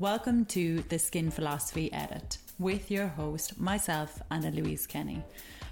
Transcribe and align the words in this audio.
Welcome 0.00 0.46
to 0.46 0.82
the 0.88 0.98
Skin 0.98 1.30
Philosophy 1.30 1.92
Edit 1.92 2.38
with 2.58 2.90
your 2.90 3.06
host, 3.06 3.60
myself, 3.60 4.22
Anna 4.30 4.50
Louise 4.50 4.86
Kenny. 4.86 5.22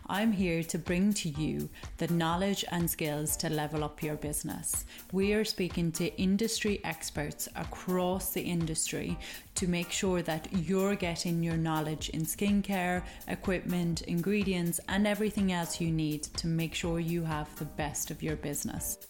I'm 0.07 0.33
here 0.33 0.63
to 0.65 0.77
bring 0.77 1.15
to 1.15 1.31
you 1.31 1.71
the 1.97 2.09
knowledge 2.09 2.63
and 2.71 2.91
skills 2.91 3.39
to 3.39 3.49
level 3.49 3.83
up 3.83 4.03
your 4.03 4.17
business. 4.17 4.85
We 5.13 5.33
are 5.33 5.47
speaking 5.47 5.93
to 5.93 6.15
industry 6.21 6.79
experts 6.85 7.49
across 7.57 8.35
the 8.35 8.43
industry 8.43 9.17
to 9.55 9.67
make 9.67 9.91
sure 9.91 10.21
that 10.21 10.47
you're 10.53 10.95
getting 10.95 11.43
your 11.43 11.57
knowledge 11.57 12.11
in 12.11 12.27
skincare, 12.27 13.05
equipment, 13.29 14.03
ingredients, 14.03 14.79
and 14.91 15.07
everything 15.07 15.53
else 15.53 15.81
you 15.81 15.91
need 15.91 16.25
to 16.25 16.47
make 16.47 16.75
sure 16.75 17.01
you 17.01 17.25
have 17.25 17.49
the 17.59 17.65
best 17.65 18.11
of 18.11 18.23
your 18.23 18.37
business. 18.37 19.08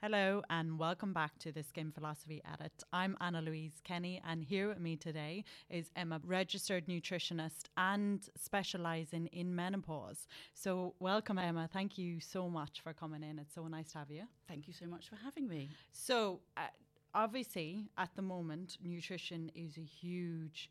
Hello 0.00 0.42
and 0.48 0.78
welcome 0.78 1.12
back 1.12 1.36
to 1.40 1.50
the 1.50 1.64
Skin 1.64 1.90
Philosophy 1.90 2.40
Edit. 2.54 2.84
I'm 2.92 3.16
Anna 3.20 3.42
Louise 3.42 3.80
Kenny, 3.82 4.22
and 4.24 4.44
here 4.44 4.68
with 4.68 4.78
me 4.78 4.94
today 4.94 5.42
is 5.68 5.90
Emma, 5.96 6.20
registered 6.24 6.86
nutritionist 6.86 7.64
and 7.76 8.22
specialising 8.36 9.26
in 9.32 9.56
menopause. 9.56 10.28
So, 10.54 10.94
welcome, 11.00 11.36
Emma. 11.36 11.68
Thank 11.72 11.98
you 11.98 12.20
so 12.20 12.48
much 12.48 12.80
for 12.80 12.92
coming 12.92 13.24
in. 13.24 13.40
It's 13.40 13.56
so 13.56 13.66
nice 13.66 13.90
to 13.90 13.98
have 13.98 14.08
you. 14.08 14.22
Thank 14.46 14.68
you 14.68 14.72
so 14.72 14.86
much 14.86 15.08
for 15.08 15.16
having 15.16 15.48
me. 15.48 15.68
So, 15.90 16.38
uh, 16.56 16.68
obviously, 17.12 17.90
at 17.98 18.14
the 18.14 18.22
moment, 18.22 18.78
nutrition 18.80 19.50
is 19.56 19.78
a 19.78 19.80
huge 19.80 20.70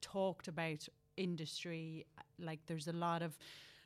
talked 0.00 0.46
about 0.46 0.86
industry. 1.16 2.06
Like, 2.38 2.60
there's 2.66 2.86
a 2.86 2.92
lot 2.92 3.22
of 3.22 3.36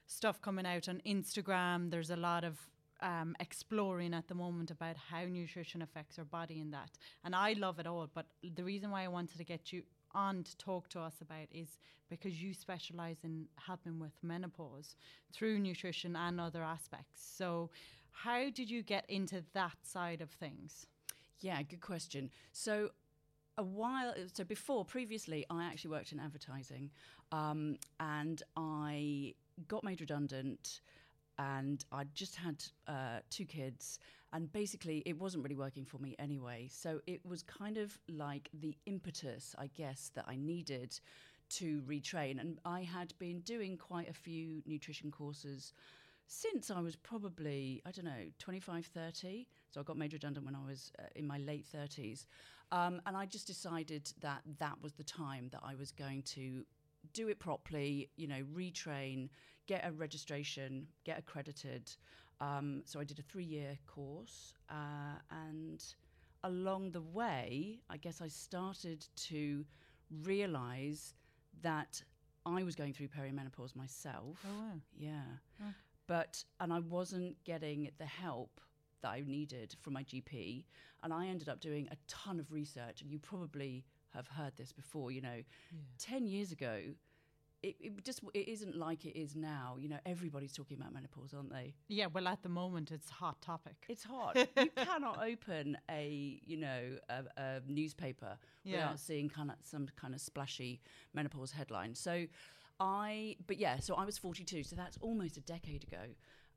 stuff 0.06 0.42
coming 0.42 0.66
out 0.66 0.86
on 0.86 1.00
Instagram. 1.06 1.90
There's 1.90 2.10
a 2.10 2.16
lot 2.16 2.44
of 2.44 2.58
um, 3.02 3.36
exploring 3.40 4.14
at 4.14 4.28
the 4.28 4.34
moment 4.34 4.70
about 4.70 4.96
how 4.96 5.24
nutrition 5.24 5.82
affects 5.82 6.18
our 6.18 6.24
body 6.24 6.60
and 6.60 6.72
that. 6.72 6.90
And 7.24 7.34
I 7.34 7.52
love 7.54 7.78
it 7.78 7.86
all. 7.86 8.08
But 8.12 8.26
the 8.54 8.64
reason 8.64 8.90
why 8.90 9.04
I 9.04 9.08
wanted 9.08 9.38
to 9.38 9.44
get 9.44 9.72
you 9.72 9.82
on 10.14 10.44
to 10.44 10.56
talk 10.56 10.88
to 10.90 11.00
us 11.00 11.14
about 11.20 11.48
is 11.50 11.78
because 12.08 12.42
you 12.42 12.54
specialize 12.54 13.16
in 13.24 13.46
helping 13.56 13.98
with 13.98 14.12
menopause 14.22 14.96
through 15.32 15.58
nutrition 15.58 16.14
and 16.16 16.40
other 16.40 16.62
aspects. 16.62 17.22
So, 17.36 17.70
how 18.14 18.50
did 18.50 18.70
you 18.70 18.82
get 18.82 19.06
into 19.08 19.42
that 19.54 19.76
side 19.82 20.20
of 20.20 20.30
things? 20.30 20.86
Yeah, 21.40 21.62
good 21.62 21.80
question. 21.80 22.30
So, 22.52 22.90
a 23.58 23.62
while 23.62 24.14
so 24.32 24.44
before 24.44 24.82
previously 24.82 25.44
i 25.50 25.62
actually 25.64 25.90
worked 25.90 26.12
in 26.12 26.18
advertising 26.18 26.90
um, 27.32 27.76
and 28.00 28.42
i 28.56 29.34
got 29.68 29.84
made 29.84 30.00
redundant 30.00 30.80
and 31.42 31.84
I 31.90 32.04
just 32.14 32.36
had 32.36 32.62
uh, 32.86 33.18
two 33.30 33.44
kids, 33.44 33.98
and 34.32 34.50
basically 34.52 35.02
it 35.04 35.18
wasn't 35.18 35.42
really 35.42 35.56
working 35.56 35.84
for 35.84 35.98
me 35.98 36.14
anyway. 36.18 36.68
So 36.70 37.00
it 37.06 37.20
was 37.26 37.42
kind 37.42 37.78
of 37.78 37.98
like 38.08 38.48
the 38.54 38.76
impetus, 38.86 39.54
I 39.58 39.66
guess, 39.66 40.10
that 40.14 40.24
I 40.28 40.36
needed 40.36 40.98
to 41.50 41.82
retrain. 41.82 42.40
And 42.40 42.60
I 42.64 42.82
had 42.82 43.12
been 43.18 43.40
doing 43.40 43.76
quite 43.76 44.08
a 44.08 44.12
few 44.12 44.62
nutrition 44.66 45.10
courses 45.10 45.72
since 46.28 46.70
I 46.70 46.80
was 46.80 46.94
probably, 46.96 47.82
I 47.84 47.90
don't 47.90 48.04
know, 48.04 48.24
25, 48.38 48.86
30. 48.86 49.48
So 49.70 49.80
I 49.80 49.82
got 49.82 49.98
made 49.98 50.12
redundant 50.12 50.46
when 50.46 50.54
I 50.54 50.64
was 50.64 50.92
uh, 50.98 51.02
in 51.16 51.26
my 51.26 51.38
late 51.38 51.66
30s. 51.74 52.26
Um, 52.70 53.02
and 53.04 53.16
I 53.16 53.26
just 53.26 53.48
decided 53.48 54.10
that 54.20 54.42
that 54.58 54.80
was 54.80 54.92
the 54.92 55.04
time 55.04 55.48
that 55.50 55.60
I 55.62 55.74
was 55.74 55.90
going 55.90 56.22
to 56.22 56.64
do 57.12 57.28
it 57.28 57.38
properly, 57.38 58.08
you 58.16 58.28
know, 58.28 58.42
retrain, 58.54 59.28
get 59.66 59.86
a 59.86 59.92
registration, 59.92 60.86
get 61.04 61.18
accredited. 61.18 61.90
Um, 62.40 62.82
so 62.84 63.00
I 63.00 63.04
did 63.04 63.18
a 63.18 63.22
three 63.22 63.44
year 63.44 63.78
course. 63.86 64.54
Uh, 64.68 65.18
and 65.30 65.84
along 66.44 66.92
the 66.92 67.02
way, 67.02 67.80
I 67.88 67.96
guess 67.96 68.20
I 68.20 68.28
started 68.28 69.06
to 69.28 69.64
realize 70.24 71.14
that 71.62 72.02
I 72.44 72.64
was 72.64 72.74
going 72.74 72.92
through 72.92 73.08
perimenopause 73.08 73.76
myself. 73.76 74.38
Oh, 74.44 74.58
wow. 74.58 74.80
Yeah. 74.98 75.20
Oh. 75.62 75.72
But, 76.08 76.44
and 76.60 76.72
I 76.72 76.80
wasn't 76.80 77.36
getting 77.44 77.90
the 77.98 78.06
help 78.06 78.60
that 79.02 79.10
I 79.10 79.22
needed 79.26 79.76
from 79.80 79.92
my 79.92 80.02
GP. 80.02 80.64
And 81.02 81.12
I 81.12 81.26
ended 81.26 81.48
up 81.48 81.60
doing 81.60 81.88
a 81.90 81.96
ton 82.08 82.40
of 82.40 82.50
research, 82.52 83.02
and 83.02 83.10
you 83.10 83.18
probably 83.18 83.84
have 84.10 84.26
heard 84.28 84.52
this 84.56 84.72
before. 84.72 85.10
You 85.10 85.20
know, 85.20 85.42
yeah. 85.72 85.78
ten 85.98 86.26
years 86.26 86.52
ago, 86.52 86.80
it, 87.62 87.76
it, 87.80 88.04
just 88.04 88.20
it 88.34 88.48
isn't 88.48 88.76
like 88.76 89.04
it 89.04 89.18
is 89.18 89.36
now. 89.36 89.76
You 89.78 89.88
know, 89.88 89.98
everybody's 90.04 90.52
talking 90.52 90.76
about 90.76 90.92
menopause, 90.92 91.32
aren't 91.34 91.50
they? 91.50 91.74
Yeah. 91.88 92.06
Well, 92.06 92.28
at 92.28 92.42
the 92.42 92.48
moment, 92.48 92.90
it's 92.90 93.10
a 93.10 93.14
hot 93.14 93.40
topic. 93.40 93.76
It's 93.88 94.04
hot. 94.04 94.36
you 94.56 94.70
cannot 94.76 95.22
open 95.22 95.76
a 95.90 96.40
you 96.44 96.56
know 96.56 96.98
a, 97.08 97.22
a 97.36 97.60
newspaper 97.66 98.36
yeah. 98.64 98.76
without 98.76 99.00
seeing 99.00 99.28
kind 99.28 99.50
of 99.50 99.56
some 99.62 99.88
kind 100.00 100.14
of 100.14 100.20
splashy 100.20 100.80
menopause 101.14 101.52
headline. 101.52 101.94
So. 101.94 102.26
I, 102.80 103.36
but 103.46 103.58
yeah, 103.58 103.78
so 103.78 103.94
I 103.94 104.04
was 104.04 104.18
42, 104.18 104.64
so 104.64 104.74
that's 104.74 104.98
almost 105.00 105.36
a 105.36 105.40
decade 105.40 105.84
ago. 105.84 105.98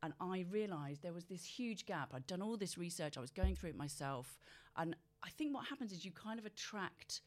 And 0.02 0.14
I 0.20 0.46
realized 0.50 1.04
there 1.04 1.14
was 1.14 1.26
this 1.26 1.46
huge 1.46 1.86
gap. 1.86 2.14
I'd 2.16 2.26
done 2.26 2.42
all 2.42 2.58
this 2.58 2.80
research, 2.80 3.16
I 3.16 3.22
was 3.22 3.30
going 3.30 3.56
through 3.56 3.72
it 3.72 3.78
myself. 3.78 4.40
And 4.76 4.96
I 5.24 5.30
think 5.30 5.54
what 5.54 5.66
happens 5.66 5.92
is 5.92 6.04
you 6.04 6.12
kind 6.12 6.40
of 6.40 6.46
attract 6.46 7.22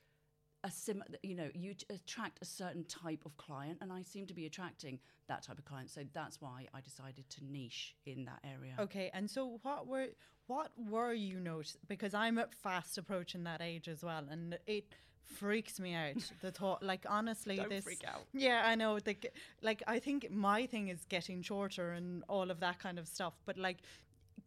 a 0.64 0.70
sim 0.70 1.02
you 1.22 1.34
know 1.34 1.48
you 1.54 1.74
attract 1.90 2.38
a 2.42 2.44
certain 2.44 2.84
type 2.84 3.24
of 3.24 3.36
client 3.36 3.78
and 3.80 3.92
i 3.92 4.02
seem 4.02 4.26
to 4.26 4.34
be 4.34 4.46
attracting 4.46 4.98
that 5.28 5.42
type 5.42 5.58
of 5.58 5.64
client 5.64 5.90
so 5.90 6.00
that's 6.12 6.40
why 6.40 6.66
i 6.74 6.80
decided 6.80 7.28
to 7.30 7.44
niche 7.44 7.94
in 8.06 8.24
that 8.24 8.40
area 8.44 8.74
okay 8.78 9.10
and 9.14 9.30
so 9.30 9.58
what 9.62 9.86
were 9.86 10.06
what 10.46 10.72
were 10.90 11.12
you 11.12 11.38
noticed 11.38 11.76
because 11.86 12.12
i'm 12.12 12.38
at 12.38 12.52
fast 12.54 12.98
approaching 12.98 13.44
that 13.44 13.60
age 13.60 13.88
as 13.88 14.02
well 14.02 14.24
and 14.30 14.58
it 14.66 14.84
freaks 15.24 15.78
me 15.78 15.94
out 15.94 16.14
the 16.40 16.50
thought 16.50 16.82
like 16.82 17.04
honestly 17.08 17.56
Don't 17.56 17.68
this 17.68 17.84
freak 17.84 18.02
out. 18.06 18.22
yeah 18.32 18.62
i 18.64 18.74
know 18.74 18.98
the, 18.98 19.16
like 19.62 19.82
i 19.86 19.98
think 19.98 20.30
my 20.30 20.66
thing 20.66 20.88
is 20.88 21.04
getting 21.08 21.42
shorter 21.42 21.92
and 21.92 22.24
all 22.28 22.50
of 22.50 22.60
that 22.60 22.80
kind 22.80 22.98
of 22.98 23.06
stuff 23.06 23.34
but 23.46 23.56
like 23.58 23.78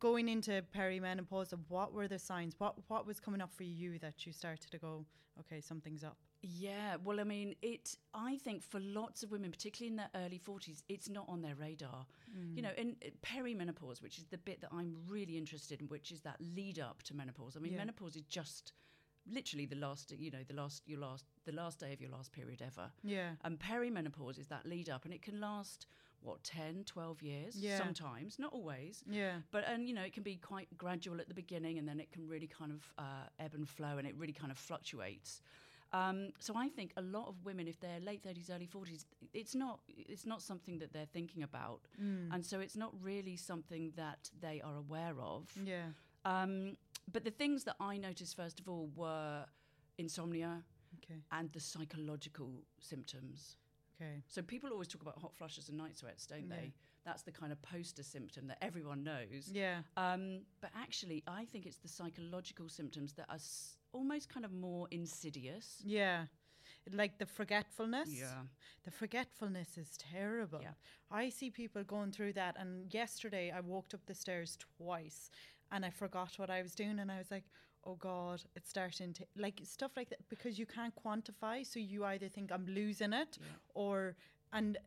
going 0.01 0.27
into 0.27 0.63
perimenopause, 0.75 1.53
what 1.69 1.93
were 1.93 2.09
the 2.09 2.19
signs? 2.19 2.55
What 2.57 2.75
what 2.89 3.07
was 3.07 3.21
coming 3.21 3.39
up 3.39 3.53
for 3.53 3.63
you 3.63 3.99
that 3.99 4.25
you 4.25 4.33
started 4.33 4.69
to 4.71 4.77
go, 4.77 5.05
okay, 5.39 5.61
something's 5.61 6.03
up? 6.03 6.17
Yeah, 6.43 6.97
well, 7.03 7.19
I 7.19 7.23
mean, 7.23 7.55
it. 7.61 7.95
I 8.13 8.37
think 8.37 8.63
for 8.63 8.79
lots 8.79 9.21
of 9.21 9.31
women, 9.31 9.51
particularly 9.51 9.91
in 9.91 9.97
their 9.97 10.09
early 10.15 10.39
forties, 10.39 10.83
it's 10.89 11.07
not 11.07 11.25
on 11.29 11.41
their 11.41 11.55
radar. 11.55 12.05
Mm. 12.35 12.55
You 12.55 12.63
know, 12.63 12.71
in 12.75 12.95
uh, 13.05 13.09
perimenopause, 13.23 14.01
which 14.01 14.17
is 14.17 14.25
the 14.25 14.39
bit 14.39 14.59
that 14.61 14.71
I'm 14.73 14.97
really 15.07 15.37
interested 15.37 15.81
in, 15.81 15.87
which 15.87 16.11
is 16.11 16.21
that 16.21 16.37
lead 16.39 16.79
up 16.79 17.03
to 17.03 17.15
menopause. 17.15 17.55
I 17.55 17.59
mean, 17.59 17.73
yeah. 17.73 17.77
menopause 17.79 18.15
is 18.15 18.23
just 18.23 18.73
literally 19.31 19.67
the 19.67 19.75
last 19.75 20.11
you 20.17 20.31
know 20.31 20.39
the 20.47 20.55
last 20.55 20.81
your 20.87 20.99
last 20.99 21.25
the 21.45 21.51
last 21.51 21.79
day 21.79 21.93
of 21.93 22.01
your 22.01 22.09
last 22.09 22.31
period 22.31 22.59
ever 22.65 22.89
yeah 23.03 23.29
and 23.43 23.59
perimenopause 23.59 24.39
is 24.39 24.47
that 24.47 24.65
lead 24.65 24.89
up 24.89 25.05
and 25.05 25.13
it 25.13 25.21
can 25.21 25.39
last 25.39 25.85
what 26.23 26.43
10 26.43 26.83
12 26.85 27.21
years 27.21 27.55
yeah. 27.55 27.77
sometimes 27.77 28.37
not 28.37 28.53
always 28.53 29.03
yeah 29.09 29.35
but 29.51 29.67
and 29.67 29.87
you 29.87 29.93
know 29.93 30.01
it 30.01 30.13
can 30.13 30.23
be 30.23 30.35
quite 30.35 30.67
gradual 30.77 31.19
at 31.19 31.27
the 31.27 31.33
beginning 31.33 31.77
and 31.77 31.87
then 31.87 31.99
it 31.99 32.11
can 32.11 32.27
really 32.27 32.47
kind 32.47 32.71
of 32.71 32.93
uh, 32.97 33.27
ebb 33.39 33.53
and 33.53 33.67
flow 33.67 33.97
and 33.97 34.07
it 34.07 34.15
really 34.17 34.33
kind 34.33 34.51
of 34.51 34.57
fluctuates 34.57 35.41
um, 35.93 36.29
so 36.39 36.53
I 36.55 36.69
think 36.69 36.93
a 36.95 37.01
lot 37.01 37.27
of 37.27 37.35
women, 37.43 37.67
if 37.67 37.79
they're 37.79 37.99
late 37.99 38.23
thirties, 38.23 38.49
early 38.49 38.65
forties, 38.65 39.05
it's 39.33 39.53
not 39.53 39.81
it's 39.89 40.25
not 40.25 40.41
something 40.41 40.79
that 40.79 40.93
they're 40.93 41.11
thinking 41.11 41.43
about, 41.43 41.81
mm. 42.01 42.33
and 42.33 42.45
so 42.45 42.61
it's 42.61 42.77
not 42.77 42.93
really 43.01 43.35
something 43.35 43.91
that 43.97 44.29
they 44.39 44.61
are 44.63 44.77
aware 44.77 45.15
of. 45.19 45.49
Yeah. 45.65 45.87
Um, 46.23 46.77
but 47.11 47.25
the 47.25 47.31
things 47.31 47.65
that 47.65 47.75
I 47.79 47.97
noticed 47.97 48.37
first 48.37 48.59
of 48.59 48.69
all 48.69 48.89
were 48.95 49.45
insomnia 49.97 50.63
okay. 51.03 51.19
and 51.31 51.51
the 51.51 51.59
psychological 51.59 52.51
symptoms. 52.79 53.57
Okay. 54.01 54.23
So 54.27 54.41
people 54.41 54.71
always 54.71 54.87
talk 54.87 55.01
about 55.01 55.17
hot 55.19 55.35
flushes 55.35 55.69
and 55.69 55.77
night 55.77 55.97
sweats, 55.97 56.25
don't 56.25 56.47
yeah. 56.49 56.55
they? 56.55 56.73
That's 57.05 57.23
the 57.23 57.31
kind 57.31 57.51
of 57.51 57.61
poster 57.61 58.03
symptom 58.03 58.47
that 58.47 58.57
everyone 58.61 59.03
knows. 59.03 59.49
Yeah. 59.51 59.79
Um, 59.97 60.41
but 60.61 60.71
actually, 60.79 61.23
I 61.27 61.45
think 61.45 61.65
it's 61.65 61.77
the 61.77 61.87
psychological 61.87 62.69
symptoms 62.69 63.13
that 63.13 63.25
are 63.29 63.35
s- 63.35 63.77
almost 63.91 64.29
kind 64.29 64.45
of 64.45 64.53
more 64.53 64.87
insidious. 64.91 65.81
Yeah 65.83 66.25
like 66.91 67.17
the 67.17 67.25
forgetfulness. 67.25 68.09
Yeah. 68.09 68.43
The 68.83 68.91
forgetfulness 68.91 69.77
is 69.77 69.97
terrible. 69.97 70.59
Yeah. 70.61 70.73
I 71.09 71.29
see 71.29 71.49
people 71.49 71.83
going 71.83 72.11
through 72.11 72.33
that. 72.33 72.55
And 72.59 72.93
yesterday 72.93 73.51
I 73.55 73.59
walked 73.59 73.93
up 73.93 74.05
the 74.05 74.15
stairs 74.15 74.57
twice 74.77 75.29
and 75.71 75.85
I 75.85 75.89
forgot 75.89 76.37
what 76.37 76.49
I 76.49 76.61
was 76.61 76.73
doing. 76.73 76.99
And 76.99 77.11
I 77.11 77.17
was 77.17 77.31
like, 77.31 77.45
oh 77.85 77.95
God, 77.95 78.41
it's 78.55 78.69
starting 78.69 79.13
to, 79.13 79.25
like 79.37 79.59
stuff 79.63 79.91
like 79.95 80.09
that, 80.09 80.19
because 80.29 80.59
you 80.59 80.65
can't 80.65 80.93
quantify. 80.95 81.65
So 81.65 81.79
you 81.79 82.05
either 82.05 82.29
think 82.29 82.51
I'm 82.51 82.65
losing 82.65 83.13
it 83.13 83.37
yeah. 83.39 83.47
or, 83.73 84.15
and 84.53 84.77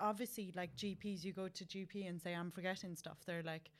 obviously, 0.00 0.52
like 0.56 0.74
GPs, 0.76 1.24
you 1.24 1.32
go 1.32 1.48
to 1.48 1.64
GP 1.64 2.08
and 2.08 2.20
say, 2.20 2.34
I'm 2.34 2.50
forgetting 2.50 2.96
stuff. 2.96 3.18
They're 3.26 3.42
like, 3.42 3.70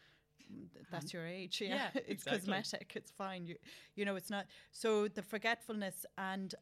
mm, 0.52 0.66
that's 0.90 1.06
mm-hmm. 1.06 1.16
your 1.16 1.26
age. 1.26 1.60
Yeah, 1.64 1.74
yeah 1.74 1.88
it's 1.94 2.26
exactly. 2.26 2.38
cosmetic. 2.38 2.92
It's 2.94 3.10
fine. 3.10 3.46
You, 3.46 3.56
you 3.94 4.04
know, 4.04 4.16
it's 4.16 4.30
not. 4.30 4.46
So 4.72 5.08
the 5.08 5.22
forgetfulness 5.22 6.04
and 6.16 6.54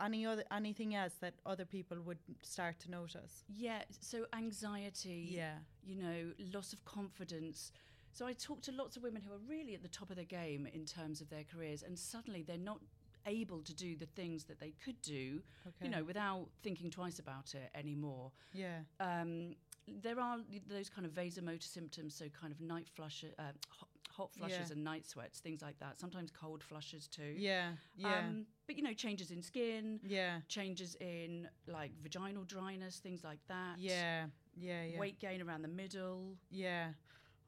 any 0.00 0.26
other 0.26 0.42
anything 0.52 0.94
else 0.94 1.14
that 1.20 1.34
other 1.46 1.64
people 1.64 1.98
would 2.04 2.18
start 2.42 2.80
to 2.80 2.90
notice. 2.90 3.44
Yeah. 3.48 3.82
So 4.00 4.26
anxiety. 4.36 5.28
Yeah. 5.30 5.54
You 5.84 6.02
know, 6.02 6.32
loss 6.52 6.72
of 6.72 6.84
confidence. 6.84 7.72
So 8.14 8.26
I 8.26 8.32
talk 8.32 8.62
to 8.62 8.72
lots 8.72 8.96
of 8.96 9.02
women 9.02 9.20
who 9.22 9.32
are 9.34 9.40
really 9.48 9.74
at 9.74 9.82
the 9.82 9.88
top 9.88 10.08
of 10.08 10.14
their 10.16 10.24
game 10.24 10.68
in 10.72 10.84
terms 10.86 11.20
of 11.20 11.28
their 11.30 11.42
careers, 11.42 11.82
and 11.82 11.98
suddenly 11.98 12.42
they're 12.42 12.56
not 12.56 12.78
able 13.26 13.60
to 13.62 13.74
do 13.74 13.96
the 13.96 14.06
things 14.06 14.44
that 14.44 14.60
they 14.60 14.72
could 14.84 15.00
do, 15.02 15.42
Okay. 15.66 15.86
you 15.86 15.90
know, 15.90 16.04
without 16.04 16.46
thinking 16.62 16.90
twice 16.90 17.18
about 17.18 17.54
it 17.54 17.70
anymore. 17.74 18.30
Yeah. 18.52 18.80
Um, 19.00 19.56
there 19.88 20.20
are 20.20 20.38
those 20.68 20.88
kind 20.88 21.04
of 21.06 21.12
vasomotor 21.12 21.62
symptoms, 21.64 22.14
so 22.14 22.26
kind 22.28 22.52
of 22.52 22.60
night 22.60 22.88
flush, 22.88 23.24
uh, 23.36 23.42
hot, 23.68 23.88
hot 24.10 24.32
flushes 24.32 24.68
Yeah. 24.68 24.74
and 24.74 24.84
night 24.84 25.08
sweats, 25.08 25.40
things 25.40 25.60
like 25.60 25.78
that. 25.80 25.98
Sometimes 25.98 26.30
cold 26.30 26.62
flushes 26.62 27.08
too. 27.08 27.34
Yeah. 27.36 27.72
Yeah. 27.96 28.18
Um, 28.28 28.46
but 28.68 28.76
you 28.76 28.82
know, 28.82 28.92
changes 28.94 29.32
in 29.32 29.42
skin, 29.42 29.98
yeah. 30.04 30.40
changes 30.46 30.94
in 31.00 31.48
like 31.66 31.90
vaginal 32.00 32.44
dryness, 32.44 33.00
things 33.00 33.24
like 33.24 33.40
that. 33.48 33.78
Yeah. 33.78 34.26
Yeah. 34.56 34.84
Yeah. 34.84 34.98
Weight 35.00 35.18
gain 35.18 35.42
around 35.42 35.62
the 35.62 35.68
middle. 35.68 36.36
Yeah. 36.50 36.92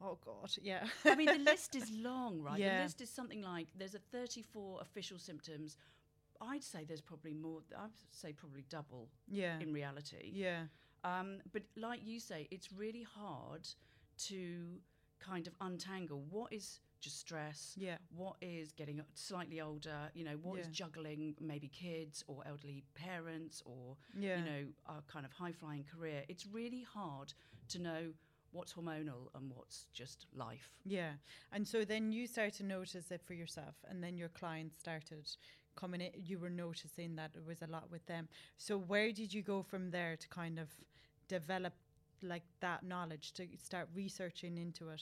Oh 0.01 0.17
God. 0.23 0.51
Yeah. 0.61 0.85
I 1.05 1.15
mean, 1.15 1.27
the 1.27 1.39
list 1.51 1.75
is 1.75 1.89
long, 2.01 2.41
right? 2.41 2.59
Yeah. 2.59 2.77
The 2.77 2.83
list 2.83 3.01
is 3.01 3.09
something 3.09 3.41
like 3.41 3.67
there's 3.77 3.95
a 3.95 3.99
34 3.99 4.79
official 4.81 5.17
symptoms. 5.17 5.77
I'd 6.39 6.63
say 6.63 6.83
there's 6.83 7.01
probably 7.01 7.33
more. 7.33 7.61
I'd 7.77 7.89
say 8.11 8.31
probably 8.31 8.63
double 8.69 9.09
yeah. 9.27 9.59
in 9.59 9.73
reality. 9.73 10.31
Yeah. 10.33 10.63
Um, 11.03 11.37
but 11.51 11.63
like 11.75 12.01
you 12.03 12.19
say, 12.19 12.47
it's 12.51 12.71
really 12.71 13.03
hard 13.03 13.67
to 14.27 14.79
kind 15.19 15.47
of 15.47 15.53
untangle 15.61 16.23
what 16.29 16.53
is 16.53 16.79
just 16.99 17.19
stress, 17.19 17.73
Yeah. 17.77 17.97
what 18.15 18.35
is 18.41 18.71
getting 18.71 19.01
slightly 19.13 19.61
older, 19.61 20.09
you 20.15 20.23
know, 20.23 20.37
what 20.37 20.59
is 20.59 20.67
Yeah. 20.67 20.73
juggling 20.73 21.35
maybe 21.39 21.67
kids 21.67 22.23
or 22.27 22.45
elderly 22.47 22.83
parents 22.95 23.61
or, 23.65 23.97
Yeah. 24.15 24.39
you 24.39 24.45
know, 24.45 24.67
a 24.87 25.01
kind 25.03 25.25
of 25.25 25.31
high 25.31 25.51
flying 25.51 25.83
career. 25.83 26.25
It's 26.27 26.45
really 26.47 26.81
hard 26.81 27.33
to 27.69 27.79
know 27.79 28.13
what's 28.51 28.73
hormonal 28.73 29.29
and 29.35 29.51
what's 29.53 29.87
just 29.93 30.25
life. 30.35 30.71
Yeah. 30.85 31.11
And 31.51 31.67
so 31.67 31.85
then 31.85 32.11
you 32.11 32.27
start 32.27 32.53
to 32.53 32.63
notice 32.63 33.11
it 33.11 33.21
for 33.25 33.33
yourself, 33.33 33.75
and 33.87 34.03
then 34.03 34.17
your 34.17 34.29
clients 34.29 34.77
started 34.79 35.27
coming 35.75 36.01
in. 36.01 36.11
You 36.15 36.39
were 36.39 36.49
noticing 36.49 37.15
that 37.15 37.31
it 37.35 37.45
was 37.45 37.61
a 37.61 37.67
lot 37.67 37.91
with 37.91 38.05
them. 38.05 38.27
So 38.57 38.77
where 38.77 39.11
did 39.11 39.33
you 39.33 39.41
go 39.41 39.61
from 39.63 39.91
there 39.91 40.15
to 40.17 40.27
kind 40.29 40.59
of 40.59 40.69
develop 41.27 41.73
like 42.23 42.43
that 42.61 42.83
knowledge 42.83 43.33
to 43.33 43.47
start 43.63 43.87
researching 43.93 44.57
into 44.57 44.89
it? 44.89 45.01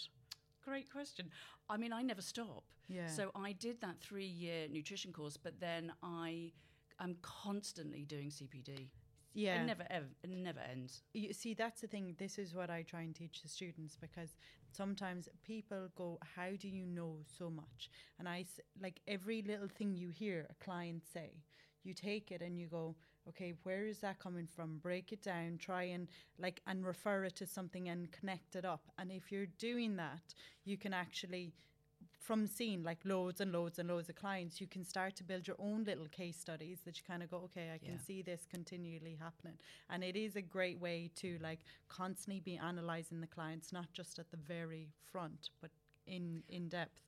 Great 0.63 0.91
question. 0.91 1.29
I 1.69 1.77
mean, 1.77 1.93
I 1.93 2.01
never 2.01 2.21
stop. 2.21 2.63
Yeah. 2.87 3.07
So 3.07 3.31
I 3.35 3.53
did 3.53 3.81
that 3.81 4.01
three 4.01 4.25
year 4.25 4.67
nutrition 4.69 5.13
course, 5.13 5.37
but 5.37 5.59
then 5.59 5.93
I 6.03 6.51
am 6.99 7.17
constantly 7.21 8.03
doing 8.05 8.29
CPD. 8.29 8.89
Yeah. 9.35 9.61
It 9.61 9.65
never 9.65 9.85
ever 9.89 10.05
it 10.23 10.29
never 10.29 10.61
ends. 10.61 11.03
you 11.13 11.33
see 11.33 11.53
that's 11.53 11.81
the 11.81 11.87
thing 11.87 12.15
this 12.17 12.39
is 12.39 12.55
what 12.55 12.69
i 12.69 12.81
try 12.81 13.01
and 13.01 13.13
teach 13.13 13.41
the 13.43 13.49
students 13.49 13.97
because 13.99 14.35
sometimes 14.71 15.27
people 15.43 15.89
go 15.95 16.17
how 16.35 16.49
do 16.57 16.67
you 16.69 16.85
know 16.85 17.17
so 17.37 17.49
much 17.49 17.89
and 18.17 18.27
I 18.27 18.45
like 18.81 19.01
every 19.07 19.41
little 19.41 19.67
thing 19.67 19.93
you 19.95 20.09
hear 20.09 20.47
a 20.49 20.63
client 20.63 21.03
say 21.13 21.43
you 21.83 21.93
take 21.93 22.31
it 22.31 22.41
and 22.41 22.57
you 22.57 22.67
go 22.67 22.95
okay 23.27 23.53
where 23.63 23.85
is 23.85 23.99
that 23.99 24.19
coming 24.19 24.47
from 24.47 24.79
break 24.79 25.11
it 25.11 25.21
down 25.21 25.57
try 25.59 25.83
and 25.83 26.07
like 26.39 26.61
and 26.67 26.85
refer 26.85 27.25
it 27.25 27.35
to 27.37 27.45
something 27.45 27.89
and 27.89 28.11
connect 28.11 28.55
it 28.55 28.65
up 28.65 28.83
and 28.97 29.11
if 29.11 29.31
you're 29.31 29.47
doing 29.59 29.95
that 29.95 30.33
you 30.63 30.77
can 30.77 30.93
actually 30.93 31.53
from 32.25 32.47
seeing 32.47 32.83
like 32.83 32.97
loads 33.05 33.39
and 33.39 33.51
loads 33.51 33.77
and 33.77 33.87
loads 33.87 34.09
of 34.09 34.15
clients, 34.15 34.59
you 34.59 34.67
can 34.67 34.83
start 34.83 35.15
to 35.17 35.23
build 35.23 35.47
your 35.47 35.57
own 35.59 35.83
little 35.83 36.07
case 36.07 36.37
studies 36.37 36.79
that 36.85 36.97
you 36.97 37.03
kind 37.07 37.21
of 37.21 37.29
go, 37.29 37.37
okay, 37.45 37.71
I 37.73 37.77
can 37.77 37.99
see 37.99 38.23
this 38.23 38.47
continually 38.49 39.17
happening. 39.21 39.57
And 39.89 40.03
it 40.03 40.15
is 40.15 40.35
a 40.35 40.41
great 40.41 40.79
way 40.79 41.11
to 41.17 41.37
like 41.41 41.59
constantly 41.87 42.39
be 42.39 42.57
analyzing 42.57 43.21
the 43.21 43.27
clients, 43.27 43.71
not 43.71 43.93
just 43.93 44.17
at 44.17 44.31
the 44.31 44.37
very 44.37 44.89
front, 45.11 45.49
but 45.61 45.69
in 46.07 46.41
in 46.49 46.67
depth. 46.67 46.99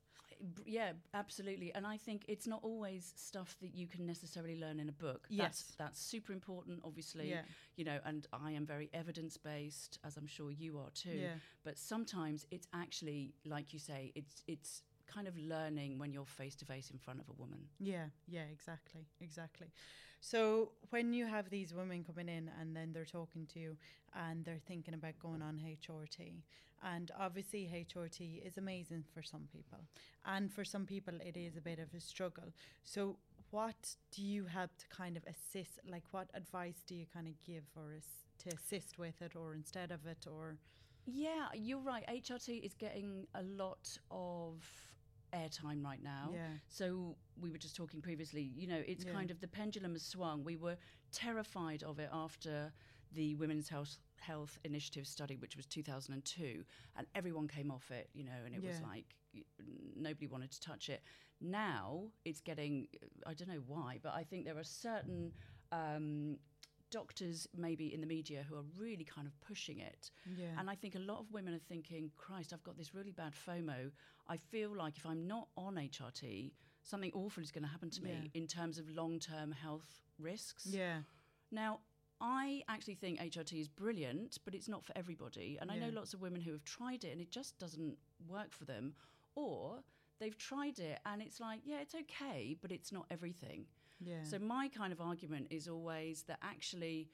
Yeah, 0.64 0.92
absolutely. 1.14 1.74
And 1.74 1.86
I 1.86 1.96
think 1.96 2.24
it's 2.28 2.46
not 2.46 2.60
always 2.62 3.12
stuff 3.16 3.56
that 3.60 3.74
you 3.74 3.86
can 3.86 4.06
necessarily 4.06 4.56
learn 4.60 4.78
in 4.78 4.88
a 4.88 4.92
book. 4.92 5.26
Yes. 5.28 5.42
That's 5.42 5.74
that's 5.76 6.00
super 6.00 6.32
important, 6.32 6.80
obviously. 6.84 7.30
Yeah. 7.30 7.42
You 7.76 7.84
know, 7.84 7.98
and 8.04 8.26
I 8.32 8.52
am 8.52 8.66
very 8.66 8.88
evidence 8.92 9.36
based, 9.36 9.98
as 10.04 10.16
I'm 10.16 10.26
sure 10.26 10.50
you 10.52 10.78
are 10.78 10.90
too. 10.94 11.18
Yeah. 11.18 11.34
But 11.64 11.76
sometimes 11.76 12.46
it's 12.50 12.68
actually, 12.72 13.34
like 13.44 13.72
you 13.72 13.80
say, 13.80 14.12
it's 14.14 14.42
it's 14.46 14.82
kind 15.12 15.26
of 15.28 15.36
learning 15.38 15.98
when 15.98 16.12
you're 16.12 16.24
face 16.26 16.54
to 16.56 16.64
face 16.64 16.90
in 16.90 16.98
front 16.98 17.20
of 17.20 17.28
a 17.28 17.40
woman. 17.40 17.60
Yeah, 17.78 18.06
yeah, 18.26 18.44
exactly, 18.52 19.06
exactly. 19.20 19.68
So 20.20 20.72
when 20.90 21.12
you 21.12 21.26
have 21.26 21.48
these 21.50 21.72
women 21.72 22.04
coming 22.04 22.28
in 22.28 22.50
and 22.60 22.74
then 22.76 22.92
they're 22.92 23.04
talking 23.04 23.46
to 23.54 23.60
you 23.60 23.76
and 24.14 24.44
they're 24.44 24.60
thinking 24.66 24.94
about 24.94 25.18
going 25.20 25.42
on 25.42 25.60
HRT, 25.64 26.42
and 26.82 27.10
obviously 27.18 27.68
HRT 27.72 28.44
is 28.46 28.58
amazing 28.58 29.04
for 29.14 29.22
some 29.22 29.48
people, 29.52 29.78
and 30.24 30.52
for 30.52 30.64
some 30.64 30.86
people 30.86 31.14
it 31.24 31.36
is 31.36 31.56
a 31.56 31.60
bit 31.60 31.78
of 31.78 31.92
a 31.96 32.00
struggle. 32.00 32.52
So 32.84 33.16
what 33.50 33.96
do 34.14 34.22
you 34.22 34.44
help 34.46 34.70
to 34.78 34.86
kind 34.88 35.16
of 35.16 35.22
assist? 35.26 35.78
Like, 35.88 36.04
what 36.10 36.28
advice 36.34 36.82
do 36.86 36.94
you 36.94 37.06
kind 37.12 37.26
of 37.26 37.34
give 37.44 37.64
or 37.76 37.92
as- 37.96 38.24
to 38.44 38.50
assist 38.54 38.98
with 38.98 39.20
it, 39.22 39.34
or 39.34 39.54
instead 39.54 39.90
of 39.90 40.06
it, 40.06 40.26
or 40.30 40.58
Yeah, 41.06 41.48
you're 41.54 41.80
right. 41.80 42.04
HRT 42.06 42.58
is 42.58 42.74
getting 42.74 43.26
a 43.34 43.42
lot 43.42 43.96
of 44.10 44.62
airtime 45.34 45.84
right 45.84 46.02
now. 46.02 46.30
yeah, 46.32 46.46
So 46.68 47.16
we 47.40 47.50
were 47.50 47.58
just 47.58 47.76
talking 47.76 48.00
previously, 48.00 48.42
you 48.42 48.66
know, 48.66 48.82
it's 48.86 49.04
Yeah. 49.04 49.12
kind 49.12 49.30
of 49.30 49.40
the 49.40 49.48
pendulum 49.48 49.92
has 49.92 50.04
swung. 50.04 50.44
We 50.44 50.56
were 50.56 50.76
terrified 51.12 51.82
of 51.82 51.98
it 51.98 52.10
after 52.12 52.72
the 53.12 53.34
Women's 53.36 53.68
Health 53.68 53.98
Health 54.20 54.58
Initiative 54.64 55.06
study, 55.06 55.36
which 55.36 55.56
was 55.56 55.64
2002, 55.66 56.64
and 56.96 57.06
everyone 57.14 57.48
came 57.48 57.70
off 57.70 57.90
it, 57.90 58.10
you 58.12 58.24
know, 58.24 58.32
and 58.44 58.54
it 58.54 58.62
was 58.62 58.80
like 58.82 59.14
nobody 59.96 60.26
wanted 60.26 60.50
to 60.50 60.60
touch 60.60 60.88
it. 60.88 61.02
Now 61.40 62.10
it's 62.24 62.40
getting, 62.40 62.88
I 63.26 63.34
don't 63.34 63.48
know 63.48 63.62
why, 63.66 63.98
but 64.02 64.12
I 64.14 64.24
think 64.24 64.44
there 64.44 64.58
are 64.58 64.64
certain 64.64 65.32
um, 65.72 66.38
doctors, 66.90 67.46
maybe 67.56 67.92
in 67.92 68.00
the 68.00 68.06
media, 68.06 68.44
who 68.48 68.56
are 68.56 68.64
really 68.78 69.04
kind 69.04 69.26
of 69.26 69.32
pushing 69.40 69.78
it. 69.80 70.10
yeah, 70.36 70.46
And 70.58 70.68
I 70.70 70.74
think 70.74 70.94
a 70.94 70.98
lot 71.00 71.18
of 71.20 71.30
women 71.32 71.54
are 71.54 71.58
thinking, 71.68 72.10
Christ, 72.16 72.52
I've 72.52 72.62
got 72.64 72.76
this 72.76 72.94
really 72.94 73.12
bad 73.12 73.32
FOMO. 73.46 73.90
I 74.28 74.36
feel 74.36 74.74
like 74.76 74.96
if 74.96 75.06
I'm 75.06 75.26
not 75.26 75.48
on 75.56 75.74
HRT, 75.76 76.52
something 76.82 77.10
awful 77.14 77.42
is 77.42 77.50
going 77.50 77.64
to 77.64 77.68
happen 77.70 77.90
to 77.90 78.02
me 78.02 78.10
Yeah. 78.34 78.40
in 78.40 78.46
terms 78.46 78.78
of 78.78 78.88
long 78.90 79.18
term 79.18 79.52
health 79.52 80.00
risks. 80.18 80.66
yeah, 80.66 81.00
Now, 81.50 81.80
I 82.20 82.62
actually 82.68 82.96
think 82.96 83.20
HRT 83.20 83.60
is 83.60 83.68
brilliant, 83.68 84.38
but 84.44 84.54
it's 84.54 84.68
not 84.68 84.84
for 84.84 84.92
everybody. 84.96 85.56
And 85.60 85.70
I 85.70 85.76
know 85.78 85.90
lots 85.90 86.14
of 86.14 86.20
women 86.20 86.40
who 86.40 86.50
have 86.52 86.64
tried 86.64 87.04
it 87.04 87.12
and 87.12 87.20
it 87.20 87.30
just 87.30 87.56
doesn't 87.58 87.96
work 88.26 88.52
for 88.52 88.64
them. 88.64 88.94
Or 89.36 89.84
they've 90.18 90.36
tried 90.36 90.80
it 90.80 90.98
and 91.06 91.22
it's 91.22 91.38
like, 91.38 91.60
yeah, 91.64 91.80
it's 91.80 91.94
okay, 91.94 92.56
but 92.60 92.72
it's 92.72 92.90
not 92.90 93.06
everything. 93.10 93.66
Yeah, 94.00 94.22
So 94.22 94.38
my 94.38 94.68
kind 94.68 94.92
of 94.92 95.00
argument 95.00 95.48
is 95.50 95.68
always 95.68 96.22
that 96.24 96.38
actually 96.42 97.10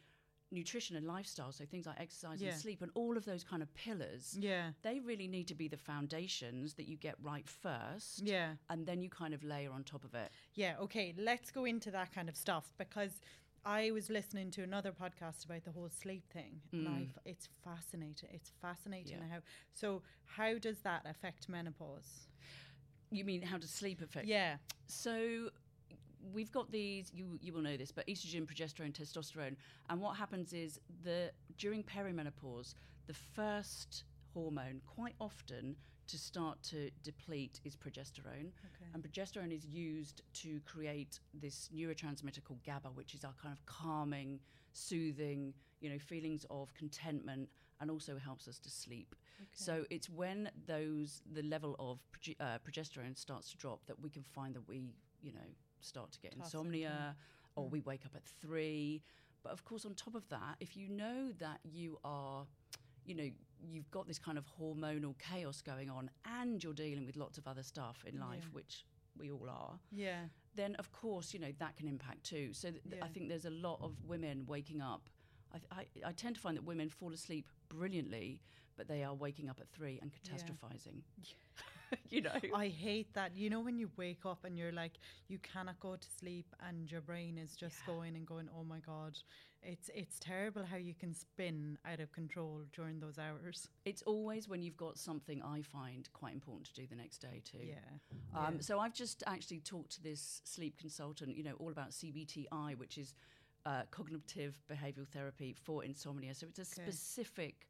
nutrition 0.50 0.94
and 0.96 1.06
lifestyle, 1.06 1.50
so 1.52 1.64
things 1.64 1.86
like 1.86 1.98
exercise 2.00 2.40
Yeah. 2.40 2.50
and 2.52 2.60
sleep 2.60 2.80
and 2.82 2.90
all 2.94 3.16
of 3.16 3.24
those 3.24 3.42
kind 3.42 3.62
of 3.62 3.72
pillars, 3.74 4.36
yeah, 4.38 4.72
they 4.82 5.00
really 5.00 5.26
need 5.26 5.48
to 5.48 5.54
be 5.54 5.66
the 5.68 5.76
foundations 5.76 6.74
that 6.74 6.86
you 6.86 6.96
get 6.96 7.16
right 7.22 7.48
first. 7.48 8.20
yeah. 8.22 8.54
And 8.70 8.86
then 8.86 9.02
you 9.02 9.10
kind 9.10 9.34
of 9.34 9.42
layer 9.42 9.72
on 9.72 9.82
top 9.84 10.04
of 10.04 10.14
it. 10.14 10.30
Yeah, 10.54 10.76
okay, 10.80 11.14
let's 11.18 11.50
go 11.50 11.64
into 11.64 11.90
that 11.90 12.12
kind 12.14 12.28
of 12.28 12.36
stuff 12.36 12.72
because 12.78 13.20
I 13.66 13.90
was 13.90 14.10
listening 14.10 14.50
to 14.52 14.62
another 14.62 14.92
podcast 14.92 15.44
about 15.46 15.64
the 15.64 15.72
whole 15.72 15.88
sleep 15.88 16.28
thing, 16.30 16.60
and 16.72 16.86
Mm. 16.86 16.96
I've, 16.96 17.18
it's 17.24 17.48
fascinating. 17.64 18.28
It's 18.32 18.50
fascinating 18.60 19.18
Yeah. 19.20 19.28
how. 19.28 19.40
So, 19.72 20.02
how 20.26 20.58
does 20.58 20.80
that 20.80 21.02
affect 21.06 21.48
menopause? 21.48 22.28
You 23.10 23.24
mean 23.24 23.42
how 23.42 23.58
does 23.58 23.70
sleep 23.70 24.00
affect? 24.02 24.26
Yeah, 24.26 24.58
So 24.86 25.50
we've 26.32 26.52
got 26.52 26.70
these. 26.70 27.10
You 27.14 27.38
you 27.40 27.52
will 27.52 27.62
know 27.62 27.76
this, 27.76 27.92
but 27.92 28.06
estrogen, 28.06 28.46
progesterone, 28.46 28.92
testosterone, 28.92 29.56
and 29.90 30.00
what 30.00 30.16
happens 30.16 30.52
is 30.52 30.80
the 31.02 31.30
during 31.58 31.82
perimenopause, 31.82 32.74
the 33.06 33.14
first 33.14 34.04
hormone 34.32 34.80
quite 34.86 35.14
often 35.20 35.76
to 36.06 36.18
start 36.18 36.62
to 36.62 36.90
deplete 37.02 37.60
is 37.64 37.76
progesterone. 37.76 38.48
okay, 38.66 38.86
And 38.92 39.02
progesterone 39.02 39.54
is 39.54 39.64
used 39.64 40.22
to 40.34 40.60
create 40.66 41.18
this 41.32 41.70
neurotransmitter 41.74 42.44
called 42.44 42.62
GABA, 42.62 42.88
which 42.94 43.14
is 43.14 43.24
our 43.24 43.32
kind 43.40 43.54
of 43.54 43.64
calming, 43.64 44.38
soothing, 44.72 45.54
you 45.80 45.88
know, 45.88 45.98
feelings 45.98 46.44
of 46.50 46.74
contentment, 46.74 47.48
and 47.80 47.90
also 47.90 48.18
helps 48.18 48.48
us 48.48 48.58
to 48.58 48.70
sleep. 48.70 49.14
So 49.52 49.84
it's 49.90 50.10
when 50.10 50.50
those 50.66 51.22
the 51.32 51.42
level 51.42 51.74
of 51.78 52.00
proge- 52.12 52.36
uh, 52.40 52.58
progesterone 52.68 53.16
starts 53.16 53.50
to 53.52 53.56
drop 53.56 53.86
that 53.86 54.00
we 54.00 54.10
can 54.10 54.22
find 54.22 54.54
that 54.54 54.66
we, 54.68 54.82
you 55.22 55.32
know, 55.32 55.48
start 55.84 56.12
to 56.12 56.20
get 56.20 56.34
insomnia, 56.34 57.16
or 57.56 57.66
Mm. 57.66 57.70
we 57.70 57.80
wake 57.80 58.04
up 58.06 58.14
at 58.16 58.24
three. 58.24 59.02
But 59.42 59.52
of 59.52 59.64
course, 59.64 59.84
on 59.84 59.94
top 59.94 60.14
of 60.14 60.28
that, 60.30 60.56
if 60.60 60.76
you 60.76 60.88
know 60.88 61.32
that 61.32 61.60
you 61.64 61.98
are 62.04 62.46
you 63.06 63.14
know, 63.14 63.30
you've 63.60 63.90
got 63.90 64.06
this 64.06 64.18
kind 64.18 64.38
of 64.38 64.46
hormonal 64.58 65.14
chaos 65.18 65.60
going 65.60 65.90
on 65.90 66.08
and 66.24 66.64
you're 66.64 66.72
dealing 66.72 67.04
with 67.04 67.16
lots 67.16 67.36
of 67.36 67.46
other 67.46 67.62
stuff 67.62 68.02
in 68.06 68.18
life, 68.18 68.44
Yeah. 68.44 68.52
which 68.54 68.86
we 69.14 69.30
all 69.30 69.46
are, 69.50 69.78
yeah, 69.92 70.28
then 70.54 70.74
of 70.76 70.90
course, 70.90 71.34
you 71.34 71.38
know, 71.38 71.52
that 71.58 71.76
can 71.76 71.86
impact 71.86 72.24
too. 72.24 72.54
So 72.54 72.70
th- 72.70 72.82
th- 72.88 73.02
I 73.02 73.08
think 73.08 73.28
there's 73.28 73.44
a 73.44 73.50
lot 73.50 73.78
of 73.82 74.02
women 74.06 74.46
waking 74.46 74.80
up. 74.80 75.10
I, 75.52 75.58
I, 75.70 75.86
I 76.06 76.12
tend 76.12 76.36
to 76.36 76.40
find 76.40 76.56
that 76.56 76.64
women 76.64 76.88
fall 76.88 77.12
asleep 77.12 77.46
brilliantly, 77.68 78.40
but 78.74 78.88
they 78.88 79.04
are 79.04 79.12
waking 79.14 79.50
up 79.50 79.60
at 79.60 79.68
three 79.68 79.98
and 80.00 80.10
Yeah. 80.14 80.30
you 82.10 82.22
know. 82.22 82.30
I 82.54 82.68
hate 82.68 83.12
that. 83.14 83.36
You 83.36 83.50
know 83.50 83.60
when 83.60 83.78
you 83.78 83.90
wake 83.96 84.24
up 84.26 84.44
and 84.44 84.56
you're 84.58 84.72
like 84.72 84.92
you 85.28 85.38
cannot 85.38 85.78
go 85.80 85.96
to 85.96 86.08
sleep 86.18 86.46
and 86.68 86.90
your 86.90 87.00
brain 87.00 87.38
is 87.38 87.56
just 87.56 87.84
Yeah. 87.86 87.86
going 87.86 88.16
and 88.16 88.26
going, 88.26 88.48
"Oh 88.58 88.64
my 88.64 88.80
god." 88.80 89.18
It's 89.62 89.88
it's 89.94 90.18
terrible 90.18 90.64
how 90.64 90.76
you 90.76 90.94
can 90.94 91.14
spin 91.14 91.78
out 91.90 92.00
of 92.00 92.12
control 92.12 92.62
during 92.72 93.00
those 93.00 93.18
hours. 93.18 93.68
It's 93.84 94.02
always 94.02 94.48
when 94.48 94.62
you've 94.62 94.76
got 94.76 94.98
something 94.98 95.42
I 95.42 95.62
find 95.62 96.08
quite 96.12 96.34
important 96.34 96.66
to 96.66 96.74
do 96.74 96.86
the 96.86 96.96
next 96.96 97.18
day 97.18 97.40
too. 97.44 97.58
Yeah. 97.62 97.76
Um, 98.34 98.56
yeah. 98.56 98.60
So 98.60 98.78
I've 98.78 98.92
just 98.94 99.22
actually 99.26 99.60
talked 99.60 99.92
to 99.92 100.02
this 100.02 100.42
sleep 100.44 100.76
consultant, 100.78 101.36
you 101.36 101.44
know, 101.44 101.54
all 101.58 101.70
about 101.70 101.90
CBTI, 101.90 102.76
which 102.76 102.98
is 102.98 103.14
uh, 103.64 103.82
cognitive 103.90 104.54
behavioral 104.70 105.08
therapy 105.08 105.54
for 105.64 105.84
insomnia. 105.84 106.34
So 106.34 106.46
it's 106.48 106.58
a 106.58 106.64
Okay. 106.64 106.82
specific 106.82 107.68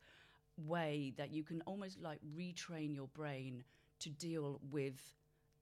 way 0.56 1.12
that 1.16 1.32
you 1.32 1.42
can 1.42 1.60
almost 1.62 2.00
like 2.00 2.20
retrain 2.36 2.94
your 2.94 3.08
brain 3.08 3.64
to 4.04 4.10
deal 4.10 4.60
with 4.70 5.00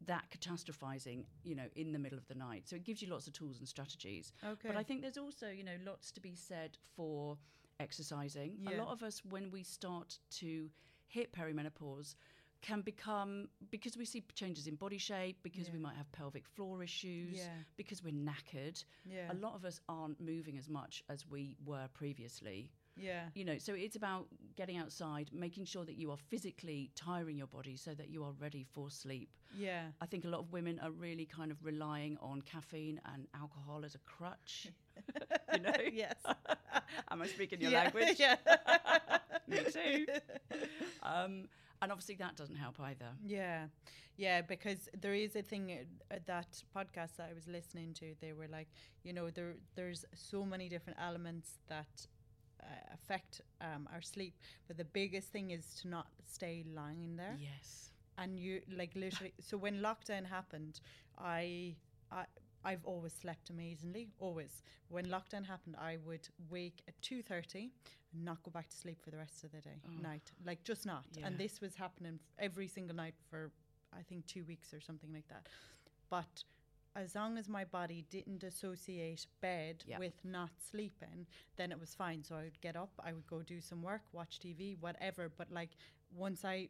that 0.06 0.24
catastrophizing, 0.30 1.24
you 1.44 1.54
know, 1.54 1.68
in 1.76 1.92
the 1.92 1.98
middle 1.98 2.18
of 2.18 2.26
the 2.26 2.34
night. 2.34 2.62
So 2.68 2.74
it 2.76 2.84
gives 2.84 3.00
you 3.02 3.08
lots 3.08 3.26
of 3.28 3.32
tools 3.32 3.58
and 3.60 3.68
strategies. 3.68 4.32
Okay. 4.44 4.68
But 4.68 4.76
I 4.76 4.82
think 4.82 5.00
there's 5.00 5.16
also, 5.18 5.48
you 5.48 5.64
know, 5.64 5.76
lots 5.86 6.10
to 6.12 6.20
be 6.20 6.34
said 6.34 6.76
for 6.96 7.38
exercising. 7.78 8.58
A 8.72 8.76
lot 8.76 8.88
of 8.92 9.02
us, 9.02 9.22
when 9.28 9.50
we 9.50 9.62
start 9.62 10.18
to 10.40 10.68
hit 11.06 11.32
perimenopause, 11.32 12.14
can 12.62 12.80
become 12.80 13.48
because 13.70 13.96
we 13.96 14.04
see 14.04 14.24
changes 14.34 14.66
in 14.68 14.76
body 14.76 14.98
shape, 14.98 15.36
because 15.42 15.70
we 15.72 15.78
might 15.78 15.96
have 15.96 16.10
pelvic 16.12 16.46
floor 16.46 16.82
issues, 16.82 17.38
Yeah. 17.38 17.48
because 17.76 18.02
we're 18.04 18.12
knackered. 18.12 18.84
yeah. 19.04 19.32
A 19.32 19.34
lot 19.34 19.54
of 19.54 19.64
us 19.64 19.80
aren't 19.88 20.20
moving 20.20 20.56
as 20.58 20.68
much 20.68 21.02
as 21.08 21.26
we 21.28 21.56
were 21.64 21.88
previously. 21.92 22.70
Yeah. 22.96 23.24
You 23.34 23.44
know, 23.44 23.58
so 23.58 23.74
it's 23.74 23.96
about 23.96 24.26
getting 24.56 24.76
outside, 24.76 25.30
making 25.32 25.64
sure 25.64 25.84
that 25.84 25.96
you 25.96 26.10
are 26.10 26.16
physically 26.16 26.90
tiring 26.94 27.36
your 27.36 27.46
body 27.46 27.76
so 27.76 27.94
that 27.94 28.10
you 28.10 28.22
are 28.24 28.32
ready 28.40 28.64
for 28.72 28.90
sleep. 28.90 29.30
Yeah. 29.56 29.86
I 30.00 30.06
think 30.06 30.24
a 30.24 30.28
lot 30.28 30.40
of 30.40 30.52
women 30.52 30.80
are 30.82 30.90
really 30.90 31.26
kind 31.26 31.50
of 31.50 31.64
relying 31.64 32.18
on 32.20 32.42
caffeine 32.42 33.00
and 33.12 33.26
alcohol 33.34 33.84
as 33.84 33.94
a 33.94 33.98
crutch. 33.98 34.68
you 35.52 35.60
know? 35.60 35.72
yes. 35.92 36.14
Am 37.10 37.22
I 37.22 37.26
speaking 37.26 37.60
your 37.60 37.70
yeah. 37.70 37.84
language? 37.84 38.18
Yeah. 38.18 38.36
Me 39.48 39.58
too. 39.70 40.06
Um, 41.02 41.48
and 41.82 41.90
obviously 41.90 42.14
that 42.16 42.36
doesn't 42.36 42.56
help 42.56 42.78
either. 42.80 43.08
Yeah, 43.26 43.66
yeah, 44.16 44.40
because 44.40 44.88
there 45.00 45.14
is 45.14 45.34
a 45.34 45.42
thing 45.42 45.72
uh, 45.72 46.14
uh, 46.14 46.18
that 46.26 46.62
podcast 46.74 47.16
that 47.16 47.28
I 47.30 47.34
was 47.34 47.48
listening 47.48 47.92
to. 47.94 48.14
They 48.20 48.32
were 48.32 48.46
like, 48.46 48.68
you 49.02 49.12
know, 49.12 49.30
there 49.30 49.54
there's 49.74 50.04
so 50.14 50.44
many 50.44 50.68
different 50.68 50.98
elements 51.02 51.58
that 51.68 52.06
affect 52.94 53.40
um, 53.60 53.88
our 53.92 54.00
sleep, 54.02 54.34
but 54.68 54.76
the 54.76 54.84
biggest 54.84 55.28
thing 55.28 55.50
is 55.50 55.74
to 55.82 55.88
not 55.88 56.06
stay 56.24 56.64
lying 56.74 57.02
in 57.02 57.16
there. 57.16 57.36
Yes. 57.38 57.90
And 58.18 58.38
you 58.38 58.60
like 58.76 58.90
literally. 58.94 59.32
so 59.40 59.56
when 59.56 59.80
lockdown 59.80 60.24
happened, 60.26 60.80
I 61.18 61.76
I. 62.10 62.24
I've 62.64 62.84
always 62.84 63.12
slept 63.12 63.50
amazingly, 63.50 64.06
always. 64.20 64.62
When 64.88 65.06
lockdown 65.06 65.44
happened, 65.44 65.74
I 65.80 65.96
would 66.06 66.28
wake 66.48 66.80
at 66.86 66.94
two 67.02 67.20
thirty 67.20 67.72
and 68.12 68.24
not 68.24 68.40
go 68.44 68.52
back 68.52 68.68
to 68.68 68.76
sleep 68.76 68.98
for 69.02 69.10
the 69.10 69.16
rest 69.16 69.42
of 69.42 69.50
the 69.50 69.60
day, 69.60 69.80
Oh. 69.84 70.00
night, 70.00 70.30
like 70.46 70.62
just 70.62 70.86
not. 70.86 71.02
Yeah. 71.16 71.26
And 71.26 71.36
this 71.36 71.60
was 71.60 71.74
happening 71.74 72.20
every 72.38 72.68
single 72.68 72.94
night 72.94 73.14
for 73.28 73.50
I 73.92 74.02
think 74.02 74.26
two 74.26 74.44
weeks 74.44 74.72
or 74.72 74.80
something 74.80 75.12
like 75.12 75.26
that. 75.26 75.48
But 76.08 76.44
as 76.94 77.14
long 77.14 77.38
as 77.38 77.48
my 77.48 77.64
body 77.64 78.04
didn't 78.10 78.42
associate 78.42 79.26
bed 79.40 79.84
Yeah. 79.86 79.98
with 79.98 80.24
not 80.24 80.50
sleeping, 80.60 81.26
then 81.56 81.72
it 81.72 81.80
was 81.80 81.94
fine. 81.94 82.22
So 82.24 82.36
I 82.36 82.42
would 82.44 82.60
get 82.60 82.76
up, 82.76 82.92
I 83.02 83.12
would 83.12 83.26
go 83.26 83.42
do 83.42 83.60
some 83.60 83.82
work, 83.82 84.02
watch 84.12 84.38
TV, 84.38 84.76
whatever. 84.76 85.28
But 85.28 85.50
like 85.50 85.70
once 86.10 86.44
I 86.44 86.68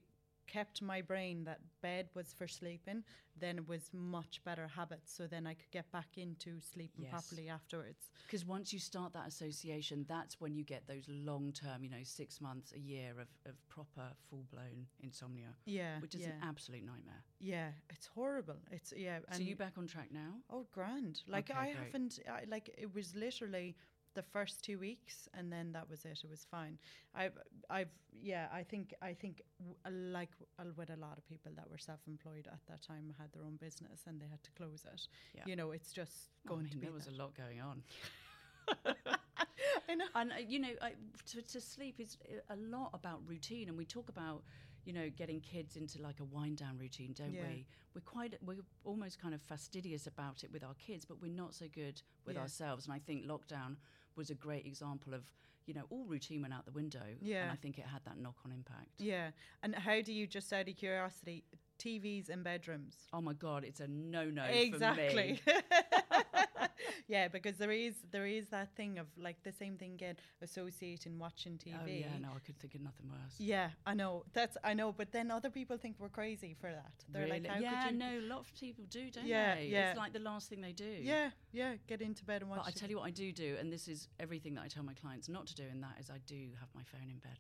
kept 0.52 0.82
my 0.82 1.00
brain 1.00 1.44
that 1.44 1.60
bed 1.80 2.08
was 2.14 2.34
for 2.36 2.46
sleeping, 2.46 3.02
then 3.38 3.56
it 3.56 3.66
was 3.66 3.90
much 3.92 4.40
better 4.44 4.68
habits. 4.68 5.12
So 5.16 5.26
then 5.26 5.46
I 5.46 5.54
could 5.54 5.70
get 5.70 5.90
back 5.90 6.08
into 6.16 6.60
sleeping 6.60 7.04
Yes. 7.04 7.10
properly 7.10 7.48
afterwards. 7.48 8.10
Because 8.26 8.44
once 8.44 8.72
you 8.72 8.78
start 8.78 9.12
that 9.14 9.26
association, 9.26 10.04
that's 10.08 10.40
when 10.40 10.54
you 10.54 10.64
get 10.64 10.86
those 10.86 11.04
long 11.08 11.52
term, 11.52 11.82
you 11.84 11.90
know, 11.90 12.02
six 12.04 12.40
months, 12.40 12.72
a 12.74 12.78
year 12.78 13.12
of, 13.12 13.28
of 13.46 13.54
proper 13.68 14.08
full 14.28 14.44
blown 14.50 14.86
insomnia, 15.00 15.54
Yeah, 15.64 15.98
which 16.00 16.14
is 16.14 16.22
yeah, 16.22 16.28
an 16.28 16.40
absolute 16.42 16.84
nightmare. 16.84 17.24
yeah. 17.40 17.70
It's 17.90 18.06
horrible. 18.06 18.56
It's 18.70 18.92
yeah. 18.96 19.20
so 19.30 19.42
you 19.42 19.56
back 19.56 19.74
on 19.78 19.86
track 19.86 20.10
now? 20.12 20.34
Oh, 20.50 20.66
grand. 20.72 21.22
Like 21.26 21.50
Okay, 21.50 21.58
I 21.58 21.64
great. 21.64 21.76
haven't. 21.76 22.18
I, 22.28 22.44
like 22.48 22.74
it 22.76 22.94
was 22.94 23.14
literally 23.14 23.76
the 24.14 24.22
first 24.22 24.62
two 24.62 24.78
weeks, 24.78 25.28
and 25.34 25.50
then 25.52 25.72
that 25.72 25.88
was 25.88 26.04
it. 26.04 26.20
It 26.24 26.30
was 26.30 26.44
fine. 26.50 26.78
I've, 27.14 27.36
I've, 27.70 27.88
yeah. 28.20 28.46
I 28.52 28.62
think, 28.62 28.94
I 29.00 29.14
think, 29.14 29.42
uh, 29.86 29.90
like 29.90 30.30
uh, 30.58 30.64
with 30.76 30.90
a 30.90 30.96
lot 30.96 31.16
of 31.18 31.26
people 31.26 31.52
that 31.56 31.68
were 31.70 31.78
self-employed 31.78 32.46
at 32.52 32.60
that 32.68 32.82
time, 32.82 33.14
had 33.18 33.32
their 33.32 33.42
own 33.44 33.56
business 33.56 34.00
and 34.06 34.20
they 34.20 34.26
had 34.28 34.42
to 34.42 34.50
close 34.52 34.84
it. 34.92 35.06
Yeah. 35.34 35.42
You 35.46 35.56
know, 35.56 35.70
it's 35.70 35.92
just 35.92 36.30
I 36.46 36.48
going 36.48 36.62
mean, 36.64 36.70
to 36.72 36.76
be. 36.78 36.86
there 36.86 36.92
was 36.94 37.06
that. 37.06 37.14
a 37.14 37.22
lot 37.22 37.34
going 37.34 37.60
on. 37.60 37.82
I 39.88 39.94
know. 39.94 40.04
And 40.14 40.32
uh, 40.32 40.34
you 40.46 40.58
know, 40.58 40.68
I, 40.80 40.92
to, 41.32 41.42
to 41.42 41.60
sleep 41.60 41.96
is 41.98 42.16
a 42.50 42.56
lot 42.56 42.90
about 42.94 43.20
routine, 43.26 43.68
and 43.68 43.76
we 43.76 43.84
talk 43.84 44.08
about 44.08 44.42
you 44.84 44.92
know 44.92 45.10
getting 45.16 45.40
kids 45.40 45.76
into 45.76 46.00
like 46.02 46.20
a 46.20 46.24
wind 46.24 46.58
down 46.58 46.78
routine, 46.78 47.14
don't 47.16 47.32
Yeah. 47.34 47.42
we? 47.48 47.66
We're 47.94 48.00
quite 48.02 48.34
we're 48.44 48.56
almost 48.84 49.20
kind 49.20 49.34
of 49.34 49.42
fastidious 49.42 50.06
about 50.06 50.44
it 50.44 50.52
with 50.52 50.64
our 50.64 50.74
kids, 50.74 51.04
but 51.04 51.20
we're 51.20 51.30
not 51.32 51.54
so 51.54 51.66
good 51.74 52.00
with 52.26 52.36
Yeah. 52.36 52.42
ourselves. 52.42 52.86
And 52.86 52.94
I 52.94 52.98
think 52.98 53.24
lockdown 53.26 53.76
was 54.16 54.30
a 54.30 54.34
great 54.34 54.66
example 54.66 55.14
of 55.14 55.22
you 55.66 55.74
know 55.74 55.82
all 55.90 56.04
routine 56.04 56.42
went 56.42 56.52
out 56.52 56.64
the 56.64 56.72
window, 56.72 57.00
Yeah, 57.20 57.42
and 57.42 57.52
I 57.52 57.56
think 57.56 57.78
it 57.78 57.86
had 57.86 58.04
that 58.04 58.18
knock 58.18 58.36
on 58.44 58.52
impact. 58.52 58.88
Yeah. 58.98 59.30
And 59.62 59.74
how 59.74 60.00
do 60.02 60.12
you 60.12 60.26
just 60.26 60.52
out 60.52 60.68
of 60.68 60.76
curiosity, 60.76 61.44
TVs 61.78 62.30
in 62.30 62.42
bedrooms? 62.42 62.96
Oh 63.12 63.20
my 63.20 63.32
god, 63.32 63.64
it's 63.64 63.80
a 63.80 63.86
no 63.86 64.24
no 64.28 64.44
exactly 64.44 65.40
for 65.44 65.50
me. 65.52 65.60
yeah 67.08 67.28
because 67.28 67.56
there 67.56 67.70
is 67.70 67.94
there 68.10 68.26
is 68.26 68.48
that 68.48 68.74
thing 68.76 68.98
of 68.98 69.06
like 69.16 69.36
the 69.42 69.52
same 69.52 69.76
thing 69.76 69.92
again 69.94 70.16
associating 70.42 71.18
watching 71.18 71.54
tv 71.58 71.74
Oh 71.82 71.86
yeah, 71.86 72.18
no, 72.20 72.28
I 72.36 72.40
could 72.44 72.58
think 72.58 72.74
of 72.74 72.80
nothing 72.82 73.08
worse. 73.08 73.34
Yeah, 73.38 73.70
I 73.86 73.94
know 73.94 74.24
that's 74.32 74.56
I 74.62 74.74
know, 74.74 74.92
but 74.92 75.12
then 75.12 75.30
other 75.30 75.50
people 75.50 75.76
think 75.76 75.96
we're 75.98 76.08
crazy 76.08 76.54
for 76.60 76.70
that. 76.70 76.92
They're 77.08 77.26
like, 77.26 77.42
Really? 77.44 77.54
how 77.54 77.60
yeah, 77.60 77.82
could 77.84 77.92
you? 77.92 77.98
no, 77.98 78.18
a 78.18 78.28
lot 78.28 78.40
of 78.40 78.52
people 78.58 78.84
do, 78.90 79.10
don't 79.10 79.26
Yeah, 79.26 79.54
they? 79.56 79.66
yeah. 79.66 79.90
It's 79.90 79.98
like 79.98 80.12
the 80.12 80.18
last 80.20 80.48
thing 80.48 80.60
they 80.60 80.72
do. 80.72 80.84
Yeah, 80.84 81.30
yeah, 81.52 81.74
get 81.86 82.00
into 82.02 82.24
bed 82.24 82.42
and 82.42 82.50
watch. 82.50 82.60
But 82.60 82.68
I 82.68 82.70
tell 82.72 82.90
you 82.90 82.98
what 82.98 83.06
I 83.06 83.10
do 83.10 83.32
do, 83.32 83.56
and 83.58 83.72
this 83.72 83.88
is 83.88 84.08
everything 84.20 84.54
that 84.54 84.62
I 84.62 84.68
tell 84.68 84.82
my 84.84 84.94
clients 84.94 85.28
not 85.28 85.46
to 85.48 85.54
do, 85.54 85.64
and 85.70 85.82
that 85.82 85.96
is 86.00 86.10
I 86.10 86.18
do 86.26 86.48
have 86.60 86.68
my 86.74 86.82
phone 86.84 87.08
in 87.10 87.18
bed. 87.18 87.38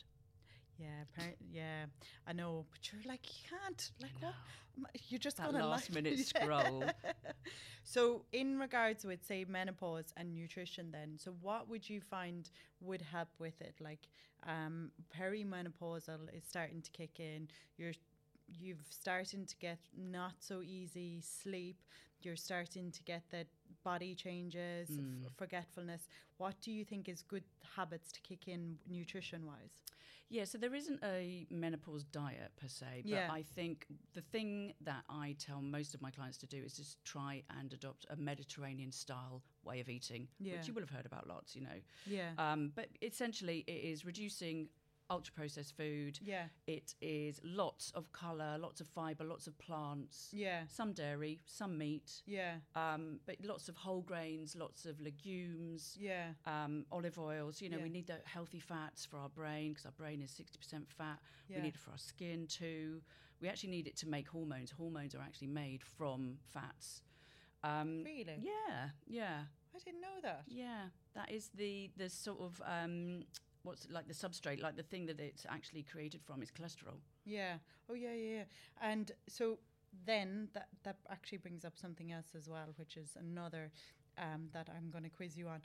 Yeah, 0.78 1.04
yeah, 1.52 1.84
I 2.26 2.32
know, 2.32 2.64
but 2.70 2.80
you're 2.92 3.02
like 3.06 3.26
you 3.28 3.48
can't, 3.50 3.90
like 4.00 4.12
what? 4.20 4.34
You're 5.08 5.18
just 5.18 5.36
That 5.36 5.52
gonna 5.52 5.66
last 5.66 5.90
like- 5.90 6.02
minute 6.02 6.18
scroll. 6.26 6.84
so, 7.84 8.24
in 8.32 8.58
regards 8.58 9.04
with 9.04 9.24
say 9.24 9.44
menopause 9.48 10.12
and 10.16 10.34
nutrition, 10.34 10.90
then, 10.92 11.18
so 11.18 11.34
what 11.40 11.68
would 11.68 11.88
you 11.88 12.00
find 12.00 12.50
would 12.80 13.02
help 13.02 13.28
with 13.38 13.60
it? 13.60 13.74
Like, 13.80 14.08
um, 14.46 14.90
perimenopausal 15.16 16.34
is 16.36 16.44
starting 16.48 16.80
to 16.82 16.90
kick 16.90 17.20
in. 17.20 17.48
You're 17.76 17.92
you've 18.48 18.84
starting 18.90 19.46
to 19.46 19.56
get 19.56 19.78
not 19.96 20.34
so 20.40 20.62
easy 20.62 21.20
sleep. 21.22 21.76
You're 22.22 22.36
starting 22.36 22.90
to 22.92 23.02
get 23.04 23.22
the 23.30 23.46
body 23.84 24.14
changes, 24.14 24.88
f- 24.90 24.96
Mm. 24.96 25.26
forgetfulness. 25.36 26.02
What 26.36 26.54
do 26.60 26.70
you 26.70 26.84
think 26.84 27.08
is 27.08 27.22
good 27.22 27.44
habits 27.76 28.12
to 28.12 28.20
kick 28.20 28.48
in 28.48 28.78
nutrition 28.88 29.46
wise? 29.46 29.74
Yeah, 30.32 30.44
so 30.44 30.56
there 30.56 30.74
isn't 30.74 30.98
a 31.04 31.46
menopause 31.50 32.04
diet 32.04 32.52
per 32.56 32.66
se, 32.66 33.02
but 33.04 33.10
Yeah. 33.10 33.26
I 33.30 33.42
think 33.42 33.86
the 34.14 34.22
thing 34.22 34.72
that 34.80 35.04
I 35.10 35.36
tell 35.38 35.60
most 35.60 35.94
of 35.94 36.00
my 36.00 36.10
clients 36.10 36.38
to 36.38 36.46
do 36.46 36.56
is 36.64 36.72
just 36.74 37.04
try 37.04 37.42
and 37.58 37.70
adopt 37.70 38.06
a 38.08 38.16
Mediterranean 38.16 38.92
style 38.92 39.42
way 39.62 39.80
of 39.80 39.90
eating, 39.90 40.28
Yeah. 40.40 40.54
which 40.56 40.68
you 40.68 40.72
will 40.72 40.80
have 40.80 40.88
heard 40.90 41.04
about 41.04 41.26
lots, 41.28 41.54
you 41.54 41.60
know. 41.60 41.78
Yeah, 42.06 42.30
Um, 42.38 42.72
but 42.74 42.88
essentially, 43.02 43.58
it 43.66 43.72
is 43.92 44.06
reducing 44.06 44.70
ultra 45.12 45.32
processed 45.34 45.76
food. 45.76 46.18
yeah, 46.22 46.46
It 46.66 46.94
is 47.00 47.40
lots 47.44 47.90
of 47.98 48.10
colour, 48.12 48.56
lots 48.58 48.80
of 48.80 48.86
fibre, 48.88 49.24
lots 49.24 49.46
of 49.46 49.54
plants, 49.58 50.16
yeah, 50.32 50.60
some 50.68 50.92
dairy, 50.92 51.38
some 51.46 51.76
meat, 51.78 52.22
yeah, 52.26 52.54
um, 52.74 53.20
but 53.26 53.36
lots 53.52 53.68
of 53.68 53.76
whole 53.76 54.02
grains, 54.02 54.56
lots 54.56 54.86
of 54.86 54.94
legumes, 55.00 55.96
yeah, 56.00 56.28
um, 56.46 56.84
olive 56.90 57.18
oils. 57.18 57.60
You 57.62 57.68
know, 57.70 57.78
Yeah. 57.78 57.84
we 57.88 57.90
need 57.98 58.06
the 58.06 58.20
healthy 58.24 58.60
fats 58.60 59.04
for 59.06 59.18
our 59.18 59.28
brain 59.28 59.72
because 59.72 59.86
our 59.86 59.92
brain 60.02 60.22
is 60.22 60.30
60% 60.30 60.88
fat. 60.98 61.18
yeah. 61.48 61.56
We 61.56 61.62
need 61.62 61.74
it 61.74 61.80
for 61.80 61.90
our 61.92 61.98
skin 62.12 62.46
too. 62.46 63.02
We 63.40 63.48
actually 63.48 63.70
need 63.70 63.86
it 63.86 63.96
to 64.02 64.08
make 64.08 64.28
hormones. 64.28 64.70
Hormones 64.70 65.14
are 65.14 65.20
actually 65.20 65.48
made 65.48 65.82
from 65.82 66.38
fats. 66.54 67.02
Um, 67.64 68.02
really? 68.04 68.38
yeah, 68.40 68.90
yeah, 69.06 69.38
I 69.74 69.78
didn't 69.84 70.00
know 70.00 70.18
that. 70.22 70.42
yeah. 70.48 70.88
That 71.14 71.30
is 71.30 71.50
the 71.54 71.90
the 71.96 72.08
sort 72.08 72.40
of 72.40 72.62
um, 72.64 73.24
what's 73.62 73.86
like 73.90 74.08
the 74.08 74.14
substrate, 74.14 74.62
like 74.62 74.76
the 74.76 74.82
thing 74.82 75.06
that 75.06 75.20
it's 75.20 75.46
actually 75.48 75.82
created 75.82 76.22
from 76.22 76.42
is 76.42 76.50
cholesterol. 76.50 76.98
Yeah. 77.24 77.54
Oh 77.90 77.94
yeah, 77.94 78.14
yeah, 78.14 78.36
yeah. 78.36 78.44
And 78.80 79.12
so 79.28 79.58
then 80.06 80.48
that 80.54 80.68
that 80.84 80.96
actually 81.10 81.38
brings 81.38 81.64
up 81.64 81.76
something 81.76 82.12
else 82.12 82.34
as 82.36 82.48
well, 82.48 82.74
which 82.76 82.96
is 82.96 83.10
another 83.18 83.70
um, 84.18 84.48
that 84.52 84.68
I'm 84.76 84.90
going 84.90 85.04
to 85.04 85.10
quiz 85.10 85.36
you 85.36 85.48
on. 85.48 85.62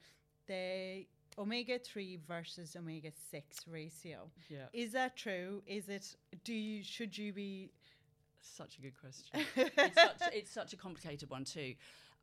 The 0.47 1.05
omega 1.37 1.77
3 1.77 2.19
versus 2.27 2.75
omega 2.75 3.11
6 3.31 3.67
ratio. 3.67 4.29
Yeah. 4.49 4.65
Is 4.73 4.93
that 4.93 5.15
true? 5.15 5.61
Is 5.67 5.89
it, 5.89 6.15
do 6.43 6.53
you, 6.53 6.83
should 6.83 7.17
you 7.17 7.33
be, 7.33 7.71
Such 8.39 8.77
a 8.77 8.81
good 8.81 8.99
question. 8.99 9.45
it's, 9.55 9.95
such, 9.95 10.33
it's 10.33 10.51
such 10.51 10.73
a 10.73 10.77
complicated 10.77 11.29
one 11.29 11.43
too. 11.43 11.73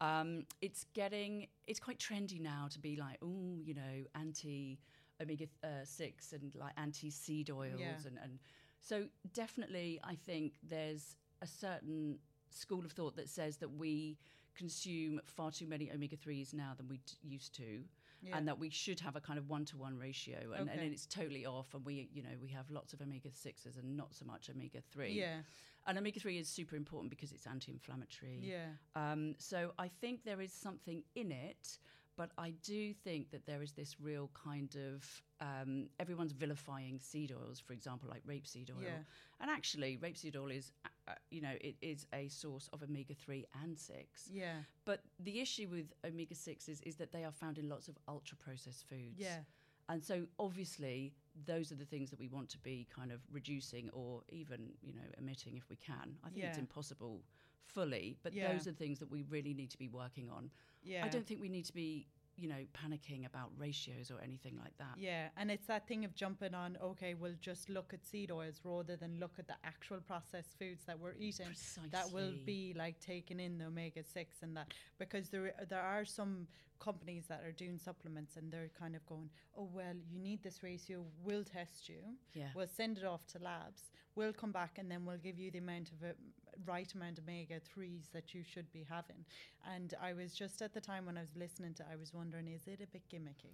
Um, 0.00 0.44
it's 0.60 0.86
getting 0.94 1.46
it's 1.66 1.78
quite 1.78 1.98
trendy 1.98 2.40
now 2.40 2.68
to 2.72 2.78
be 2.80 2.96
like, 2.96 3.18
oh, 3.22 3.60
you 3.62 3.74
know, 3.74 4.04
anti 4.14 4.78
omega 5.22 5.46
uh, 5.62 5.68
six 5.84 6.32
and 6.32 6.54
like 6.54 6.72
anti 6.76 7.10
seed 7.10 7.50
oils 7.50 7.80
Yeah. 7.80 7.96
and 8.06 8.18
and 8.22 8.38
so 8.80 9.04
definitely 9.32 10.00
I 10.04 10.14
think 10.14 10.54
there's 10.62 11.16
a 11.42 11.46
certain 11.46 12.18
school 12.50 12.84
of 12.84 12.92
thought 12.92 13.16
that 13.16 13.28
says 13.28 13.56
that 13.58 13.70
we 13.70 14.18
consume 14.54 15.20
far 15.26 15.50
too 15.50 15.66
many 15.66 15.90
omega 15.92 16.16
threes 16.16 16.52
now 16.54 16.72
than 16.76 16.86
we 16.88 16.98
d- 16.98 17.14
used 17.22 17.54
to. 17.56 17.82
Yeah. 18.22 18.38
And 18.38 18.48
that 18.48 18.58
we 18.58 18.70
should 18.70 19.00
have 19.00 19.16
a 19.16 19.20
kind 19.20 19.38
of 19.38 19.50
one 19.50 19.66
to 19.66 19.76
one 19.76 19.98
ratio, 19.98 20.52
and, 20.56 20.70
and 20.70 20.78
Okay. 20.80 20.86
it's 20.86 21.04
totally 21.04 21.44
off. 21.44 21.74
And 21.74 21.84
we, 21.84 22.08
you 22.14 22.22
know, 22.22 22.30
we 22.40 22.48
have 22.50 22.70
lots 22.70 22.94
of 22.94 23.02
omega 23.02 23.28
sixes 23.30 23.76
and 23.76 23.96
not 23.98 24.14
so 24.14 24.24
much 24.24 24.48
omega 24.48 24.80
three. 24.92 25.12
yeah, 25.12 25.40
And 25.86 25.98
omega 25.98 26.20
3 26.20 26.38
is 26.38 26.48
super 26.48 26.74
important 26.76 27.10
because 27.10 27.32
it's 27.32 27.46
anti 27.46 27.70
inflammatory. 27.70 28.38
yeah, 28.40 28.68
Um, 28.96 29.34
so 29.38 29.72
I 29.78 29.88
think 30.00 30.24
there 30.24 30.40
is 30.40 30.54
something 30.54 31.02
in 31.14 31.32
it, 31.32 31.78
but 32.16 32.30
I 32.38 32.50
do 32.62 32.92
think 32.92 33.30
that 33.32 33.46
there 33.46 33.62
is 33.62 33.72
this 33.72 33.96
real 34.00 34.30
kind 34.34 34.74
of 34.76 35.22
um, 35.40 35.88
everyone's 35.98 36.32
vilifying 36.32 36.98
seed 36.98 37.32
oils, 37.32 37.60
for 37.60 37.72
example, 37.72 38.08
like 38.08 38.24
rapeseed 38.26 38.70
oil. 38.70 38.82
Yeah. 38.82 38.98
And 39.40 39.50
actually, 39.50 39.98
rapeseed 39.98 40.36
oil 40.36 40.50
is, 40.50 40.72
uh, 40.84 40.88
uh, 41.08 41.14
you 41.30 41.40
know, 41.42 41.54
it 41.60 41.76
is 41.82 42.06
a 42.14 42.28
source 42.28 42.68
of 42.72 42.82
omega 42.82 43.14
3 43.14 43.44
and 43.62 43.78
6. 43.78 44.30
yeah, 44.32 44.54
But 44.84 45.00
the 45.18 45.40
issue 45.40 45.68
with 45.70 45.92
omega 46.04 46.34
6s 46.34 46.68
is 46.68 46.80
is 46.82 46.96
that 46.96 47.12
they 47.12 47.24
are 47.24 47.32
found 47.32 47.58
in 47.58 47.68
lots 47.68 47.88
of 47.88 47.98
ultra 48.08 48.36
processed 48.36 48.84
foods. 48.88 49.18
yeah, 49.18 49.40
And 49.88 50.02
so 50.02 50.26
obviously 50.38 51.12
those 51.46 51.72
are 51.72 51.76
the 51.76 51.84
things 51.84 52.10
that 52.10 52.18
we 52.20 52.28
want 52.28 52.48
to 52.50 52.58
be 52.58 52.86
kind 52.94 53.10
of 53.10 53.20
reducing 53.32 53.90
or 53.92 54.22
even, 54.28 54.70
you 54.82 54.94
know, 54.94 55.08
emitting 55.18 55.56
if 55.56 55.68
we 55.68 55.76
can. 55.76 56.16
I 56.24 56.30
think 56.30 56.44
it's 56.46 56.58
impossible 56.58 57.20
fully, 57.66 58.16
but 58.22 58.32
Yeah. 58.32 58.52
those 58.52 58.66
are 58.68 58.72
things 58.72 58.98
that 59.00 59.10
we 59.10 59.22
really 59.22 59.54
need 59.54 59.70
to 59.70 59.78
be 59.78 59.88
working 59.88 60.30
on. 60.30 60.50
yeah. 60.82 61.04
I 61.04 61.08
don't 61.08 61.26
think 61.26 61.40
we 61.40 61.48
need 61.48 61.64
to 61.64 61.72
be, 61.72 62.06
you 62.36 62.46
know, 62.48 62.66
panicking 62.74 63.24
about 63.24 63.50
ratios 63.56 64.10
or 64.10 64.20
anything 64.20 64.58
like 64.58 64.76
that. 64.76 64.98
Yeah, 64.98 65.28
and 65.36 65.50
it's 65.50 65.66
that 65.66 65.86
thing 65.88 66.04
of 66.04 66.14
jumping 66.14 66.52
on, 66.52 66.76
okay, 66.82 67.14
we'll 67.14 67.36
just 67.40 67.70
look 67.70 67.94
at 67.94 68.04
seed 68.04 68.30
oils 68.30 68.60
rather 68.64 68.96
than 68.96 69.18
look 69.18 69.38
at 69.38 69.46
the 69.46 69.54
actual 69.64 70.00
processed 70.00 70.58
foods 70.58 70.84
that 70.84 70.98
we're 70.98 71.14
eating. 71.14 71.46
Precisely. 71.46 71.88
That 71.90 72.10
will 72.12 72.32
be 72.44 72.74
like 72.76 73.00
taking 73.00 73.40
in 73.40 73.56
the 73.58 73.66
omega 73.66 74.02
6 74.04 74.42
and 74.42 74.56
that. 74.56 74.74
Because 74.98 75.30
there, 75.30 75.54
there 75.70 75.80
are 75.80 76.04
some 76.04 76.46
companies 76.80 77.24
that 77.28 77.42
are 77.44 77.52
doing 77.52 77.78
supplements 77.78 78.36
and 78.36 78.52
they're 78.52 78.68
kind 78.78 78.94
of 78.96 79.06
going, 79.06 79.30
oh, 79.56 79.70
well, 79.72 79.94
you 80.10 80.18
need 80.18 80.42
this 80.42 80.62
ratio, 80.62 81.06
we'll 81.22 81.44
test 81.44 81.88
you, 81.88 82.02
Yeah. 82.34 82.48
we'll 82.54 82.66
send 82.66 82.98
it 82.98 83.04
off 83.04 83.26
to 83.28 83.38
labs, 83.38 83.90
we'll 84.16 84.34
come 84.34 84.52
back 84.52 84.76
and 84.78 84.90
then 84.90 85.06
we'll 85.06 85.16
give 85.18 85.38
you 85.38 85.50
the 85.50 85.58
amount 85.58 85.92
of 85.92 86.02
uh, 86.02 86.12
right 86.66 86.92
amount 86.94 87.18
of 87.18 87.24
omega 87.24 87.54
3s 87.60 88.10
that 88.12 88.34
you 88.34 88.42
should 88.42 88.70
be 88.72 88.84
having. 88.88 89.24
And 89.74 89.94
I 90.02 90.12
was 90.12 90.34
just 90.34 90.62
at 90.62 90.72
the 90.74 90.80
time 90.80 91.06
when 91.06 91.16
I 91.16 91.20
was 91.20 91.34
listening 91.36 91.74
to 91.74 91.84
I 91.90 91.96
was 91.96 92.12
wondering, 92.14 92.48
is 92.48 92.66
it 92.66 92.80
a 92.82 92.86
bit 92.86 93.02
gimmicky? 93.12 93.52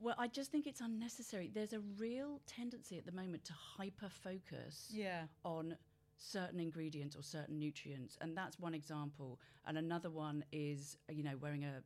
Well, 0.00 0.14
I 0.18 0.28
just 0.28 0.50
think 0.50 0.66
it's 0.66 0.80
unnecessary. 0.80 1.50
There's 1.52 1.74
a 1.74 1.80
real 1.98 2.40
tendency 2.46 2.96
at 2.96 3.04
the 3.04 3.12
moment 3.12 3.44
to 3.46 3.52
hyper 3.52 4.08
focus 4.08 4.88
Yeah. 4.90 5.24
on 5.44 5.76
certain 6.16 6.60
ingredients 6.60 7.16
or 7.16 7.22
certain 7.22 7.58
nutrients 7.58 8.18
and 8.20 8.36
that's 8.36 8.58
one 8.60 8.74
example 8.74 9.40
and 9.66 9.78
another 9.78 10.10
one 10.10 10.44
is 10.52 10.98
you 11.08 11.22
know 11.22 11.34
wearing 11.40 11.64
a 11.64 11.82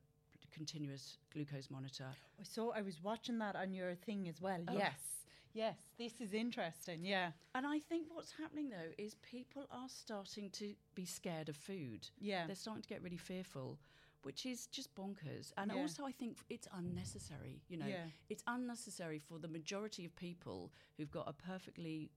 continuous 0.50 1.18
glucose 1.32 1.70
monitor 1.70 2.06
So 2.42 2.72
I 2.72 2.82
was 2.82 3.00
watching 3.00 3.38
that 3.38 3.54
on 3.54 3.72
your 3.72 3.94
thing 3.94 4.26
as 4.28 4.40
well. 4.40 4.58
Oh. 4.66 4.76
Yes. 4.76 5.23
Yes. 5.54 5.76
This 5.98 6.20
is 6.20 6.34
interesting. 6.34 7.04
Yeah. 7.04 7.30
and 7.54 7.66
i 7.66 7.78
think 7.78 8.08
what's 8.12 8.32
happening 8.32 8.68
though 8.70 8.92
is 8.98 9.14
people 9.36 9.64
are 9.70 9.88
starting 9.88 10.50
to 10.50 10.74
be 10.94 11.04
scared 11.06 11.48
of 11.48 11.56
food 11.56 12.08
Yeah. 12.18 12.46
they're 12.46 12.56
starting 12.56 12.82
to 12.82 12.88
get 12.88 13.02
really 13.02 13.16
fearful 13.16 13.78
which 14.22 14.46
is 14.46 14.66
just 14.66 14.92
bonkers 14.94 15.52
and 15.56 15.70
Yeah. 15.70 15.80
also 15.80 16.04
i 16.04 16.12
think 16.12 16.38
it's 16.48 16.66
unnecessary 16.80 17.62
you 17.68 17.76
know 17.76 17.86
Yeah. 17.86 18.06
it's 18.28 18.42
unnecessary 18.46 19.18
for 19.20 19.38
the 19.38 19.48
majority 19.48 20.04
of 20.04 20.12
people 20.16 20.72
who've 20.96 21.10
got 21.18 21.28
a 21.28 21.32
perfectly 21.32 22.10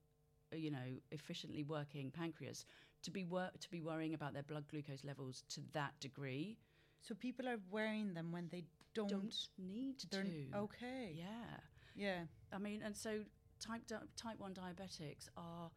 uh, 0.51 0.55
you 0.55 0.71
know 0.71 0.87
efficiently 1.11 1.63
working 1.63 2.09
pancreas 2.11 2.65
to 3.03 3.11
be 3.11 3.23
wor- 3.23 3.51
to 3.59 3.69
be 3.69 3.81
worrying 3.81 4.13
about 4.15 4.33
their 4.33 4.43
blood 4.51 4.65
glucose 4.71 5.03
levels 5.03 5.43
to 5.49 5.61
that 5.73 5.93
degree 5.99 6.57
So 7.01 7.13
people 7.15 7.47
are 7.47 7.59
wearing 7.69 8.13
them 8.17 8.31
when 8.31 8.47
they 8.49 8.63
don't. 8.95 9.09
don't 9.09 9.47
need 9.57 9.99
to 10.11 10.25
okay. 10.65 11.13
yeah 11.23 11.59
Yeah. 11.95 12.21
I 12.53 12.57
mean, 12.57 12.81
and 12.83 12.95
so 12.95 13.19
type 13.59 13.85
di- 13.87 13.95
type 14.15 14.39
one 14.39 14.53
diabetics 14.53 15.27
are 15.35 15.69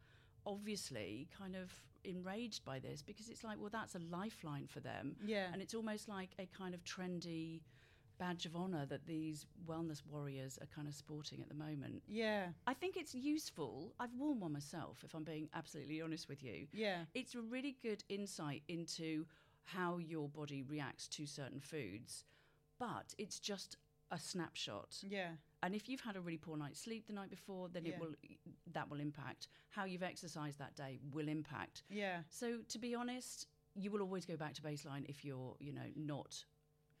obviously 0.45 1.27
kind 1.37 1.55
of 1.55 1.71
enraged 2.03 2.65
by 2.65 2.79
this 2.79 3.01
because 3.01 3.29
it's 3.29 3.43
like, 3.43 3.59
well, 3.59 3.69
that's 3.71 3.95
a 3.95 3.99
lifeline 3.99 4.67
for 4.67 4.79
them, 4.79 5.15
Yeah. 5.23 5.49
and 5.53 5.61
it's 5.61 5.73
almost 5.75 6.07
like 6.09 6.29
a 6.39 6.45
kind 6.47 6.73
of 6.73 6.83
trendy 6.83 7.61
badge 8.17 8.45
of 8.45 8.55
honor 8.55 8.85
that 8.87 9.05
these 9.07 9.45
wellness 9.67 10.01
warriors 10.05 10.57
are 10.61 10.67
kind 10.67 10.87
of 10.87 10.93
sporting 10.93 11.41
at 11.41 11.47
the 11.49 11.55
moment. 11.55 12.03
yeah. 12.07 12.49
I 12.67 12.73
think 12.75 12.95
it's 12.97 13.15
useful. 13.15 13.93
I've 13.99 14.13
worn 14.13 14.39
one 14.39 14.53
myself, 14.53 15.03
if 15.03 15.13
I'm 15.15 15.23
being 15.23 15.49
absolutely 15.55 16.01
honest 16.01 16.27
with 16.29 16.43
you. 16.43 16.67
Yeah. 16.71 17.05
It's 17.15 17.33
a 17.35 17.41
really 17.41 17.77
good 17.81 18.03
insight 18.09 18.61
into 18.67 19.25
how 19.63 19.97
your 19.97 20.27
body 20.29 20.61
reacts 20.61 21.07
to 21.09 21.25
certain 21.25 21.59
foods, 21.59 22.25
but 22.79 23.13
it's 23.17 23.39
just 23.39 23.77
a 24.11 24.19
snapshot. 24.19 24.97
Yeah. 25.07 25.31
And 25.63 25.75
if 25.75 25.87
you've 25.87 26.01
had 26.01 26.15
a 26.15 26.21
really 26.21 26.37
poor 26.37 26.57
night's 26.57 26.79
sleep 26.79 27.07
the 27.07 27.13
night 27.13 27.29
before, 27.29 27.69
then 27.69 27.85
Yeah. 27.85 27.93
it 27.93 27.99
will 27.99 28.15
that 28.73 28.89
will 28.89 28.99
impact 28.99 29.47
how 29.69 29.85
you've 29.85 30.03
exercised 30.03 30.57
that 30.59 30.75
day 30.75 30.99
will 31.11 31.27
impact. 31.27 31.83
Yeah. 31.89 32.23
So 32.29 32.61
to 32.63 32.79
be 32.79 32.95
honest, 32.95 33.47
you 33.75 33.91
will 33.91 34.01
always 34.01 34.25
go 34.25 34.35
back 34.37 34.53
to 34.55 34.61
baseline 34.61 35.05
if 35.07 35.23
you're, 35.23 35.55
you 35.59 35.71
know, 35.73 35.89
not 35.95 36.45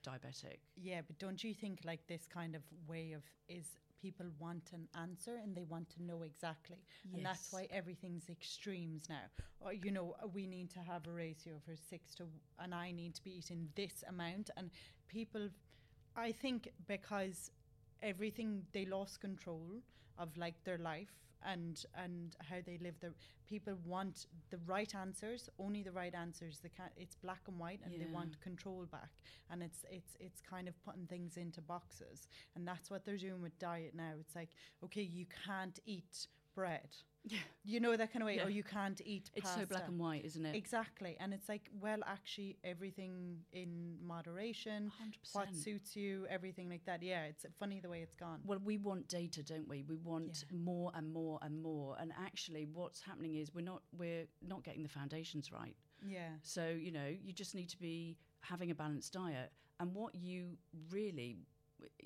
diabetic. 0.03 0.59
Yeah. 0.75 1.01
But 1.01 1.17
don't 1.19 1.43
you 1.43 1.53
think 1.53 1.81
like 1.83 2.05
this 2.07 2.27
kind 2.27 2.55
of 2.55 2.63
way 2.87 3.13
of 3.13 3.23
is 3.47 3.77
people 4.01 4.25
want 4.39 4.71
an 4.73 4.87
answer 4.99 5.35
and 5.43 5.55
they 5.55 5.63
want 5.63 5.87
to 5.91 6.01
know 6.03 6.23
exactly, 6.23 6.83
and 7.13 7.23
that's 7.23 7.53
why 7.53 7.67
everything's 7.69 8.29
extremes 8.29 9.07
now. 9.09 9.29
Or 9.59 9.73
you 9.73 9.91
know, 9.91 10.15
we 10.33 10.47
need 10.47 10.71
to 10.71 10.79
have 10.79 11.05
a 11.07 11.11
ratio 11.11 11.59
for 11.63 11.75
six 11.75 12.15
to, 12.15 12.23
and 12.57 12.73
I 12.73 12.91
need 12.91 13.13
to 13.15 13.23
be 13.23 13.31
eating 13.37 13.69
this 13.75 14.03
amount, 14.07 14.49
and 14.57 14.71
people, 15.07 15.49
I 16.15 16.31
think 16.31 16.69
because 16.87 17.51
everything 18.01 18.63
they 18.73 18.85
lost 18.85 19.21
control 19.21 19.81
of 20.17 20.35
like 20.37 20.55
their 20.63 20.77
life 20.77 21.13
and 21.45 21.85
and 21.95 22.35
how 22.49 22.57
they 22.65 22.77
live. 22.81 22.95
Their 22.99 23.13
people 23.47 23.73
want 23.85 24.27
the 24.49 24.59
right 24.65 24.93
answers 24.95 25.49
only 25.59 25.83
the 25.83 25.91
right 25.91 26.13
answers. 26.13 26.59
They 26.61 26.69
can't 26.69 26.91
it's 26.97 27.15
black 27.15 27.41
and 27.47 27.57
white 27.59 27.79
and 27.83 27.99
they 27.99 28.05
want 28.13 28.39
control 28.41 28.85
back. 28.91 29.09
And 29.49 29.63
it's 29.63 29.85
it's 29.89 30.15
it's 30.19 30.41
kind 30.41 30.67
of 30.67 30.73
putting 30.85 31.07
things 31.07 31.37
into 31.37 31.61
boxes. 31.61 32.27
And 32.55 32.67
that's 32.67 32.89
what 32.89 33.05
they're 33.05 33.17
doing 33.17 33.41
with 33.41 33.57
diet 33.59 33.93
now. 33.95 34.13
It's 34.19 34.35
like 34.35 34.49
okay 34.83 35.01
you 35.01 35.25
can't 35.45 35.79
eat 35.85 36.27
bread 36.55 36.89
Yeah. 37.23 37.37
you 37.63 37.79
know 37.79 37.95
that 37.95 38.11
kind 38.11 38.23
of 38.23 38.27
way 38.27 38.37
Yeah. 38.37 38.45
or 38.45 38.49
you 38.49 38.63
can't 38.63 38.99
eat 39.05 39.29
It's 39.35 39.53
so 39.53 39.65
black 39.65 39.87
and 39.87 39.99
white, 39.99 40.25
isn't 40.25 40.43
it? 40.45 40.55
exactly 40.55 41.15
and 41.19 41.33
it's 41.33 41.47
like 41.47 41.69
well 41.79 41.99
actually 42.07 42.57
everything 42.63 43.45
in 43.53 43.97
moderation 44.03 44.91
100%. 44.99 45.35
what 45.35 45.53
suits 45.55 45.95
you 45.95 46.25
everything 46.29 46.67
like 46.69 46.83
that 46.85 47.03
yeah 47.03 47.25
it's 47.25 47.45
funny 47.59 47.79
the 47.79 47.89
way 47.89 48.01
it's 48.01 48.15
gone 48.15 48.39
Well, 48.45 48.59
we 48.63 48.77
want 48.77 49.07
data, 49.07 49.43
don't 49.43 49.67
we? 49.67 49.83
We 49.83 49.97
want 49.97 50.45
Yeah. 50.49 50.57
more 50.57 50.91
and 50.95 51.11
more 51.13 51.37
and 51.43 51.61
more. 51.61 51.95
And 51.99 52.11
actually, 52.17 52.65
what's 52.65 53.01
happening 53.01 53.35
is 53.35 53.53
we're 53.53 53.61
not 53.73 53.83
we're 53.91 54.25
not 54.41 54.63
getting 54.63 54.83
the 54.83 54.89
foundations 54.89 55.51
right. 55.51 55.75
yeah 56.03 56.31
So, 56.41 56.69
you 56.69 56.91
know, 56.91 57.07
you 57.07 57.33
just 57.33 57.53
need 57.55 57.69
to 57.69 57.77
be 57.77 58.17
having 58.41 58.71
a 58.71 58.75
balanced 58.75 59.13
diet. 59.13 59.51
And 59.79 59.93
what 59.93 60.15
you 60.15 60.57
really, 60.89 61.37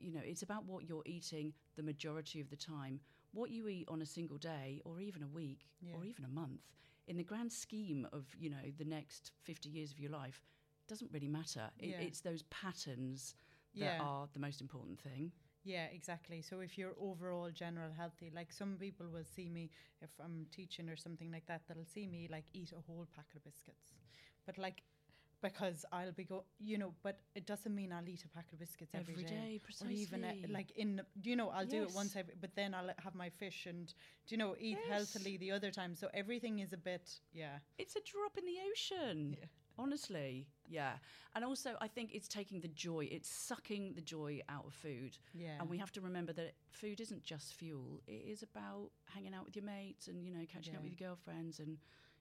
you 0.06 0.12
know, 0.12 0.22
it's 0.24 0.44
about 0.44 0.66
what 0.66 0.84
you're 0.88 1.04
eating 1.06 1.54
the 1.76 1.84
majority 1.84 2.40
of 2.42 2.50
the 2.50 2.56
time. 2.58 3.00
What 3.36 3.52
you 3.52 3.68
eat 3.68 3.86
on 3.90 4.02
a 4.02 4.06
single 4.06 4.38
day 4.38 4.82
or 4.86 5.00
even 5.02 5.22
a 5.22 5.28
week 5.28 5.68
Yeah. 5.82 5.96
or 5.96 6.06
even 6.06 6.24
a 6.24 6.30
month, 6.30 6.62
in 7.08 7.18
the 7.18 7.24
grand 7.24 7.52
scheme 7.52 8.08
of, 8.14 8.24
you 8.40 8.50
know, 8.50 8.72
the 8.78 8.86
next 8.86 9.32
50 9.44 9.70
years 9.70 9.92
of 9.92 10.00
your 10.00 10.12
life, 10.12 10.42
doesn't 10.88 11.12
really 11.12 11.28
matter. 11.28 11.70
It, 11.80 11.90
Yeah. 11.90 12.02
It's 12.08 12.22
those 12.22 12.44
patterns 12.44 13.36
that 13.76 13.96
Yeah. 14.00 14.00
are 14.00 14.28
the 14.34 14.40
most 14.40 14.62
important 14.62 15.00
thing. 15.02 15.34
Yeah, 15.64 15.86
exactly. 15.88 16.42
So 16.42 16.62
if 16.62 16.78
you're 16.78 16.96
overall 16.98 17.50
general 17.52 17.92
healthy, 17.92 18.32
like 18.34 18.52
some 18.54 18.78
people 18.78 19.08
will 19.12 19.26
see 19.26 19.50
me 19.50 19.70
if 20.02 20.12
I'm 20.24 20.46
teaching 20.52 20.90
or 20.90 20.96
something 20.96 21.32
like 21.32 21.46
that, 21.48 21.64
they'll 21.68 21.84
see 21.86 22.08
me 22.08 22.28
like 22.32 22.46
eat 22.54 22.72
a 22.72 22.82
whole 22.82 23.08
packet 23.14 23.38
of 23.38 23.44
biscuits. 23.44 23.94
But 24.46 24.58
like 24.58 24.84
because 25.42 25.86
I'll 25.92 26.12
be 26.12 26.24
go 26.24 26.44
you 26.60 26.78
know, 26.78 26.94
but 27.04 27.20
it 27.36 27.46
doesn't 27.46 27.74
mean 27.76 27.92
I'll 27.92 28.08
eat 28.08 28.24
a 28.26 28.30
packet 28.30 28.54
of 28.54 28.60
biscuits 28.60 28.92
every 28.94 29.14
Every 29.14 29.24
day. 29.24 29.60
day, 29.60 29.62
Or 29.86 29.90
even 29.92 30.24
uh, 30.24 30.34
like 30.50 30.72
in 30.72 30.98
the- 30.98 31.06
you 31.24 31.36
know 31.36 31.50
I'll 31.50 31.66
do 31.66 31.84
it 31.84 31.92
once 31.94 32.16
every, 32.16 32.34
but 32.40 32.56
then 32.56 32.74
I'll 32.74 32.92
have 33.00 33.16
my 33.16 33.30
fish 33.30 33.66
and 33.66 33.88
do 34.28 34.36
you 34.36 34.38
know 34.38 34.56
eat 34.60 34.78
Yes. 34.88 34.90
healthily 35.14 35.38
the 35.38 35.52
other 35.52 35.72
time. 35.72 35.96
So 35.96 36.10
everything 36.14 36.60
is 36.60 36.74
a 36.74 36.78
bit 36.78 37.20
yeah 37.34 37.60
It's 37.78 37.96
a 37.96 38.02
drop 38.02 38.38
in 38.38 38.46
the 38.46 38.58
ocean. 38.72 39.36
Yeah. 39.40 39.46
Honestly. 39.78 40.48
Yeah. 40.70 40.94
And 41.36 41.44
also, 41.44 41.76
I 41.82 41.90
think 41.90 42.12
it's 42.14 42.30
taking 42.30 42.62
the 42.62 42.70
joy, 42.70 43.10
it's 43.12 43.28
sucking 43.30 43.94
the 43.94 44.02
joy 44.02 44.42
out 44.48 44.66
of 44.66 44.74
food. 44.74 45.18
Yeah. 45.34 45.60
And 45.60 45.70
we 45.70 45.78
have 45.78 45.92
to 45.92 46.02
remember 46.02 46.32
that 46.34 46.54
food 46.70 47.02
isn't 47.02 47.24
just 47.24 47.54
fuel, 47.56 48.02
it 48.08 48.24
is 48.26 48.42
about 48.42 48.92
hanging 49.14 49.34
out 49.34 49.44
with 49.46 49.56
your 49.58 49.66
mates 49.66 50.08
and, 50.08 50.26
you 50.26 50.32
know, 50.34 50.46
catching 50.52 50.76
up 50.78 50.82
with 50.84 50.94
your 50.98 51.10
girlfriends 51.10 51.60
and, 51.60 51.78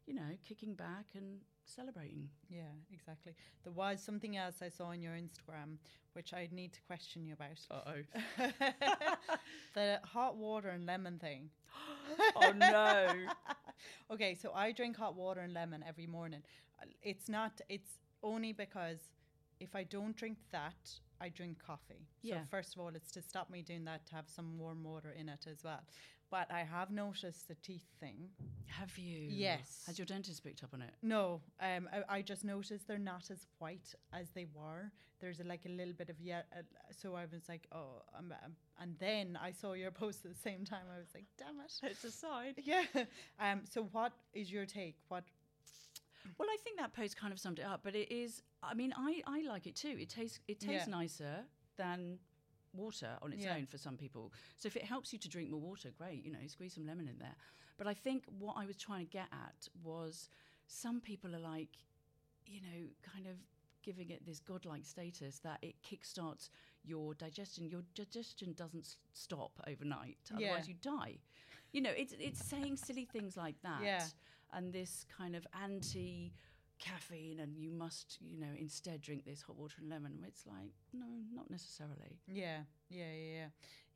you 0.07 0.15
know, 0.15 0.31
kicking 0.45 0.75
back 0.75 1.07
and 1.15 1.39
celebrating. 1.67 2.29
Yeah, 2.49 2.73
exactly. 2.93 3.35
There 3.63 3.73
was 3.73 4.03
something 4.03 4.37
else 4.37 4.57
I 4.63 4.69
saw 4.69 4.87
on 4.87 5.03
your 5.03 5.15
Instagram 5.15 5.79
which 6.15 6.33
I 6.33 6.49
need 6.51 6.73
to 6.73 6.81
question 6.83 7.25
you 7.25 7.35
about. 7.35 7.61
Uh 7.71 7.91
oh. 7.91 8.49
the 9.75 10.01
hot 10.05 10.37
water 10.37 10.69
and 10.69 10.87
lemon 10.87 11.19
thing. 11.19 11.51
oh, 12.37 12.53
no. 12.53 13.13
okay, 14.13 14.35
so 14.41 14.53
I 14.55 14.73
drink 14.73 14.97
hot 14.97 15.17
water 15.17 15.41
and 15.41 15.53
lemon 15.53 15.85
every 15.87 16.07
morning. 16.07 16.43
It's 17.03 17.29
not, 17.29 17.61
it's 17.69 17.99
only 18.23 18.53
because 18.53 18.99
if 19.61 19.75
I 19.75 19.83
don't 19.85 20.17
drink 20.17 20.39
that, 20.53 20.91
I 21.21 21.29
drink 21.29 21.59
coffee. 21.65 22.07
Yeah. 22.23 22.43
So, 22.43 22.47
first 22.51 22.75
of 22.75 22.81
all, 22.81 22.91
it's 22.95 23.11
to 23.13 23.23
stop 23.23 23.51
me 23.51 23.63
doing 23.63 23.85
that 23.85 24.07
to 24.07 24.15
have 24.15 24.29
some 24.29 24.59
warm 24.59 24.83
water 24.85 25.15
in 25.19 25.29
it 25.29 25.47
as 25.51 25.65
well. 25.65 25.81
But 26.35 26.51
I 26.53 26.65
have 26.65 26.91
noticed 26.91 27.47
the 27.47 27.55
teeth 27.55 27.87
thing. 28.01 28.29
Have 28.67 28.99
you? 28.99 29.29
Yes. 29.31 29.85
Has 29.87 30.01
your 30.01 30.05
dentist 30.07 30.43
picked 30.43 30.65
up 30.65 30.71
on 30.75 30.83
it? 30.83 30.91
No, 31.01 31.41
um, 31.61 31.89
I, 31.93 32.17
I 32.17 32.23
just 32.23 32.43
noticed 32.45 32.89
they're 32.89 32.99
not 32.99 33.31
as 33.31 33.47
white 33.61 33.95
as 34.13 34.31
they 34.31 34.47
were. 34.53 34.91
There's 35.21 35.39
a, 35.39 35.45
like 35.45 35.65
a 35.65 35.69
little 35.69 35.95
bit 35.95 36.11
of 36.11 36.21
yeah. 36.21 36.43
Uh, 36.53 36.63
so 36.91 37.15
I 37.15 37.27
was 37.33 37.49
like, 37.49 37.69
oh, 37.71 38.03
um, 38.19 38.35
um, 38.45 38.57
and 38.81 38.97
then 38.99 39.39
I 39.41 39.53
saw 39.53 39.75
your 39.75 39.91
post 40.03 40.25
at 40.25 40.33
the 40.35 40.41
same 40.41 40.65
time. 40.65 40.87
I 40.93 40.99
was 40.99 41.07
like, 41.15 41.27
damn 41.39 41.61
it. 41.61 41.73
It's 41.89 42.03
a 42.03 42.11
sign. 42.11 42.55
Yeah. 42.65 42.83
Um. 43.39 43.61
So 43.71 43.85
what 43.93 44.13
is 44.33 44.51
your 44.51 44.67
take? 44.67 44.97
What? 45.07 45.23
Well, 46.37 46.49
I 46.53 46.57
think 46.65 46.79
that 46.81 46.93
post 46.93 47.17
kind 47.17 47.33
of 47.33 47.39
summed 47.39 47.61
it 47.61 47.65
up, 47.65 47.83
but 47.85 47.95
it 47.95 48.13
is. 48.13 48.43
I 48.61 48.75
mean, 48.75 48.93
I, 48.97 49.23
I 49.25 49.43
like 49.43 49.69
it 49.69 49.77
too. 49.77 49.97
It 50.01 50.09
tastes 50.09 50.41
it 50.49 50.59
tastes 50.59 50.89
Yeah. 50.89 50.97
nicer 50.99 51.45
than 51.77 52.19
water 52.75 53.17
on 53.23 53.33
its 53.33 53.45
Yeah. 53.45 53.57
own 53.57 53.67
for 53.67 53.79
some 53.79 53.97
people. 53.97 54.33
So 54.57 54.67
if 54.67 54.77
it 54.77 54.85
helps 54.85 55.13
you 55.13 55.19
to 55.21 55.29
drink 55.29 55.51
more 55.51 55.61
water, 55.61 55.91
great. 55.91 56.25
You 56.25 56.33
know, 56.33 56.47
squeeze 56.47 56.75
some 56.75 56.87
lemon 56.87 57.09
in 57.09 57.19
there. 57.19 57.37
But 57.77 57.87
I 57.87 57.95
think 57.95 58.25
what 58.39 58.57
I 58.57 58.67
was 58.67 58.77
trying 58.77 59.07
to 59.07 59.11
get 59.11 59.29
at 59.33 59.69
was 59.83 60.29
some 60.67 61.01
people 61.01 61.35
are 61.35 61.41
like, 61.41 61.77
you 62.47 62.61
know, 62.61 62.89
kind 63.03 63.27
of 63.27 63.37
giving 63.83 64.11
it 64.11 64.25
this 64.25 64.41
godlike 64.41 64.85
status 64.85 65.39
that 65.41 65.59
it 65.63 65.75
kickstarts 65.83 66.49
your 66.85 67.15
digestion. 67.15 67.69
Your 67.69 67.83
digestion 67.95 68.55
doesn't 68.55 68.97
stop 69.13 69.53
overnight, 69.67 70.19
Yeah. 70.31 70.37
otherwise 70.49 70.69
you 70.69 70.75
die. 70.75 71.19
You 71.73 71.81
know, 71.83 71.91
it's 71.91 72.13
it's 72.13 72.43
saying 72.45 72.77
silly 72.77 73.05
things 73.05 73.37
like 73.37 73.61
that 73.63 73.83
Yeah. 73.83 74.09
and 74.53 74.73
this 74.73 75.05
kind 75.05 75.35
of 75.37 75.47
anti 75.53 76.33
caffeine 76.91 77.41
and 77.41 77.53
you 77.65 77.71
must 77.71 78.19
you 78.33 78.39
know 78.39 78.53
instead 78.67 79.01
drink 79.01 79.25
this 79.25 79.41
hot 79.47 79.57
water 79.57 79.77
and 79.81 79.89
lemon 79.95 80.15
it's 80.31 80.45
like 80.47 80.75
no 80.93 81.07
not 81.39 81.47
necessarily 81.51 82.13
Yeah. 82.27 82.59
Yeah. 82.91 83.13
Yeah. 83.13 83.33
Yeah. 83.39 83.49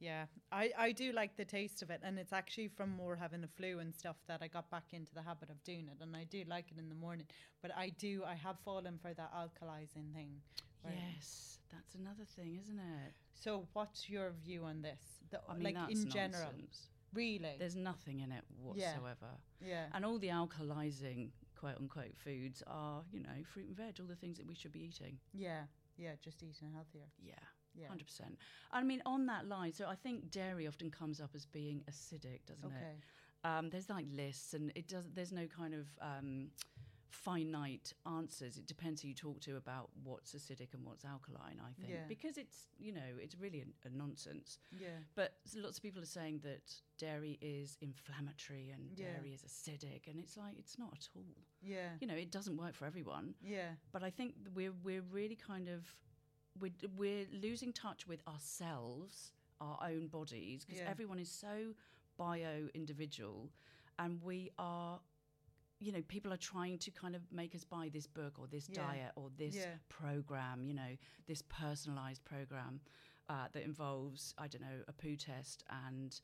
Yeah. 0.08 0.24
I 0.62 0.64
I 0.86 0.92
do 1.02 1.06
like 1.20 1.32
the 1.36 1.44
taste 1.58 1.82
of 1.84 1.88
it, 1.94 2.00
and 2.06 2.18
it's 2.22 2.32
actually 2.32 2.68
from 2.78 2.90
more 3.02 3.14
having 3.24 3.42
a 3.44 3.50
flu 3.58 3.72
and 3.82 3.90
stuff 4.02 4.16
that 4.28 4.40
I 4.42 4.48
got 4.48 4.66
back 4.70 4.88
into 4.98 5.12
the 5.18 5.22
habit 5.30 5.48
of 5.50 5.58
doing 5.70 5.86
it, 5.92 5.98
and 6.04 6.16
I 6.22 6.24
do 6.36 6.40
like 6.54 6.66
it 6.72 6.78
in 6.78 6.88
the 6.88 6.94
morning. 7.06 7.26
But 7.62 7.70
I 7.84 7.86
do 8.06 8.12
I 8.34 8.36
have 8.46 8.58
fallen 8.68 8.96
for 9.04 9.12
that 9.20 9.30
alkalizing 9.42 10.08
thing. 10.18 10.32
yes 11.02 11.28
that's 11.74 11.94
another 12.02 12.24
thing 12.36 12.50
isn't 12.62 12.78
it 12.78 13.12
So 13.44 13.50
what's 13.74 14.08
your 14.08 14.28
view 14.46 14.60
on 14.70 14.76
this? 14.88 15.02
The, 15.30 15.38
i 15.50 15.54
mean 15.54 15.64
like 15.74 15.90
in 15.96 16.02
general, 16.20 16.52
really? 17.12 17.54
there's 17.60 17.76
nothing 17.92 18.20
in 18.24 18.30
it 18.38 18.44
whatsoever 18.66 19.30
Yeah. 19.60 19.68
yeah. 19.72 19.86
and 19.94 20.00
all 20.06 20.18
the 20.26 20.28
alkalizing 20.40 21.20
quote 21.58 21.76
unquote 21.78 22.16
foods 22.16 22.62
are 22.66 23.02
you 23.12 23.20
know 23.20 23.38
fruit 23.52 23.66
and 23.66 23.76
veg 23.76 23.96
all 24.00 24.06
the 24.06 24.14
things 24.16 24.36
that 24.38 24.46
we 24.46 24.54
should 24.54 24.72
be 24.72 24.80
eating 24.84 25.18
Yeah. 25.34 25.62
Yeah. 25.96 26.12
Just 26.22 26.42
eating 26.42 26.70
healthier. 26.72 27.08
yeah 27.20 27.32
Yeah. 27.74 27.88
Hundred 27.88 28.06
percent. 28.06 28.38
I 28.70 28.82
mean, 28.82 29.02
on 29.04 29.26
that 29.26 29.46
line, 29.46 29.72
so 29.72 29.86
I 29.86 29.94
think 29.96 30.30
dairy 30.30 30.66
often 30.68 30.90
comes 30.90 31.20
up 31.20 31.30
as 31.34 31.44
being 31.46 31.82
acidic, 31.90 32.40
doesn't 32.46 32.64
Okay. 32.66 32.92
it? 32.92 33.46
Um, 33.48 33.70
there's 33.70 33.88
like 33.88 34.06
lists, 34.12 34.54
and 34.54 34.72
it 34.74 34.86
does. 34.88 35.04
There's 35.14 35.32
no 35.32 35.46
kind 35.46 35.74
of 35.74 35.86
um, 36.00 36.50
finite 37.10 37.92
answers. 38.06 38.56
It 38.58 38.66
depends 38.66 39.00
who 39.02 39.08
you 39.08 39.14
talk 39.14 39.40
to 39.40 39.56
about 39.56 39.90
what's 40.04 40.34
acidic 40.34 40.74
and 40.74 40.84
what's 40.84 41.04
alkaline. 41.04 41.60
I 41.60 41.72
think 41.80 41.90
Yeah. 41.92 42.04
because 42.08 42.36
it's 42.38 42.68
you 42.78 42.92
know 42.92 43.16
it's 43.20 43.34
really 43.36 43.62
a, 43.62 43.88
a 43.88 43.90
nonsense. 43.90 44.58
Yeah. 44.78 44.98
But 45.14 45.34
lots 45.56 45.78
of 45.78 45.82
people 45.82 46.02
are 46.02 46.06
saying 46.20 46.40
that 46.44 46.72
dairy 46.98 47.38
is 47.40 47.76
inflammatory 47.80 48.70
and 48.70 48.90
Yeah. 48.96 49.12
dairy 49.12 49.32
is 49.32 49.42
acidic, 49.42 50.06
and 50.08 50.18
it's 50.18 50.36
like 50.36 50.58
it's 50.58 50.78
not 50.78 50.92
at 50.92 51.08
all. 51.16 51.36
Yeah. 51.62 51.90
You 52.00 52.06
know, 52.06 52.14
it 52.14 52.30
doesn't 52.30 52.56
work 52.56 52.74
for 52.74 52.84
everyone 52.86 53.34
Yeah. 53.42 53.70
but 53.92 54.02
I 54.02 54.10
think 54.10 54.34
we're 54.54 54.72
we're 54.84 55.02
really 55.10 55.36
kind 55.36 55.68
of 55.68 55.94
we're 56.60 56.72
we're 56.96 57.26
losing 57.32 57.72
touch 57.72 58.06
with 58.06 58.20
ourselves, 58.28 59.32
our 59.60 59.78
own 59.82 60.08
bodies, 60.08 60.64
because 60.64 60.80
Yeah. 60.80 60.90
everyone 60.90 61.18
is 61.18 61.30
so 61.30 61.74
bio 62.16 62.68
individual, 62.74 63.50
and 63.98 64.22
we 64.22 64.50
are. 64.58 65.00
You 65.80 65.92
know, 65.92 66.02
people 66.08 66.32
are 66.32 66.36
trying 66.38 66.78
to 66.78 66.90
kind 66.90 67.14
of 67.14 67.22
make 67.32 67.54
us 67.54 67.64
buy 67.64 67.88
this 67.92 68.06
book 68.06 68.38
or 68.38 68.46
this 68.48 68.68
Yeah. 68.68 68.74
diet 68.86 69.12
or 69.16 69.30
this 69.36 69.54
Yeah. 69.54 69.78
program, 69.88 70.64
you 70.64 70.74
know, 70.74 70.96
this 71.26 71.42
personalized 71.42 72.24
program 72.24 72.80
uh, 73.28 73.46
that 73.52 73.62
involves, 73.62 74.34
I 74.38 74.48
don't 74.48 74.62
know, 74.62 74.82
a 74.88 74.92
poo 74.92 75.14
test 75.14 75.62
and 75.68 76.18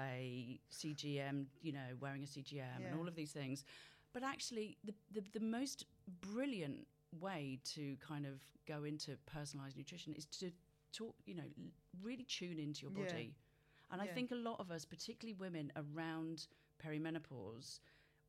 a 0.00 0.60
CGM, 0.70 1.46
you 1.62 1.72
know, 1.72 1.96
wearing 2.00 2.22
a 2.24 2.26
CGM 2.26 2.80
Yeah. 2.82 2.86
and 2.88 2.94
all 2.94 3.06
of 3.08 3.14
these 3.14 3.32
things. 3.32 3.64
But 4.12 4.22
actually, 4.24 4.76
the, 4.84 4.94
the, 5.12 5.20
the 5.32 5.40
most 5.40 5.86
brilliant 6.20 6.86
way 7.12 7.60
to 7.74 7.96
kind 7.98 8.26
of 8.26 8.42
go 8.66 8.84
into 8.84 9.16
personalized 9.26 9.76
nutrition 9.76 10.12
is 10.14 10.26
to 10.26 10.50
talk, 10.92 11.14
you 11.26 11.34
know, 11.34 11.48
really 12.02 12.24
tune 12.24 12.58
into 12.58 12.82
your 12.82 12.90
body. 12.90 13.34
And 13.90 14.02
I 14.02 14.06
think 14.06 14.30
a 14.32 14.34
lot 14.34 14.58
of 14.60 14.70
us, 14.70 14.84
particularly 14.84 15.34
women 15.34 15.72
around 15.76 16.46
perimenopause, 16.84 17.80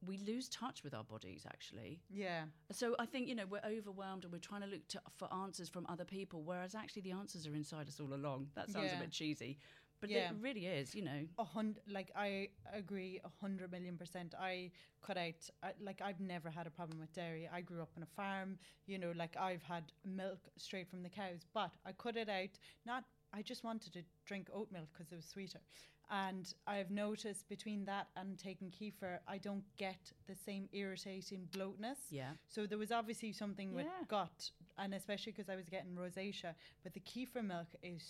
we 0.06 0.18
lose 0.18 0.48
touch 0.50 0.84
with 0.84 0.94
our 0.94 1.04
bodies 1.04 1.46
actually. 1.48 2.00
Yeah. 2.10 2.44
So 2.72 2.96
I 3.00 3.06
think 3.06 3.28
you 3.28 3.36
know 3.36 3.46
we're 3.50 3.62
overwhelmed 3.66 4.24
and 4.24 4.32
we're 4.32 4.40
trying 4.40 4.62
to 4.62 4.68
look 4.68 4.88
to, 4.90 5.02
for 5.18 5.32
answers 5.34 5.70
from 5.70 5.86
other 5.90 6.06
people, 6.06 6.44
whereas 6.44 6.76
actually 6.76 7.02
the 7.04 7.12
answers 7.12 7.46
are 7.48 7.54
inside 7.56 7.88
us 7.88 8.00
all 8.00 8.14
along. 8.14 8.48
That 8.56 8.70
sounds 8.70 8.92
Yeah. 8.92 8.98
a 8.98 9.02
bit 9.02 9.12
cheesy, 9.12 9.58
but 10.00 10.10
Yeah. 10.10 10.32
it 10.32 10.38
really 10.40 10.66
is. 10.68 10.96
You 10.96 11.02
know, 11.04 11.28
A 11.38 11.44
hundred, 11.44 11.84
like 11.88 12.12
I 12.16 12.50
agree 12.72 13.20
a 13.24 13.30
hundred 13.42 13.72
million 13.72 13.98
percent. 13.98 14.34
I 14.40 14.72
cut 15.02 15.18
out, 15.18 15.50
I, 15.64 15.74
like 15.82 16.02
I've 16.02 16.22
never 16.22 16.50
had 16.50 16.66
a 16.66 16.72
problem 16.72 17.00
with 17.00 17.12
dairy. 17.14 17.50
I 17.52 17.62
grew 17.62 17.82
up 17.82 17.92
on 17.98 18.04
a 18.04 18.08
farm, 18.16 18.58
you 18.86 18.98
know, 18.98 19.12
like 19.16 19.36
I've 19.38 19.64
had 19.64 19.92
milk 20.06 20.48
straight 20.58 20.90
from 20.90 21.04
the 21.04 21.10
cows, 21.10 21.46
but 21.54 21.72
I 21.86 21.92
cut 21.92 22.16
it 22.16 22.30
out. 22.30 22.58
Not, 22.86 23.04
I 23.34 23.42
just 23.42 23.64
wanted 23.66 23.94
to 23.94 24.04
drink 24.26 24.50
oat 24.54 24.72
milk 24.72 24.88
because 24.94 25.12
it 25.12 25.16
was 25.18 25.26
sweeter. 25.26 25.60
And 26.12 26.52
I've 26.66 26.90
noticed 26.90 27.48
between 27.50 27.86
that 27.86 28.08
and 28.16 28.38
taking 28.38 28.72
kefir, 28.72 29.20
I 29.28 29.38
don't 29.38 29.64
get 29.78 30.12
the 30.28 30.36
same 30.36 30.68
irritating 30.74 31.48
bloatness. 31.52 32.00
yeah, 32.10 32.32
So 32.48 32.66
there 32.66 32.80
was 32.80 32.92
obviously 32.92 33.32
something 33.32 33.74
with 33.74 33.86
Yeah. 33.86 34.06
gut, 34.08 34.52
and 34.78 34.94
especially 34.96 35.34
because 35.34 35.50
I 35.50 35.56
was 35.56 35.70
getting 35.70 35.96
rosacea. 35.96 36.56
But 36.84 36.94
the 36.94 37.00
kefir 37.02 37.44
milk 37.46 37.68
is 37.84 38.02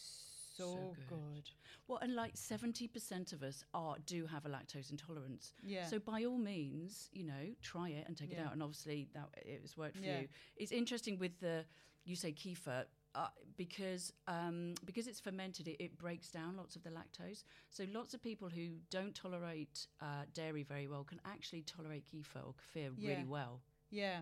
so, 0.55 0.65
So 0.73 0.95
good. 1.07 1.19
good. 1.19 1.49
well, 1.87 1.99
and 2.01 2.15
like 2.15 2.35
seventy 2.35 2.87
percent 2.87 3.31
of 3.33 3.43
us 3.43 3.63
are 3.73 3.97
do 4.05 4.25
have 4.27 4.45
a 4.45 4.49
lactose 4.49 4.91
intolerance. 4.91 5.53
Yeah. 5.63 5.85
So 5.85 5.99
by 5.99 6.25
all 6.25 6.37
means, 6.37 7.09
you 7.13 7.23
know, 7.23 7.55
try 7.61 7.89
it 7.89 8.07
and 8.07 8.15
take 8.17 8.31
it 8.31 8.39
out. 8.39 8.51
And 8.53 8.61
obviously 8.63 9.07
that 9.13 9.29
it 9.45 9.61
was 9.61 9.75
worked 9.77 9.97
for 9.97 10.03
Yeah. 10.05 10.19
you. 10.21 10.27
It's 10.57 10.71
interesting 10.71 11.17
with 11.17 11.39
the 11.39 11.65
you 12.05 12.15
say 12.15 12.31
kefir. 12.33 12.85
Uh, 13.15 13.27
because 13.57 14.13
um, 14.27 14.75
because 14.85 15.07
it's 15.07 15.19
fermented, 15.19 15.67
it, 15.67 15.77
it 15.83 15.97
breaks 15.97 16.29
down 16.29 16.55
lots 16.55 16.75
of 16.75 16.83
the 16.83 16.91
lactose. 16.91 17.43
So 17.71 17.85
lots 17.91 18.13
of 18.13 18.21
people 18.21 18.49
who 18.49 18.67
don't 18.91 19.15
tolerate 19.15 19.87
uh, 19.99 20.25
dairy 20.33 20.63
very 20.63 20.87
well 20.87 21.03
can 21.03 21.19
actually 21.25 21.63
tolerate 21.63 22.05
kefir 22.05 22.45
or 22.45 22.53
kefir 22.53 22.91
Yeah. 22.97 23.09
really 23.09 23.25
well. 23.25 23.61
yeah. 23.89 24.19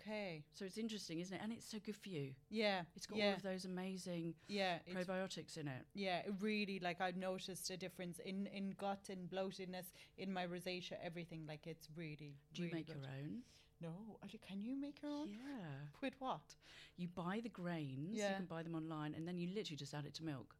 Okay. 0.00 0.42
So 0.54 0.64
it's 0.64 0.78
interesting, 0.78 1.20
isn't 1.20 1.34
it? 1.36 1.40
And 1.44 1.52
it's 1.52 1.70
so 1.70 1.78
good 1.84 1.96
for 1.96 2.08
you. 2.08 2.30
Yeah. 2.48 2.80
It's 2.96 3.06
got 3.06 3.18
yeah. 3.18 3.26
all 3.28 3.34
of 3.34 3.42
those 3.42 3.66
amazing 3.66 4.34
yeah. 4.48 4.78
Probiotics 4.92 5.58
in 5.58 5.68
it. 5.68 5.84
yeah. 5.94 6.20
It 6.20 6.32
really 6.40 6.80
like 6.82 7.00
I've 7.00 7.16
noticed 7.16 7.70
a 7.70 7.76
difference 7.76 8.18
in 8.18 8.46
in 8.46 8.74
gut 8.78 9.10
and 9.10 9.28
bloatedness 9.30 9.92
in 10.16 10.32
my 10.32 10.46
rosacea. 10.46 10.94
Everything 11.04 11.44
like 11.46 11.66
it's 11.66 11.88
really. 11.94 12.34
Do 12.54 12.62
you 12.64 12.70
make 12.72 12.86
good. 12.86 12.96
your 12.96 13.06
own? 13.06 13.42
No. 13.82 14.18
Can 14.46 14.62
you 14.62 14.76
make 14.80 15.02
your 15.02 15.10
own? 15.10 15.28
Yeah. 15.28 15.90
With 16.00 16.14
what? 16.18 16.54
You 16.96 17.08
buy 17.08 17.40
the 17.42 17.48
grains. 17.48 18.16
Yeah. 18.16 18.30
You 18.30 18.36
can 18.36 18.44
buy 18.46 18.62
them 18.62 18.74
online, 18.74 19.14
and 19.14 19.26
then 19.26 19.38
you 19.38 19.48
literally 19.48 19.76
just 19.76 19.94
add 19.94 20.06
it 20.06 20.14
to 20.14 20.24
milk. 20.24 20.54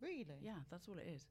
Really? 0.00 0.38
Yeah, 0.42 0.58
that's 0.70 0.88
all 0.88 0.98
it 0.98 1.06
is. 1.06 1.26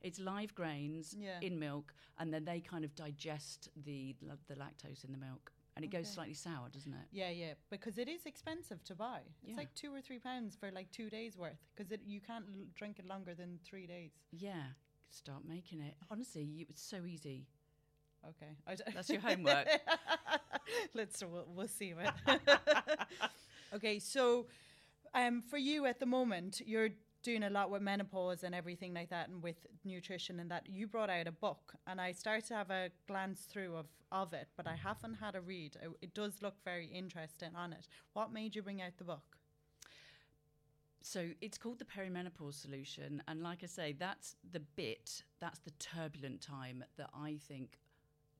It's 0.00 0.18
live 0.18 0.54
grains 0.54 1.14
Yeah. 1.18 1.40
in 1.42 1.58
milk, 1.58 1.92
and 2.18 2.32
then 2.32 2.44
they 2.44 2.60
kind 2.60 2.84
of 2.84 2.94
digest 2.94 3.68
the 3.76 4.16
the 4.48 4.54
lactose 4.54 5.04
in 5.04 5.12
the 5.12 5.18
milk, 5.18 5.52
and 5.76 5.84
it 5.84 5.90
goes 5.90 6.08
slightly 6.08 6.34
sour, 6.34 6.68
doesn't 6.70 6.94
it? 6.94 7.08
Yeah, 7.12 7.28
yeah, 7.30 7.54
because 7.68 7.98
it 7.98 8.08
is 8.08 8.24
expensive 8.24 8.82
to 8.84 8.94
buy. 8.94 9.20
It's 9.42 9.50
Yeah. 9.50 9.56
like 9.56 9.74
two 9.74 9.94
or 9.94 10.00
three 10.00 10.18
pounds 10.18 10.56
for 10.56 10.70
like 10.70 10.90
two 10.90 11.10
days 11.10 11.36
worth, 11.36 11.58
because 11.74 11.92
you 12.06 12.20
can't 12.20 12.46
l- 12.48 12.66
drink 12.74 12.98
it 12.98 13.04
longer 13.04 13.34
than 13.34 13.58
three 13.64 13.86
days. 13.86 14.12
Yeah. 14.32 14.72
Start 15.10 15.44
making 15.44 15.80
it. 15.80 15.96
Honestly, 16.10 16.44
you, 16.44 16.66
it's 16.68 16.80
so 16.82 17.04
easy. 17.04 17.46
Okay. 18.28 18.84
That's 18.94 19.10
your 19.10 19.20
homework. 19.20 19.66
Let's 20.94 21.22
we'll, 21.22 21.46
we'll 21.48 21.68
see 21.68 21.94
okay, 23.74 23.98
so 23.98 24.46
um, 25.14 25.42
for 25.42 25.56
you 25.56 25.86
at 25.86 25.98
the 25.98 26.06
moment, 26.06 26.60
you're 26.64 26.90
doing 27.22 27.42
a 27.42 27.50
lot 27.50 27.70
with 27.70 27.82
menopause 27.82 28.44
and 28.44 28.54
everything 28.54 28.94
like 28.94 29.10
that, 29.10 29.28
and 29.28 29.42
with 29.42 29.66
nutrition 29.84 30.40
and 30.40 30.50
that. 30.50 30.68
You 30.68 30.86
brought 30.86 31.10
out 31.10 31.26
a 31.26 31.32
book, 31.32 31.74
and 31.86 32.00
I 32.00 32.12
started 32.12 32.46
to 32.48 32.54
have 32.54 32.70
a 32.70 32.90
glance 33.06 33.40
through 33.42 33.76
of 33.76 33.86
of 34.12 34.32
it, 34.32 34.48
but 34.56 34.66
I 34.66 34.74
haven't 34.74 35.14
had 35.14 35.34
a 35.34 35.40
read. 35.40 35.76
It, 35.82 35.90
it 36.02 36.14
does 36.14 36.42
look 36.42 36.54
very 36.64 36.86
interesting 36.86 37.50
on 37.56 37.72
it. 37.72 37.86
What 38.12 38.32
made 38.32 38.54
you 38.54 38.62
bring 38.62 38.82
out 38.82 38.92
the 38.98 39.04
book? 39.04 39.36
So 41.02 41.30
it's 41.40 41.56
called 41.56 41.78
the 41.78 41.86
perimenopause 41.86 42.54
solution, 42.54 43.22
and 43.26 43.42
like 43.42 43.60
I 43.62 43.66
say, 43.66 43.94
that's 43.98 44.36
the 44.52 44.60
bit, 44.60 45.22
that's 45.40 45.60
the 45.60 45.70
turbulent 45.72 46.42
time 46.42 46.84
that 46.98 47.08
I 47.14 47.38
think 47.48 47.78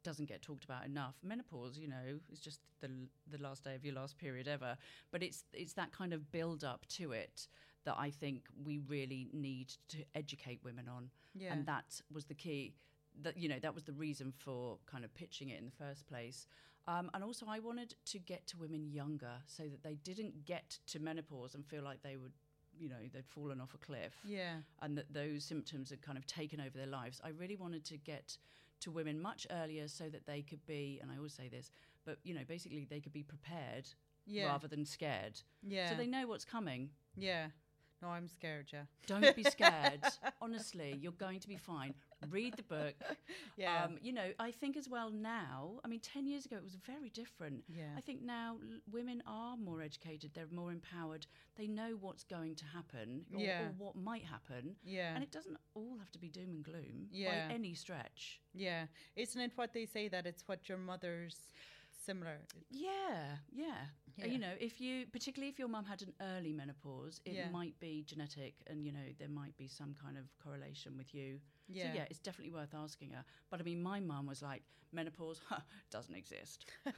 doesn't 0.03 0.29
get 0.29 0.43
talked 0.43 0.65
about 0.65 0.85
enough. 0.87 1.15
Menopause, 1.23 1.79
you 1.79 1.89
know, 1.89 2.19
is 2.33 2.41
just 2.41 2.61
the 2.81 2.91
the 3.31 3.39
last 3.43 3.65
day 3.65 3.75
of 3.75 3.85
your 3.85 3.95
last 3.95 4.19
period 4.19 4.49
ever, 4.49 4.77
but 5.11 5.23
it's 5.23 5.45
it's 5.53 5.75
that 5.75 5.93
kind 5.93 6.13
of 6.13 6.31
build 6.33 6.65
up 6.65 6.87
to 6.89 7.13
it 7.13 7.49
that 7.85 7.97
I 7.99 8.11
think 8.11 8.43
we 8.65 8.79
really 8.79 9.29
need 9.33 9.73
to 9.89 9.99
educate 10.15 10.61
women 10.63 10.87
on, 10.89 11.11
Yeah. 11.35 11.53
and 11.53 11.65
that 11.67 12.01
was 12.13 12.27
the 12.27 12.35
key. 12.35 12.75
That 13.23 13.37
you 13.37 13.49
know 13.49 13.59
that 13.61 13.75
was 13.75 13.85
the 13.85 13.93
reason 13.93 14.33
for 14.33 14.79
kind 14.87 15.05
of 15.05 15.13
pitching 15.15 15.49
it 15.51 15.59
in 15.59 15.65
the 15.67 15.73
first 15.85 16.07
place. 16.07 16.47
Um, 16.87 17.11
and 17.15 17.23
also, 17.23 17.47
I 17.49 17.59
wanted 17.59 17.95
to 18.07 18.19
get 18.19 18.47
to 18.49 18.57
women 18.59 18.87
younger 18.87 19.33
so 19.47 19.65
that 19.65 19.83
they 19.83 19.97
didn't 19.97 20.45
get 20.47 20.79
to 20.89 20.99
menopause 20.99 21.55
and 21.55 21.65
feel 21.67 21.83
like 21.83 22.03
they 22.03 22.17
would, 22.17 22.33
you 22.79 22.89
know, 22.89 22.97
they'd 23.13 23.27
fallen 23.29 23.61
off 23.61 23.75
a 23.75 23.79
cliff 23.79 24.15
yeah. 24.25 24.55
and 24.81 24.97
that 24.97 25.13
those 25.13 25.45
symptoms 25.45 25.91
had 25.91 26.01
kind 26.01 26.17
of 26.17 26.27
taken 26.27 26.59
over 26.59 26.77
their 26.79 26.87
lives. 26.87 27.21
I 27.23 27.29
really 27.29 27.57
wanted 27.57 27.85
to 27.85 27.99
get 27.99 28.39
to 28.81 28.91
women 28.91 29.21
much 29.21 29.47
earlier 29.51 29.89
so 29.89 30.09
that 30.09 30.27
they 30.27 30.43
could 30.43 30.65
be, 30.67 30.99
and 31.03 31.11
I 31.11 31.17
always 31.17 31.33
say 31.35 31.49
this, 31.49 31.71
but, 32.05 32.19
you 32.23 32.35
know, 32.35 32.41
basically 32.47 32.87
they 32.89 33.01
could 33.01 33.13
be 33.13 33.23
prepared 33.23 33.87
Yeah. 34.27 34.47
rather 34.47 34.69
than 34.69 34.85
scared. 34.85 35.41
Yeah. 35.63 35.91
So 35.91 35.97
they 35.97 36.07
know 36.07 36.27
what's 36.27 36.45
coming. 36.45 36.91
yeah. 37.17 37.49
No, 38.03 38.09
I'm 38.09 38.29
scared, 38.29 38.69
yeah. 38.73 38.85
Don't 39.07 39.37
be 39.37 39.43
scared. 39.45 40.01
Honestly, 40.41 40.97
you're 41.03 41.13
going 41.13 41.39
to 41.41 41.47
be 41.49 41.59
fine. 41.59 41.93
Read 42.29 42.55
the 42.57 42.63
book. 42.63 42.95
Yeah. 43.57 43.85
Um, 43.85 43.99
you 44.01 44.13
know, 44.13 44.31
I 44.39 44.53
think 44.53 44.77
as 44.79 44.89
well 44.89 45.11
now, 45.11 45.81
I 45.85 45.89
mean, 45.89 46.01
10 46.01 46.27
years 46.27 46.47
ago 46.47 46.57
it 46.57 46.63
was 46.63 46.77
very 46.87 47.11
different. 47.11 47.63
Yeah. 47.69 47.93
I 47.97 48.01
think 48.01 48.23
now 48.23 48.57
women 48.91 49.23
are 49.27 49.57
more 49.59 49.83
educated, 49.83 50.31
they're 50.35 50.47
more 50.51 50.73
empowered, 50.73 51.27
they 51.57 51.67
know 51.67 51.97
what's 52.01 52.25
going 52.25 52.55
to 52.57 52.65
happen 52.65 53.27
or, 53.35 53.41
Yeah. 53.41 53.63
or 53.65 53.75
what 53.77 53.97
might 53.97 54.25
happen. 54.25 54.77
yeah. 54.83 55.15
And 55.15 55.23
it 55.23 55.31
doesn't 55.31 55.59
all 55.75 55.99
have 55.99 56.11
to 56.13 56.19
be 56.19 56.29
doom 56.31 56.51
and 56.55 56.65
gloom 56.65 57.09
Yeah. 57.11 57.49
by 57.49 57.55
any 57.55 57.75
stretch. 57.75 58.41
yeah. 58.55 58.87
Isn't 59.15 59.41
it 59.43 59.53
what 59.57 59.75
they 59.75 59.85
say 59.85 60.09
that 60.09 60.25
it's 60.27 60.43
what 60.49 60.69
your 60.69 60.79
mother's 60.79 61.37
similar? 62.07 62.39
Yeah, 62.71 63.37
yeah. 63.53 63.75
Yeah. 64.17 64.27
You 64.27 64.39
know, 64.39 64.53
if 64.59 64.81
you, 64.81 65.07
particularly 65.13 65.51
if 65.51 65.59
your 65.59 65.69
mum 65.69 65.85
had 65.85 66.01
an 66.03 66.13
early 66.21 66.53
menopause, 66.53 67.21
it 67.27 67.33
Yeah. 67.35 67.51
might 67.51 67.79
be 67.79 68.05
genetic 68.07 68.55
and, 68.67 68.85
you 68.87 68.93
know, 68.93 69.13
there 69.19 69.29
might 69.29 69.57
be 69.59 69.69
some 69.69 69.95
kind 69.95 70.17
of 70.17 70.25
correlation 70.43 70.97
with 70.97 71.15
you. 71.15 71.41
Yeah. 71.71 71.85
So, 71.85 71.89
yeah, 71.97 72.05
it's 72.11 72.19
definitely 72.19 72.53
worth 72.53 72.75
asking 72.75 73.11
her. 73.11 73.25
But 73.51 73.61
I 73.61 73.63
mean, 73.63 73.83
my 73.83 74.01
mum 74.01 74.27
was 74.27 74.43
like, 74.43 74.63
menopause 74.93 75.41
huh, 75.49 75.61
doesn't 75.91 76.15
exist. 76.15 76.67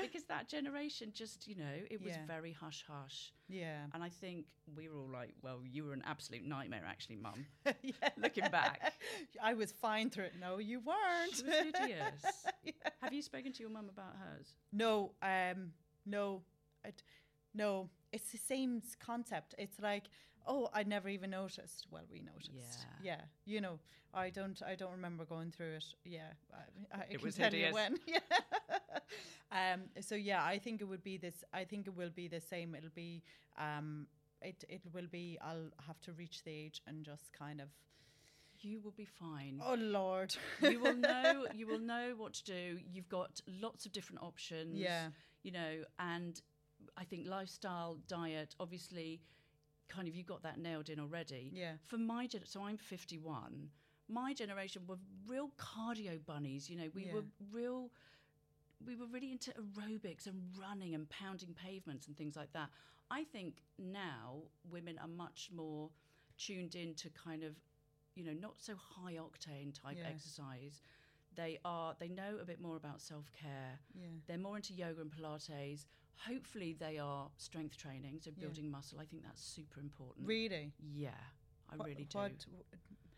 because 0.00 0.24
that 0.24 0.48
generation 0.48 1.10
just, 1.14 1.46
you 1.46 1.54
know, 1.54 1.74
it 1.90 2.02
was 2.02 2.12
Yeah. 2.12 2.26
very 2.26 2.52
hush 2.52 2.84
hush. 2.88 3.32
Yeah. 3.48 3.84
And 3.94 4.02
I 4.02 4.08
think 4.08 4.46
we 4.74 4.88
were 4.88 4.98
all 4.98 5.10
like, 5.10 5.34
well, 5.42 5.60
you 5.64 5.84
were 5.84 5.92
an 5.92 6.02
absolute 6.06 6.44
nightmare, 6.44 6.84
actually, 6.86 7.16
mum. 7.16 7.46
yeah. 7.82 7.92
Looking 8.16 8.48
back. 8.50 8.94
I 9.42 9.54
was 9.54 9.72
fine 9.72 10.10
through 10.10 10.24
it. 10.24 10.34
No, 10.40 10.58
you 10.58 10.80
weren't. 10.80 11.34
She 11.36 11.44
was 11.44 11.54
hideous. 11.54 12.46
Yeah. 12.64 12.72
Have 13.00 13.12
you 13.12 13.22
spoken 13.22 13.52
to 13.52 13.60
your 13.62 13.70
mum 13.70 13.88
about 13.88 14.14
hers? 14.16 14.54
No, 14.72 15.12
um, 15.22 15.72
no, 16.06 16.42
it, 16.84 17.02
no. 17.54 17.88
It's 18.12 18.30
the 18.30 18.38
same 18.38 18.82
concept. 19.00 19.54
It's 19.58 19.80
like, 19.80 20.04
oh, 20.46 20.68
I 20.72 20.82
never 20.82 21.08
even 21.08 21.30
noticed. 21.30 21.86
Well, 21.90 22.02
we 22.10 22.20
noticed. 22.20 22.50
Yeah. 23.02 23.12
Yeah. 23.16 23.20
You 23.44 23.60
know, 23.60 23.78
I 24.14 24.30
don't. 24.30 24.60
I 24.66 24.74
don't 24.74 24.92
remember 24.92 25.24
going 25.24 25.50
through 25.50 25.74
it. 25.76 25.84
Yeah. 26.04 26.32
I, 26.52 26.98
I 26.98 27.00
It 27.10 27.18
can 27.18 27.22
was 27.24 27.34
tell 27.36 27.50
hideous. 27.50 27.68
you 27.68 27.74
when. 27.74 27.98
Yeah. 28.06 29.72
um. 29.74 29.80
So 30.00 30.14
yeah, 30.14 30.44
I 30.44 30.58
think 30.58 30.80
it 30.80 30.84
would 30.84 31.02
be 31.04 31.16
this. 31.18 31.44
I 31.52 31.64
think 31.64 31.86
it 31.86 31.96
will 31.96 32.10
be 32.10 32.28
the 32.28 32.40
same. 32.40 32.74
It'll 32.74 32.90
be. 32.94 33.22
Um. 33.58 34.06
It. 34.40 34.64
It 34.68 34.82
will 34.92 35.06
be. 35.10 35.38
I'll 35.40 35.70
have 35.86 36.00
to 36.02 36.12
reach 36.12 36.42
the 36.44 36.50
age 36.50 36.82
and 36.86 37.04
just 37.04 37.32
kind 37.32 37.60
of. 37.60 37.68
You 38.60 38.80
will 38.80 38.92
be 38.92 39.04
fine. 39.06 39.60
Oh 39.64 39.74
Lord. 39.74 40.34
you 40.62 40.78
will 40.80 40.94
know 41.10 41.46
you 41.54 41.66
will 41.66 41.80
know 41.80 42.14
what 42.16 42.34
to 42.34 42.44
do. 42.44 42.78
You've 42.92 43.08
got 43.08 43.40
lots 43.48 43.86
of 43.86 43.92
different 43.92 44.22
options. 44.22 44.78
Yeah. 44.78 45.08
You 45.42 45.50
know, 45.52 45.82
and 45.98 46.40
I 46.96 47.04
think 47.04 47.26
lifestyle, 47.26 47.96
diet, 48.08 48.54
obviously 48.60 49.20
kind 49.92 50.08
of 50.08 50.14
you 50.14 50.24
got 50.24 50.42
that 50.42 50.58
nailed 50.58 50.88
in 50.88 50.98
already. 50.98 51.50
Yeah. 51.52 51.74
For 51.84 51.98
my 51.98 52.26
gen- 52.26 52.46
so 52.46 52.62
I'm 52.64 52.76
51. 52.78 53.70
My 54.08 54.32
generation 54.34 54.82
were 54.86 54.98
real 55.26 55.50
cardio 55.58 56.24
bunnies, 56.24 56.68
you 56.70 56.76
know, 56.76 56.88
we 56.94 57.04
Yeah. 57.06 57.14
were 57.14 57.24
real 57.50 57.90
we 58.84 58.96
were 58.96 59.06
really 59.06 59.30
into 59.30 59.52
aerobics 59.52 60.26
and 60.26 60.42
running 60.58 60.92
and 60.92 61.08
pounding 61.08 61.54
pavements 61.54 62.08
and 62.08 62.16
things 62.16 62.34
like 62.34 62.52
that. 62.52 62.68
I 63.12 63.22
think 63.22 63.62
now 63.78 64.42
women 64.68 64.98
are 64.98 65.06
much 65.06 65.50
more 65.52 65.92
tuned 66.36 66.74
in 66.74 66.92
to 66.96 67.08
kind 67.10 67.44
of, 67.44 67.54
you 68.16 68.24
know, 68.24 68.32
not 68.32 68.60
so 68.60 68.74
high 68.74 69.14
octane 69.14 69.72
type 69.72 69.98
Yeah. 69.98 70.08
exercise. 70.08 70.82
They 71.36 71.60
are 71.64 71.94
they 72.00 72.08
know 72.08 72.38
a 72.38 72.44
bit 72.44 72.60
more 72.60 72.74
about 72.76 73.00
self 73.00 73.30
care. 73.32 73.78
Yeah. 73.94 74.08
They're 74.26 74.36
more 74.48 74.56
into 74.56 74.72
yoga 74.74 75.00
and 75.02 75.12
Pilates. 75.12 75.86
Hopefully 76.16 76.72
they 76.78 76.98
are 76.98 77.30
strength 77.36 77.76
training, 77.76 78.20
so 78.20 78.30
Yeah. 78.30 78.40
building 78.44 78.70
muscle. 78.70 79.00
I 79.00 79.04
think 79.06 79.22
that's 79.24 79.42
super 79.42 79.80
important. 79.80 80.26
Really. 80.26 80.72
Yeah, 80.78 81.10
I 81.68 81.76
What- 81.76 81.88
really 81.88 82.04
do. 82.04 82.18
What? 82.18 82.46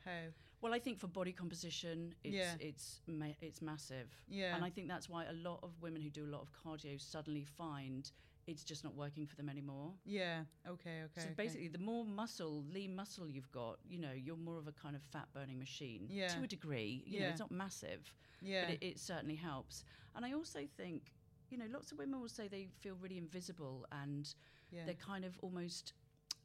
How? 0.04 0.28
Well, 0.60 0.72
I 0.74 0.78
think 0.78 0.98
for 0.98 1.08
body 1.08 1.32
composition, 1.32 2.14
it's 2.24 2.34
Yeah. 2.34 2.56
it's 2.60 3.02
ma- 3.06 3.34
it's 3.40 3.60
massive. 3.60 4.08
Yeah. 4.28 4.54
And 4.56 4.64
I 4.64 4.70
think 4.70 4.88
that's 4.88 5.08
why 5.08 5.24
a 5.26 5.32
lot 5.32 5.62
of 5.62 5.80
women 5.82 6.00
who 6.02 6.10
do 6.10 6.24
a 6.24 6.28
lot 6.30 6.40
of 6.42 6.52
cardio 6.52 6.98
suddenly 7.00 7.44
find 7.44 8.10
it's 8.46 8.62
just 8.64 8.84
not 8.84 8.94
working 8.94 9.26
for 9.26 9.36
them 9.36 9.48
anymore. 9.48 9.94
Yeah. 10.04 10.44
Okay. 10.66 11.02
Okay. 11.04 11.20
so 11.22 11.26
okay. 11.28 11.34
basically, 11.34 11.68
the 11.68 11.78
more 11.78 12.04
muscle, 12.04 12.62
lean 12.64 12.94
muscle 12.94 13.26
you've 13.26 13.50
got, 13.50 13.78
you 13.86 13.98
know, 13.98 14.12
you're 14.12 14.36
more 14.36 14.58
of 14.58 14.66
a 14.68 14.72
kind 14.72 14.94
of 14.94 15.02
fat 15.02 15.32
burning 15.32 15.58
machine 15.58 16.06
Yeah. 16.10 16.28
to 16.28 16.42
a 16.42 16.46
degree. 16.46 17.02
You 17.06 17.20
know, 17.20 17.26
Yeah. 17.26 17.30
it's 17.30 17.40
not 17.40 17.50
massive, 17.50 18.14
yeah. 18.42 18.66
but 18.66 18.74
it, 18.74 18.82
it 18.86 18.98
certainly 18.98 19.36
helps. 19.36 19.82
And 20.14 20.26
I 20.26 20.32
also 20.34 20.66
think, 20.66 21.10
you 21.50 21.58
know, 21.58 21.66
lots 21.72 21.92
of 21.92 21.98
women 21.98 22.20
will 22.20 22.28
say 22.28 22.48
they 22.48 22.68
feel 22.80 22.96
really 23.00 23.18
invisible 23.18 23.86
and 23.92 24.34
yeah. 24.70 24.82
they're 24.86 24.94
kind 24.94 25.24
of 25.24 25.38
almost 25.42 25.92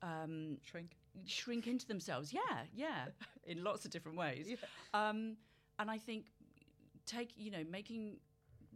um, 0.01 0.57
Shrink. 0.63 0.91
shrink 1.25 1.67
into 1.67 1.85
themselves. 1.87 2.31
Yeah, 2.33 2.41
yeah, 2.73 3.05
in 3.45 3.63
lots 3.63 3.85
of 3.85 3.91
different 3.91 4.17
ways. 4.17 4.47
Yeah. 4.47 4.55
Um, 4.93 5.37
and 5.77 5.89
I 5.89 5.97
think 5.97 6.25
take 7.05 7.31
you 7.35 7.51
know 7.51 7.63
making 7.69 8.17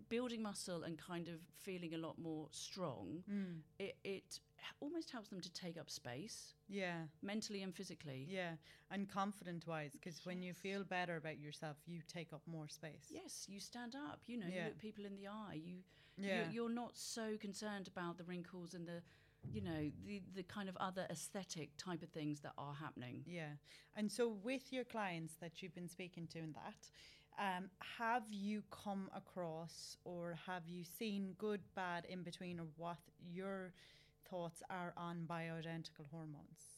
building 0.10 0.42
muscle 0.42 0.84
and 0.84 0.98
kind 0.98 1.28
of 1.28 1.36
feeling 1.62 1.94
a 1.94 1.98
lot 1.98 2.18
more 2.20 2.48
strong. 2.52 3.24
Mm. 3.32 3.60
It 3.80 3.96
it 4.04 4.40
almost 4.80 5.12
helps 5.12 5.30
them 5.30 5.42
to 5.42 5.52
take 5.52 5.78
up 5.78 5.90
space 5.90 6.54
Yeah. 6.70 7.04
mentally 7.22 7.64
and 7.64 7.74
physically. 7.76 8.26
Yeah. 8.30 8.52
And 8.92 9.10
confident 9.10 9.66
wise, 9.68 9.92
because 9.94 10.26
when 10.26 10.42
you 10.42 10.54
feel 10.54 10.84
better 10.84 11.18
about 11.18 11.38
yourself, 11.40 11.78
you 11.86 12.02
take 12.08 12.32
up 12.32 12.42
more 12.46 12.68
space. 12.70 13.08
Yes, 13.10 13.46
you 13.50 13.60
stand 13.60 13.96
up. 13.96 14.22
You 14.28 14.38
know, 14.38 14.46
Yeah. 14.50 14.56
you 14.60 14.66
look 14.70 14.78
people 14.78 15.06
in 15.06 15.16
the 15.16 15.28
eye. 15.28 15.60
You, 15.64 15.78
Yeah. 16.18 16.46
you 16.46 16.54
you're 16.54 16.70
not 16.70 16.96
so 16.96 17.38
concerned 17.40 17.88
about 17.88 18.18
the 18.18 18.24
wrinkles 18.24 18.74
and 18.74 18.88
the, 18.88 19.02
you 19.52 19.62
know, 19.62 19.92
the 20.06 20.22
the 20.36 20.44
kind 20.44 20.70
of 20.70 20.78
other 20.78 21.06
aesthetic 21.10 21.70
type 21.78 22.04
of 22.04 22.10
things 22.10 22.40
that 22.42 22.54
are 22.58 22.74
happening. 22.74 23.24
Yeah. 23.26 23.54
And 23.96 24.12
so, 24.12 24.36
with 24.44 24.72
your 24.72 24.84
clients 24.84 25.36
that 25.42 25.62
you've 25.62 25.76
been 25.76 25.90
speaking 25.90 26.28
to 26.28 26.40
in 26.40 26.54
that, 26.54 26.90
um, 27.40 27.70
have 27.98 28.24
you 28.30 28.64
come 28.72 29.10
across 29.16 29.98
or 30.06 30.38
have 30.46 30.68
you 30.68 30.84
seen 30.84 31.36
good, 31.38 31.62
bad, 31.76 32.06
in 32.10 32.24
between, 32.24 32.60
or 32.60 32.68
what 32.78 32.98
your 33.20 33.74
thoughts 34.30 34.62
are 34.70 34.94
on 34.98 35.26
bioidentical 35.30 36.10
hormones? 36.12 36.74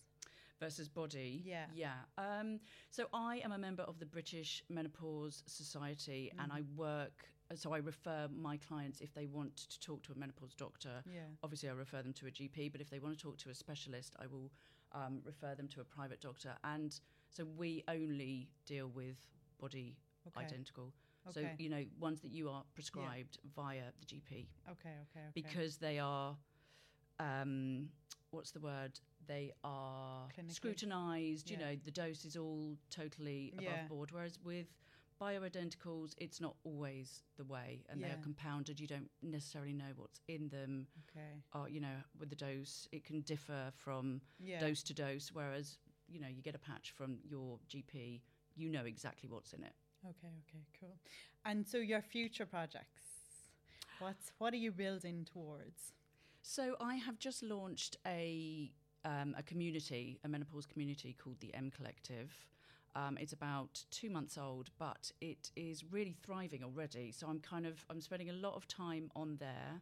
versus 0.59 0.87
body. 0.87 1.43
Yeah. 1.45 1.65
Yeah. 1.73 1.93
Um, 2.17 2.59
so 2.89 3.07
I 3.13 3.41
am 3.43 3.51
a 3.51 3.57
member 3.57 3.83
of 3.83 3.99
the 3.99 4.05
British 4.05 4.63
Menopause 4.69 5.43
Society 5.45 6.31
and 6.39 6.51
I 6.51 6.61
work, 6.75 7.27
so 7.53 7.73
I 7.73 7.77
refer 7.77 8.27
my 8.35 8.57
clients 8.57 9.01
if 9.01 9.13
they 9.13 9.27
want 9.27 9.55
to 9.55 9.79
talk 9.79 10.01
to 10.03 10.11
a 10.13 10.15
menopause 10.15 10.53
doctor. 10.55 11.03
Yeah. 11.05 11.21
Obviously, 11.43 11.69
I 11.69 11.73
refer 11.73 12.01
them 12.01 12.13
to 12.13 12.27
a 12.27 12.31
GP, 12.31 12.71
but 12.71 12.81
if 12.81 12.89
they 12.89 12.99
want 12.99 13.17
to 13.17 13.21
talk 13.23 13.37
to 13.39 13.49
a 13.49 13.53
specialist, 13.55 14.15
I 14.19 14.25
will 14.27 14.51
um, 14.93 15.21
refer 15.23 15.53
them 15.55 15.67
to 15.69 15.81
a 15.81 15.83
private 15.83 16.21
doctor. 16.21 16.53
And 16.63 16.97
so 17.29 17.45
we 17.45 17.83
only 17.87 18.49
deal 18.65 18.87
with 18.87 19.17
body 19.59 19.95
Okay. 20.27 20.43
identical. 20.45 20.91
Okay. 21.27 21.41
So, 21.41 21.49
you 21.63 21.69
know, 21.69 21.85
ones 21.99 22.21
that 22.21 22.31
you 22.31 22.49
are 22.49 22.63
prescribed 22.73 23.37
via 23.55 23.83
the 23.99 24.05
GP 24.05 24.47
Okay. 24.69 24.89
Okay. 24.89 25.19
Okay. 25.19 25.31
because 25.33 25.77
they 25.77 25.99
are 25.99 26.35
um 27.19 27.89
what's 28.31 28.51
the 28.51 28.59
word 28.59 28.99
they 29.27 29.51
are 29.63 30.27
Clinically. 30.37 30.51
scrutinized 30.51 31.49
you 31.49 31.57
know 31.57 31.75
the 31.85 31.91
dose 31.91 32.25
is 32.25 32.35
all 32.35 32.75
totally 32.89 33.53
above 33.57 33.63
Yeah. 33.63 33.87
board 33.87 34.11
whereas 34.11 34.37
with 34.43 34.67
bioidenticals, 35.21 36.13
it's 36.17 36.39
not 36.41 36.55
always 36.63 37.23
the 37.37 37.45
way, 37.45 37.83
and 37.89 37.99
Yeah. 38.01 38.09
they're 38.09 38.23
compounded. 38.23 38.79
You 38.79 38.87
don't 38.87 39.09
necessarily 39.21 39.73
know 39.73 39.93
what's 39.95 40.19
in 40.27 40.49
them. 40.49 40.87
Okay. 41.09 41.41
Or 41.53 41.69
you 41.69 41.79
know, 41.79 42.03
with 42.17 42.29
the 42.29 42.35
dose, 42.35 42.87
it 42.91 43.03
can 43.05 43.21
differ 43.21 43.71
from 43.75 44.21
Yeah. 44.39 44.59
dose 44.59 44.83
to 44.83 44.93
dose. 44.93 45.31
Whereas 45.31 45.77
you 46.07 46.19
know, 46.19 46.27
you 46.27 46.41
get 46.43 46.53
a 46.55 46.59
patch 46.59 46.91
from 46.91 47.19
your 47.23 47.59
GP, 47.67 48.21
you 48.55 48.69
know 48.69 48.85
exactly 48.85 49.27
what's 49.27 49.53
in 49.53 49.63
it. 49.63 49.73
Okay. 50.05 50.33
Okay. 50.47 50.63
Cool. 50.79 50.99
And 51.45 51.67
so 51.67 51.77
your 51.77 52.01
future 52.01 52.45
projects. 52.45 53.01
What's 53.99 54.31
what 54.37 54.53
are 54.53 54.57
you 54.57 54.71
building 54.71 55.25
towards? 55.25 55.93
So 56.41 56.75
I 56.79 56.95
have 56.95 57.17
just 57.17 57.41
launched 57.41 57.97
a 58.05 58.71
um, 59.03 59.35
a 59.37 59.43
community, 59.43 60.19
a 60.23 60.27
menopause 60.27 60.65
community 60.65 61.13
called 61.13 61.39
the 61.39 61.53
M 61.53 61.71
Collective. 61.71 62.31
Um, 62.95 63.17
it's 63.19 63.33
about 63.33 63.83
two 63.91 64.09
months 64.09 64.37
old, 64.37 64.69
but 64.79 65.11
it 65.19 65.51
is 65.55 65.83
really 65.83 66.15
thriving 66.25 66.63
already. 66.63 67.11
So 67.11 67.27
I'm 67.27 67.39
kind 67.39 67.65
of 67.65 67.85
I'm 67.89 67.99
spending 68.01 68.29
a 68.29 68.33
lot 68.33 68.55
of 68.55 68.67
time 68.67 69.11
on 69.15 69.37
there, 69.37 69.81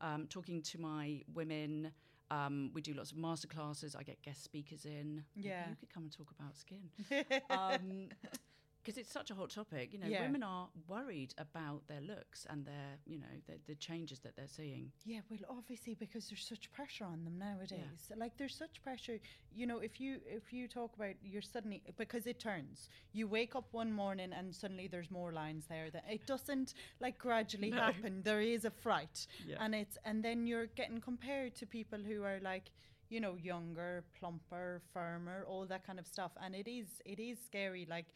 um, 0.00 0.26
talking 0.28 0.60
to 0.62 0.80
my 0.80 1.22
women. 1.32 1.92
Um, 2.32 2.70
we 2.74 2.80
do 2.80 2.92
lots 2.94 3.12
of 3.12 3.18
masterclasses. 3.18 3.96
I 3.96 4.02
get 4.02 4.20
guest 4.22 4.42
speakers 4.44 4.84
in. 4.84 5.24
Yeah. 5.36 5.68
you 5.68 5.76
could 5.76 5.92
come 5.92 6.04
and 6.04 6.12
talk 6.12 6.32
about 6.38 6.56
skin. 6.56 6.90
because 8.82 8.96
it's 8.98 9.12
such 9.12 9.30
a 9.30 9.34
hot 9.34 9.50
topic. 9.50 9.92
You 9.92 9.98
know, 9.98 10.06
Yeah. 10.06 10.22
women 10.22 10.42
are 10.42 10.68
worried 10.88 11.34
about 11.38 11.86
their 11.86 12.00
looks 12.00 12.46
and 12.48 12.64
their, 12.64 12.98
you 13.06 13.18
know, 13.18 13.34
the, 13.46 13.54
the 13.66 13.74
changes 13.74 14.20
that 14.20 14.36
they're 14.36 14.48
seeing. 14.48 14.90
Yeah, 15.04 15.20
well, 15.28 15.40
obviously 15.58 15.94
because 15.94 16.28
there's 16.28 16.44
such 16.46 16.72
pressure 16.72 17.04
on 17.04 17.24
them 17.24 17.38
nowadays. 17.38 18.08
Yeah. 18.08 18.16
Like 18.16 18.36
there's 18.38 18.54
such 18.56 18.82
pressure. 18.82 19.20
You 19.54 19.66
know, 19.66 19.78
if 19.78 20.00
you 20.00 20.20
if 20.26 20.52
you 20.52 20.66
talk 20.68 20.94
about 20.96 21.14
you're 21.22 21.42
suddenly 21.42 21.82
because 21.98 22.26
it 22.26 22.38
turns. 22.40 22.88
You 23.12 23.28
wake 23.28 23.54
up 23.54 23.66
one 23.72 23.92
morning 23.92 24.32
and 24.32 24.54
suddenly 24.54 24.86
there's 24.88 25.10
more 25.10 25.32
lines 25.32 25.66
there. 25.66 25.90
That 25.90 26.04
it 26.10 26.26
doesn't 26.26 26.74
like 27.00 27.18
gradually 27.18 27.70
No. 27.70 27.82
happen. 27.82 28.22
There 28.22 28.40
is 28.40 28.64
a 28.64 28.70
fright, 28.70 29.26
Yeah. 29.46 29.56
and 29.60 29.74
it's 29.74 29.98
and 30.04 30.24
then 30.24 30.46
you're 30.46 30.66
getting 30.66 31.00
compared 31.00 31.54
to 31.56 31.66
people 31.66 31.98
who 31.98 32.22
are 32.24 32.40
like. 32.40 32.70
You 33.12 33.18
know, 33.18 33.34
younger, 33.34 34.04
plumper, 34.16 34.80
firmer, 34.92 35.44
all 35.48 35.66
that 35.66 35.84
kind 35.84 35.98
of 35.98 36.06
stuff, 36.06 36.30
and 36.40 36.54
it 36.54 36.68
is 36.68 36.86
it 37.04 37.18
is 37.18 37.38
scary. 37.44 37.84
Like, 37.84 38.06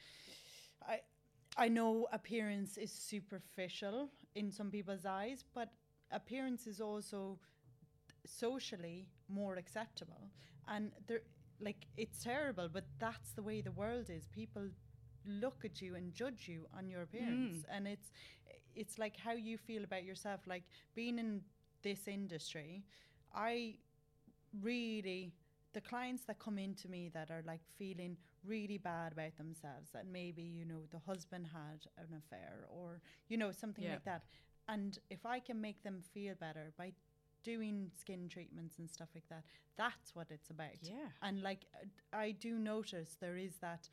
I 0.88 1.00
I 1.56 1.68
know 1.68 2.06
appearance 2.12 2.76
is 2.76 2.90
superficial 2.92 4.08
in 4.34 4.50
some 4.50 4.70
people's 4.70 5.06
eyes, 5.06 5.44
but 5.54 5.68
appearance 6.10 6.66
is 6.66 6.80
also 6.80 7.38
socially 8.26 9.06
more 9.28 9.56
acceptable. 9.56 10.30
And 10.66 10.90
there, 11.06 11.22
like, 11.60 11.86
it's 11.96 12.22
terrible, 12.22 12.68
but 12.72 12.84
that's 12.98 13.32
the 13.32 13.42
way 13.42 13.60
the 13.60 13.72
world 13.72 14.10
is. 14.10 14.26
People 14.28 14.68
look 15.26 15.64
at 15.64 15.80
you 15.80 15.94
and 15.94 16.12
judge 16.12 16.48
you 16.48 16.66
on 16.76 16.88
your 16.88 17.02
appearance, 17.02 17.58
mm. 17.58 17.76
and 17.76 17.86
it's 17.86 18.10
it's 18.74 18.98
like 18.98 19.16
how 19.16 19.32
you 19.32 19.56
feel 19.56 19.84
about 19.84 20.04
yourself. 20.04 20.40
Like 20.46 20.64
being 20.94 21.18
in 21.18 21.42
this 21.82 22.08
industry, 22.08 22.84
I 23.34 23.76
really 24.62 25.32
the 25.72 25.80
clients 25.80 26.24
that 26.24 26.38
come 26.38 26.58
into 26.58 26.88
me 26.88 27.10
that 27.14 27.30
are 27.30 27.42
like 27.46 27.60
feeling 27.78 28.16
really 28.46 28.78
bad 28.78 29.12
about 29.12 29.36
themselves 29.36 29.90
that 29.92 30.06
maybe 30.06 30.42
you 30.42 30.64
know 30.64 30.82
the 30.90 30.98
husband 30.98 31.46
had 31.52 31.86
an 31.98 32.14
affair 32.18 32.66
or 32.68 33.00
you 33.28 33.36
know 33.36 33.50
something 33.52 33.84
Yeah. 33.84 33.92
like 33.92 34.04
that 34.04 34.24
and 34.68 34.98
if 35.10 35.24
i 35.26 35.38
can 35.40 35.60
make 35.60 35.82
them 35.82 36.00
feel 36.12 36.34
better 36.34 36.72
by 36.76 36.92
doing 37.42 37.90
skin 37.98 38.28
treatments 38.28 38.78
and 38.78 38.90
stuff 38.90 39.08
like 39.14 39.28
that 39.28 39.44
that's 39.76 40.14
what 40.14 40.28
it's 40.30 40.50
about 40.50 40.80
Yeah. 40.82 41.08
and 41.22 41.42
like 41.42 41.64
uh, 41.74 42.16
i 42.16 42.30
do 42.32 42.58
notice 42.58 43.16
there 43.20 43.36
is 43.36 43.56
that 43.60 43.88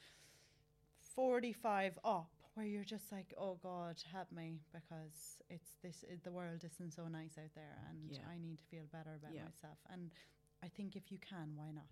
45 1.16 2.00
up 2.04 2.30
where 2.54 2.66
you're 2.66 2.84
just 2.84 3.12
like 3.12 3.34
oh 3.38 3.58
god 3.62 4.02
help 4.12 4.32
me 4.32 4.60
because 4.74 5.42
it's 5.50 5.72
this 5.82 6.04
i 6.10 6.16
the 6.24 6.32
world 6.32 6.64
isn't 6.64 6.94
so 6.94 7.08
nice 7.08 7.38
out 7.38 7.52
there 7.56 7.78
and 7.90 8.12
Yeah. 8.12 8.28
i 8.34 8.38
need 8.38 8.58
to 8.60 8.66
feel 8.66 8.86
better 8.92 9.16
about 9.16 9.34
Yeah. 9.34 9.44
myself 9.46 9.78
and 9.92 10.12
i 10.64 10.68
think 10.68 10.96
if 10.96 11.12
you 11.12 11.18
can 11.20 11.56
why 11.56 11.72
not 11.72 11.86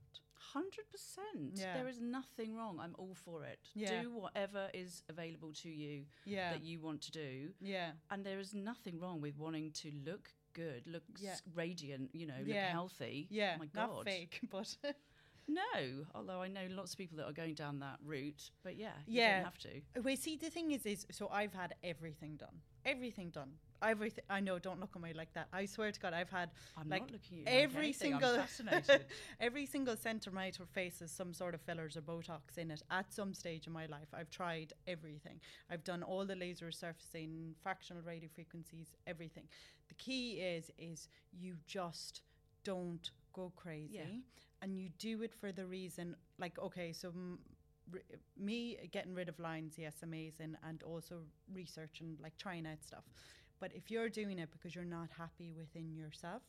Hundred 0.53 0.85
percent. 0.89 1.55
There 1.73 1.87
is 1.87 1.99
nothing 1.99 2.55
wrong. 2.55 2.79
I'm 2.81 2.95
all 2.97 3.13
for 3.13 3.43
it. 3.43 3.59
Yeah. 3.75 4.01
Do 4.03 4.11
whatever 4.11 4.69
is 4.73 5.03
available 5.09 5.51
to 5.63 5.69
you 5.69 6.05
yeah 6.25 6.51
that 6.53 6.63
you 6.63 6.79
want 6.79 7.01
to 7.01 7.11
do, 7.11 7.49
yeah 7.59 7.91
and 8.09 8.25
there 8.25 8.39
is 8.39 8.53
nothing 8.53 8.99
wrong 8.99 9.21
with 9.21 9.37
wanting 9.37 9.71
to 9.83 9.91
look 10.05 10.29
good, 10.53 10.83
look 10.87 11.03
Yeah. 11.19 11.35
radiant. 11.53 12.09
You 12.13 12.27
know, 12.27 12.39
look 12.45 12.55
healthy. 12.55 13.27
yeah 13.29 13.53
Oh 13.55 13.59
my 13.59 13.65
God. 13.67 13.87
not 13.97 14.05
fake 14.05 14.39
but 14.51 14.75
No. 15.47 16.05
Although 16.13 16.41
I 16.43 16.47
know 16.47 16.67
lots 16.69 16.91
of 16.93 16.97
people 16.99 17.17
that 17.17 17.25
are 17.25 17.33
going 17.33 17.55
down 17.55 17.79
that 17.79 17.97
route, 18.05 18.51
but 18.63 18.75
yeah, 18.77 18.91
you 19.07 19.21
Yeah. 19.21 19.37
don't 19.37 19.45
have 19.45 19.57
to. 19.59 20.01
Wait, 20.03 20.19
see, 20.19 20.37
the 20.37 20.49
thing 20.51 20.71
is, 20.71 20.85
is 20.85 21.07
so 21.11 21.27
I've 21.29 21.53
had 21.53 21.73
everything 21.83 22.35
done, 22.37 22.61
everything 22.85 23.29
done, 23.29 23.51
everything. 23.81 24.23
I 24.29 24.39
know, 24.39 24.59
don't 24.59 24.79
look 24.79 24.91
at 24.95 25.01
me 25.01 25.13
like 25.13 25.33
that. 25.33 25.47
I 25.53 25.65
swear 25.65 25.91
to 25.91 25.99
God, 25.99 26.13
I've 26.13 26.29
had 26.29 26.49
I'm 26.77 26.89
like 26.89 27.01
not 27.01 27.11
looking 27.11 27.39
at 27.39 27.51
you. 27.53 27.59
like 27.61 27.63
every 27.63 27.87
I'm 27.87 27.93
single 27.93 28.37
every 29.39 29.65
single 29.65 29.95
centre 29.97 30.29
of 30.29 30.33
my 30.33 30.51
face 30.73 30.99
has 30.99 31.11
some 31.11 31.33
sort 31.33 31.53
of 31.53 31.61
fillers 31.61 31.95
or 31.97 32.01
Botox 32.01 32.57
in 32.57 32.71
it 32.71 32.81
at 32.91 33.13
some 33.13 33.33
stage 33.33 33.67
in 33.67 33.73
my 33.73 33.85
life. 33.87 34.07
I've 34.13 34.29
tried 34.29 34.73
everything. 34.87 35.39
I've 35.69 35.83
done 35.83 36.03
all 36.03 36.25
the 36.25 36.35
laser 36.35 36.71
surfacing, 36.71 37.55
fractional 37.61 38.03
radio 38.03 38.29
frequencies, 38.33 38.95
everything. 39.07 39.43
The 39.87 39.95
key 39.95 40.33
is 40.39 40.71
is 40.77 41.07
you 41.31 41.55
just 41.67 42.21
don't 42.63 43.11
go 43.33 43.51
crazy 43.55 44.23
and 44.61 44.77
you 44.77 44.89
do 44.97 45.21
it 45.23 45.33
for 45.33 45.51
the 45.51 45.65
reason 45.65 46.15
like 46.39 46.57
okay 46.59 46.91
so 46.91 47.09
m- 47.09 47.39
me 48.37 48.77
getting 48.91 49.13
rid 49.13 49.29
of 49.29 49.39
lines 49.39 49.75
yes 49.77 49.95
amazing 50.03 50.55
and 50.67 50.83
also 50.83 51.15
research 51.53 52.01
and 52.01 52.17
like 52.21 52.37
trying 52.37 52.65
out 52.65 52.83
stuff. 52.83 53.03
But 53.59 53.71
if 53.73 53.91
you're 53.91 54.09
doing 54.09 54.39
it 54.39 54.49
because 54.51 54.73
you're 54.75 54.85
not 54.85 55.09
happy 55.17 55.51
within 55.51 55.95
yourself 55.95 56.41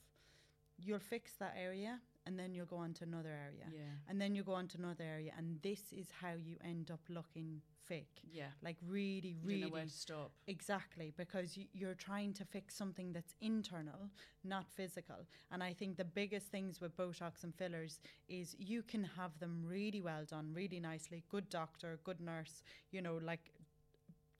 you'll 0.78 0.98
fix 0.98 1.32
that 1.38 1.54
area 1.60 1.98
and 2.26 2.38
then 2.38 2.54
you'll 2.54 2.66
go 2.66 2.76
on 2.76 2.92
to 2.94 3.04
another 3.04 3.30
area 3.30 3.66
yeah. 3.72 3.80
and 4.08 4.20
then 4.20 4.34
you'll 4.34 4.44
go 4.44 4.52
on 4.52 4.68
to 4.68 4.78
another 4.78 5.04
area 5.04 5.32
and 5.36 5.60
this 5.62 5.92
is 5.92 6.08
how 6.20 6.32
you 6.34 6.56
end 6.64 6.90
up 6.90 7.00
looking 7.08 7.60
fake 7.86 8.20
Yeah. 8.30 8.50
like 8.62 8.76
really 8.86 9.36
You 9.42 9.48
really 9.48 9.60
know 9.62 9.68
where 9.68 9.84
to 9.84 9.90
stop. 9.90 10.30
Exactly, 10.46 11.12
because 11.16 11.58
you're 11.72 11.94
trying 11.94 12.32
to 12.34 12.44
fix 12.44 12.76
something 12.76 13.12
that's 13.12 13.34
internal, 13.40 14.10
not 14.44 14.70
physical. 14.70 15.26
And 15.50 15.62
I 15.62 15.72
think 15.72 15.96
the 15.96 16.04
biggest 16.04 16.46
things 16.48 16.80
with 16.80 16.96
Botox 16.96 17.42
and 17.42 17.52
fillers 17.54 18.00
is 18.28 18.54
you 18.58 18.82
can 18.82 19.02
have 19.16 19.38
them 19.40 19.64
really 19.66 20.00
well 20.00 20.24
done, 20.24 20.52
really 20.54 20.78
nicely, 20.78 21.24
good 21.28 21.48
doctor, 21.48 21.98
good 22.04 22.20
nurse, 22.20 22.62
you 22.92 23.02
know, 23.02 23.18
like 23.22 23.50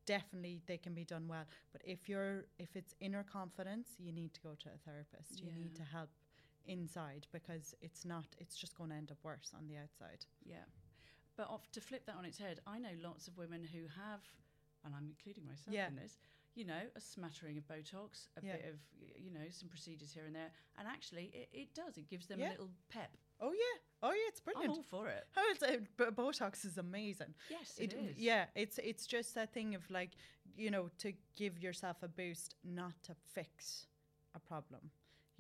definitely 0.06 0.60
they 0.66 0.76
can 0.78 0.94
be 0.94 1.04
done 1.04 1.26
well. 1.28 1.44
But 1.72 1.82
if 1.84 2.08
you're 2.08 2.44
if 2.58 2.76
it's 2.76 2.94
inner 3.00 3.24
confidence, 3.24 3.88
you 3.98 4.12
need 4.12 4.32
to 4.34 4.40
go 4.40 4.54
to 4.62 4.68
a 4.68 4.78
therapist. 4.86 5.40
You 5.42 5.52
need 5.52 5.74
to 5.76 5.82
help 5.82 6.10
inside 6.66 7.26
because 7.32 7.74
it's 7.80 8.04
not 8.04 8.26
it's 8.38 8.56
just 8.56 8.76
going 8.76 8.90
to 8.90 8.96
end 8.96 9.10
up 9.10 9.18
worse 9.22 9.52
on 9.56 9.66
the 9.68 9.76
outside. 9.76 10.24
Yeah. 10.44 10.64
But 11.36 11.48
off, 11.48 11.70
to 11.72 11.80
flip 11.80 12.04
that 12.06 12.16
on 12.16 12.24
its 12.24 12.38
head, 12.38 12.60
I 12.66 12.78
know 12.78 12.90
lots 13.02 13.26
of 13.28 13.36
women 13.38 13.62
who 13.64 13.80
have, 13.96 14.20
and 14.84 14.94
I'm 14.94 15.06
including 15.08 15.46
myself 15.46 15.72
Yeah. 15.74 15.88
in 15.88 15.96
this, 15.96 16.18
you 16.54 16.64
know, 16.66 16.82
a 16.94 17.00
smattering 17.00 17.56
of 17.56 17.66
Botox, 17.66 18.28
a 18.36 18.44
Yeah. 18.44 18.56
bit 18.56 18.64
of, 18.66 18.78
you 19.16 19.30
know, 19.30 19.48
some 19.50 19.68
procedures 19.68 20.12
here 20.12 20.26
and 20.26 20.34
there. 20.34 20.50
And 20.78 20.86
actually, 20.86 21.26
it, 21.32 21.48
it 21.52 21.74
does. 21.74 21.96
It 21.96 22.08
gives 22.08 22.26
them 22.26 22.40
Yeah. 22.40 22.50
a 22.50 22.52
little 22.52 22.70
pep. 22.90 23.16
Oh 23.40 23.52
yeah. 23.52 23.80
Oh 24.02 24.10
yeah, 24.10 24.28
it's 24.28 24.40
brilliant. 24.40 24.70
I'm 24.72 24.76
all 24.78 24.82
for 24.82 25.08
it. 25.08 25.26
Oh, 25.36 25.40
How 25.40 25.50
is 25.50 25.62
it? 25.62 25.82
Uh, 25.98 26.10
Bo- 26.10 26.30
Botox 26.30 26.64
is 26.66 26.76
amazing. 26.76 27.34
Yes, 27.48 27.78
it 27.78 27.94
is. 27.94 28.18
Yeah, 28.18 28.46
it's 28.54 28.78
it's 28.78 29.06
just 29.06 29.34
that 29.34 29.52
thing 29.54 29.74
of 29.74 29.88
like, 29.90 30.10
you 30.56 30.70
know, 30.70 30.90
to 30.98 31.14
give 31.36 31.58
yourself 31.58 32.02
a 32.02 32.08
boost, 32.08 32.54
not 32.64 33.02
to 33.04 33.14
fix 33.14 33.86
a 34.34 34.38
problem. 34.40 34.90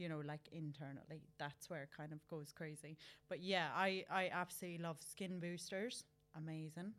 You 0.00 0.08
know, 0.08 0.22
like 0.32 0.48
internally. 0.52 1.20
That's 1.38 1.68
where 1.70 1.82
it 1.82 1.90
kind 1.96 2.12
of 2.12 2.20
goes 2.28 2.52
crazy. 2.60 2.96
But 3.28 3.40
yeah, 3.42 3.68
I 3.76 4.04
I 4.10 4.30
absolutely 4.32 4.78
love 4.88 4.96
skin 5.02 5.38
boosters. 5.40 6.04
Amazing. 6.36 6.92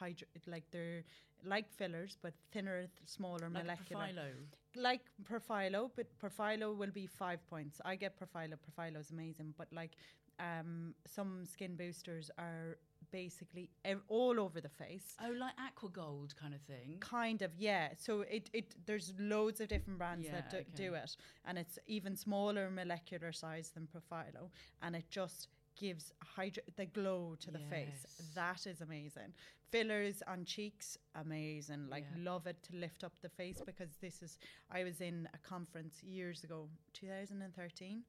Hydra- 0.00 0.28
like 0.46 0.64
they're 0.70 1.04
like 1.44 1.70
fillers, 1.70 2.16
but 2.22 2.32
thinner, 2.52 2.80
th- 2.80 2.90
smaller, 3.06 3.48
Like 3.50 3.64
molecular 3.64 4.06
Profhilo. 4.06 4.28
like 4.76 5.02
Profhilo, 5.30 5.90
but 5.96 6.06
Profhilo 6.22 6.76
will 6.76 6.90
be 6.92 7.06
five 7.06 7.40
points. 7.48 7.80
I 7.84 7.96
get 7.96 8.18
Profhilo. 8.18 8.54
Profhilo 8.66 8.98
is 9.00 9.10
amazing, 9.10 9.54
but 9.58 9.68
like 9.72 9.92
um, 10.40 10.94
some 11.06 11.44
skin 11.44 11.76
boosters 11.76 12.30
are 12.38 12.78
basically 13.10 13.70
ev- 13.84 14.02
all 14.08 14.38
over 14.40 14.60
the 14.60 14.68
face. 14.68 15.14
Oh, 15.24 15.30
like 15.38 15.52
Aqua 15.58 15.88
Gold 15.90 16.34
kind 16.40 16.54
of 16.54 16.60
thing. 16.62 16.96
Kind 17.00 17.42
of, 17.42 17.50
yeah. 17.58 17.90
So 17.98 18.22
it, 18.22 18.50
it 18.52 18.74
there's 18.86 19.12
loads 19.18 19.60
of 19.60 19.68
different 19.68 19.98
brands 19.98 20.28
that 20.28 20.50
Yeah, 20.52 20.60
do, 20.60 20.64
do 20.74 20.94
okay. 20.94 21.02
it, 21.04 21.16
and 21.44 21.58
it's 21.58 21.78
even 21.86 22.16
smaller 22.16 22.70
molecular 22.70 23.32
size 23.32 23.70
than 23.74 23.86
Profhilo, 23.86 24.50
and 24.82 24.94
it 24.96 25.04
just 25.10 25.48
gives 25.76 26.12
hydra- 26.22 26.62
the 26.76 26.86
glow 26.86 27.36
to 27.40 27.50
the 27.50 27.60
face. 27.70 28.30
That 28.34 28.66
is 28.66 28.80
amazing. 28.80 29.32
Fillers 29.70 30.22
on 30.26 30.44
cheeks, 30.44 30.96
amazing. 31.14 31.88
Like 31.90 32.04
Yeah. 32.16 32.30
love 32.32 32.46
it 32.46 32.56
to 32.64 32.76
lift 32.76 33.04
up 33.04 33.12
the 33.22 33.28
face 33.28 33.60
because 33.64 33.96
this 34.00 34.22
is. 34.22 34.38
I 34.70 34.82
was 34.82 35.00
in 35.00 35.28
a 35.34 35.38
conference 35.48 36.02
years 36.02 36.42
ago, 36.42 36.68
2013. 36.94 38.02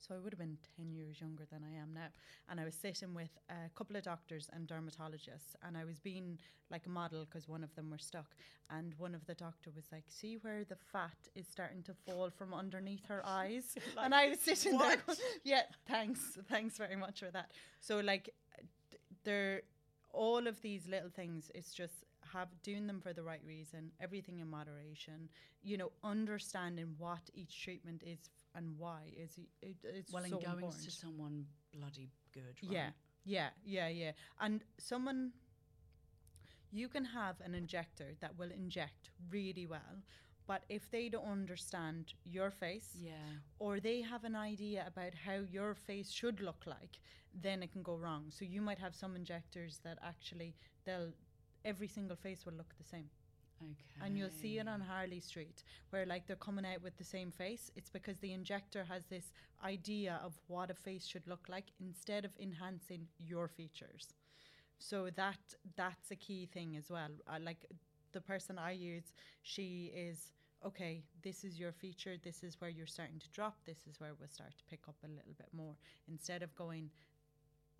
So 0.00 0.14
I 0.14 0.18
would 0.18 0.32
have 0.32 0.38
been 0.38 0.56
10 0.78 0.90
years 0.90 1.20
younger 1.20 1.44
than 1.50 1.62
I 1.62 1.76
am 1.80 1.92
now. 1.92 2.08
And 2.48 2.58
I 2.58 2.64
was 2.64 2.74
sitting 2.74 3.12
with 3.14 3.30
a 3.50 3.68
couple 3.76 3.96
of 3.96 4.02
doctors 4.02 4.48
and 4.52 4.66
dermatologists, 4.66 5.54
and 5.62 5.76
I 5.76 5.84
was 5.84 5.98
being 5.98 6.38
like 6.70 6.86
a 6.86 6.88
model 6.88 7.26
because 7.26 7.48
one 7.48 7.62
of 7.62 7.74
them 7.74 7.90
were 7.90 7.98
stuck. 7.98 8.34
And 8.70 8.94
one 8.96 9.14
of 9.14 9.26
the 9.26 9.34
doctor 9.34 9.70
was 9.74 9.84
like, 9.92 10.04
See 10.08 10.38
where 10.40 10.64
the 10.64 10.76
fat 10.92 11.16
is 11.34 11.46
starting 11.46 11.82
to 11.82 11.94
fall 12.06 12.30
from 12.30 12.54
underneath 12.54 13.04
her 13.08 13.22
eyes? 13.26 13.76
and 13.98 14.14
I 14.14 14.30
was 14.30 14.40
sitting 14.40 14.78
there, 14.78 14.96
going, 15.06 15.18
Yeah, 15.44 15.62
thanks. 15.86 16.38
Thanks 16.48 16.78
very 16.78 16.96
much 16.96 17.20
for 17.20 17.30
that. 17.32 17.50
So, 17.80 18.00
like, 18.00 18.30
there, 19.24 19.62
all 20.12 20.46
of 20.46 20.60
these 20.62 20.88
little 20.88 21.10
things, 21.10 21.50
it's 21.54 21.74
just 21.74 22.04
have 22.32 22.48
doing 22.62 22.86
them 22.86 23.00
for 23.00 23.12
the 23.12 23.22
right 23.22 23.42
reason, 23.46 23.92
everything 24.00 24.38
in 24.40 24.48
moderation, 24.48 25.28
you 25.62 25.76
know, 25.76 25.92
understanding 26.02 26.94
what 26.98 27.30
each 27.34 27.62
treatment 27.62 28.02
is 28.06 28.28
and 28.54 28.76
why 28.78 29.12
is 29.16 29.38
it, 29.38 29.48
it, 29.62 29.76
it's 29.84 30.12
well, 30.12 30.24
so 30.24 30.36
and 30.36 30.44
going 30.44 30.54
important. 30.56 30.84
to 30.84 30.90
someone 30.90 31.46
bloody 31.72 32.10
good. 32.32 32.56
Right? 32.62 32.72
Yeah, 32.72 32.90
yeah, 33.24 33.48
yeah, 33.64 33.88
yeah. 33.88 34.12
And 34.40 34.62
someone, 34.78 35.32
you 36.70 36.88
can 36.88 37.04
have 37.04 37.40
an 37.40 37.54
injector 37.54 38.14
that 38.20 38.36
will 38.38 38.50
inject 38.50 39.10
really 39.30 39.66
well, 39.66 40.02
but 40.46 40.64
if 40.68 40.90
they 40.90 41.08
don't 41.08 41.26
understand 41.26 42.14
your 42.24 42.50
face 42.50 42.96
Yeah. 42.98 43.38
or 43.58 43.80
they 43.80 44.00
have 44.02 44.24
an 44.24 44.34
idea 44.36 44.84
about 44.86 45.14
how 45.14 45.40
your 45.50 45.74
face 45.74 46.10
should 46.10 46.40
look 46.40 46.64
like, 46.66 46.98
then 47.34 47.62
it 47.62 47.72
can 47.72 47.82
go 47.82 47.96
wrong. 47.96 48.30
So 48.30 48.44
you 48.44 48.60
might 48.60 48.78
have 48.78 48.94
some 48.94 49.14
injectors 49.16 49.80
that 49.84 49.98
actually 50.02 50.56
they'll 50.84 51.12
every 51.64 51.88
single 51.88 52.16
face 52.16 52.44
will 52.44 52.54
look 52.54 52.74
the 52.78 52.84
same. 52.84 53.08
Okay. 53.62 54.06
And 54.06 54.16
you'll 54.16 54.30
see 54.30 54.58
it 54.58 54.66
on 54.66 54.80
Harley 54.80 55.20
Street 55.20 55.62
where 55.90 56.06
like 56.06 56.26
they're 56.26 56.36
coming 56.36 56.64
out 56.64 56.82
with 56.82 56.96
the 56.96 57.04
same 57.04 57.30
face. 57.30 57.70
It's 57.76 57.90
because 57.90 58.16
the 58.18 58.32
injector 58.32 58.84
has 58.84 59.04
this 59.10 59.32
idea 59.64 60.18
of 60.24 60.32
what 60.48 60.70
a 60.70 60.74
face 60.74 61.06
should 61.06 61.26
look 61.26 61.46
like 61.48 61.66
instead 61.78 62.24
of 62.24 62.30
enhancing 62.40 63.06
your 63.18 63.48
features. 63.48 64.14
So 64.78 65.10
that 65.16 65.38
that's 65.76 66.10
a 66.10 66.16
key 66.16 66.48
thing 66.52 66.76
as 66.76 66.90
well. 66.90 67.10
Uh, 67.28 67.38
like 67.42 67.66
the 68.12 68.20
person 68.20 68.58
I 68.58 68.72
use, 68.72 69.12
she 69.42 69.92
is 69.94 70.32
okay, 70.64 71.02
this 71.22 71.42
is 71.42 71.58
your 71.58 71.72
feature, 71.72 72.16
this 72.22 72.42
is 72.42 72.60
where 72.60 72.68
you're 72.70 72.86
starting 72.86 73.18
to 73.18 73.28
drop, 73.30 73.56
this 73.64 73.78
is 73.88 73.98
where 73.98 74.10
we'll 74.18 74.28
start 74.28 74.50
to 74.58 74.64
pick 74.68 74.80
up 74.88 74.96
a 75.04 75.08
little 75.08 75.32
bit 75.38 75.48
more 75.56 75.74
instead 76.06 76.42
of 76.42 76.54
going 76.54 76.90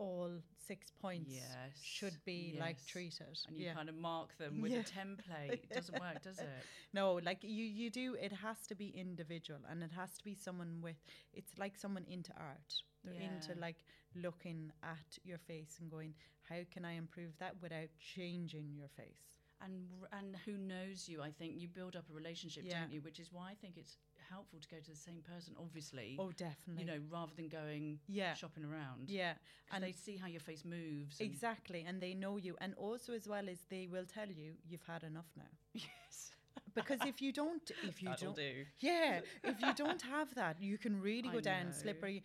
all 0.01 0.31
six 0.67 0.91
points 1.03 1.31
Yes. 1.31 1.73
should 1.83 2.17
be 2.25 2.57
like 2.59 2.79
treated. 2.87 3.39
And 3.49 3.57
you 3.59 3.67
yeah. 3.67 3.75
kind 3.75 3.89
of 3.89 3.95
mark 3.97 4.37
them 4.39 4.61
with 4.63 4.73
Yeah. 4.73 4.81
a 4.81 4.85
template. 4.85 5.53
It 5.65 5.71
doesn't 5.71 6.01
work, 6.01 6.23
does 6.23 6.39
it? 6.39 6.49
No, 6.93 7.15
like 7.23 7.39
you, 7.45 7.65
you 7.81 7.91
do. 7.91 8.15
It 8.15 8.33
has 8.33 8.67
to 8.69 8.75
be 8.75 8.89
individual, 8.89 9.61
and 9.71 9.83
it 9.83 9.93
has 9.93 10.11
to 10.19 10.25
be 10.25 10.35
someone 10.35 10.81
with. 10.83 10.97
It's 11.35 11.59
like 11.59 11.77
someone 11.77 12.07
into 12.09 12.33
art. 12.37 12.73
They're 13.05 13.15
into 13.31 13.55
like 13.61 13.85
looking 14.15 14.73
at 14.83 15.19
your 15.25 15.39
face 15.39 15.79
and 15.81 15.91
going, 15.91 16.15
"How 16.49 16.61
can 16.73 16.85
I 16.85 16.93
improve 16.93 17.33
that 17.39 17.55
without 17.63 17.91
changing 18.15 18.75
your 18.75 18.89
face?" 18.89 19.40
And 19.63 19.89
and 20.13 20.37
who 20.47 20.57
knows 20.57 21.09
you? 21.09 21.23
I 21.23 21.31
think 21.31 21.55
you 21.61 21.69
build 21.69 21.95
up 21.97 22.05
a 22.11 22.15
relationship, 22.15 22.65
Yeah. 22.67 22.81
don't 22.81 22.93
you? 22.93 23.01
Which 23.03 23.21
is 23.21 23.31
why 23.33 23.51
I 23.51 23.55
think 23.55 23.77
it's 23.77 23.99
helpful 24.31 24.59
to 24.61 24.69
go 24.69 24.77
to 24.79 24.91
the 24.91 24.97
same 24.97 25.23
person. 25.23 25.55
Obviously, 25.59 26.17
Oh, 26.19 26.31
definitely. 26.33 26.83
you 26.85 26.87
know, 26.91 27.01
rather 27.11 27.33
than 27.35 27.49
going 27.49 27.99
yeah, 28.09 28.35
shopping 28.35 28.65
around. 28.65 29.11
yeah, 29.11 29.35
and 29.73 29.83
they 29.85 29.93
see 29.93 30.17
how 30.17 30.29
your 30.29 30.41
face 30.41 30.65
moves. 30.65 31.21
and- 31.21 31.29
exactly, 31.31 31.85
and 31.87 32.01
they 32.01 32.15
know 32.15 32.37
you, 32.37 32.57
and 32.61 32.75
also 32.75 33.13
as 33.13 33.29
well 33.29 33.49
as 33.49 33.59
they 33.69 33.87
will 33.87 34.07
tell 34.07 34.29
you 34.29 34.55
you've 34.65 34.87
had 34.87 35.03
enough 35.05 35.31
now. 35.37 35.51
Yes. 35.75 36.31
Because 36.75 37.01
if 37.05 37.21
you 37.21 37.33
don't, 37.33 37.69
if 37.83 38.01
you 38.03 38.09
That'll 38.11 38.27
don't, 38.33 38.37
do. 38.37 38.65
Yeah, 38.79 39.21
if 39.43 39.61
you 39.61 39.75
don't 39.75 40.03
have 40.03 40.33
that, 40.37 40.61
you 40.63 40.79
can 40.79 41.01
really 41.01 41.29
go 41.37 41.41
down 41.41 41.73
slippery. 41.73 42.23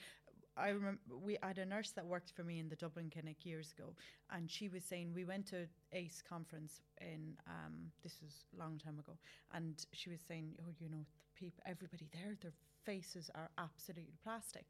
I 0.58 0.70
remember 0.70 1.00
we 1.22 1.38
had 1.44 1.58
a 1.58 1.66
nurse 1.66 1.92
that 1.92 2.06
worked 2.06 2.32
for 2.32 2.44
me 2.44 2.60
in 2.60 2.70
the 2.70 2.76
Dublin 2.76 3.10
clinic 3.12 3.46
years 3.46 3.74
ago, 3.78 3.94
and 4.32 4.50
she 4.50 4.70
was 4.70 4.84
saying 4.86 5.12
we 5.14 5.26
went 5.26 5.46
to 5.48 5.68
ACE 5.92 6.24
conference 6.28 6.80
in 7.02 7.36
um 7.48 7.92
this 8.04 8.18
was 8.22 8.46
a 8.56 8.60
long 8.60 8.78
time 8.78 8.98
ago, 9.00 9.18
and 9.54 9.86
she 9.92 10.10
was 10.10 10.22
saying, 10.28 10.54
oh, 10.62 10.72
you 10.80 10.90
know, 10.90 11.06
people, 11.36 11.62
everybody 11.66 12.08
there, 12.14 12.36
their 12.42 12.54
faces 12.86 13.30
are 13.36 13.50
absolutely 13.58 14.18
plastic, 14.24 14.68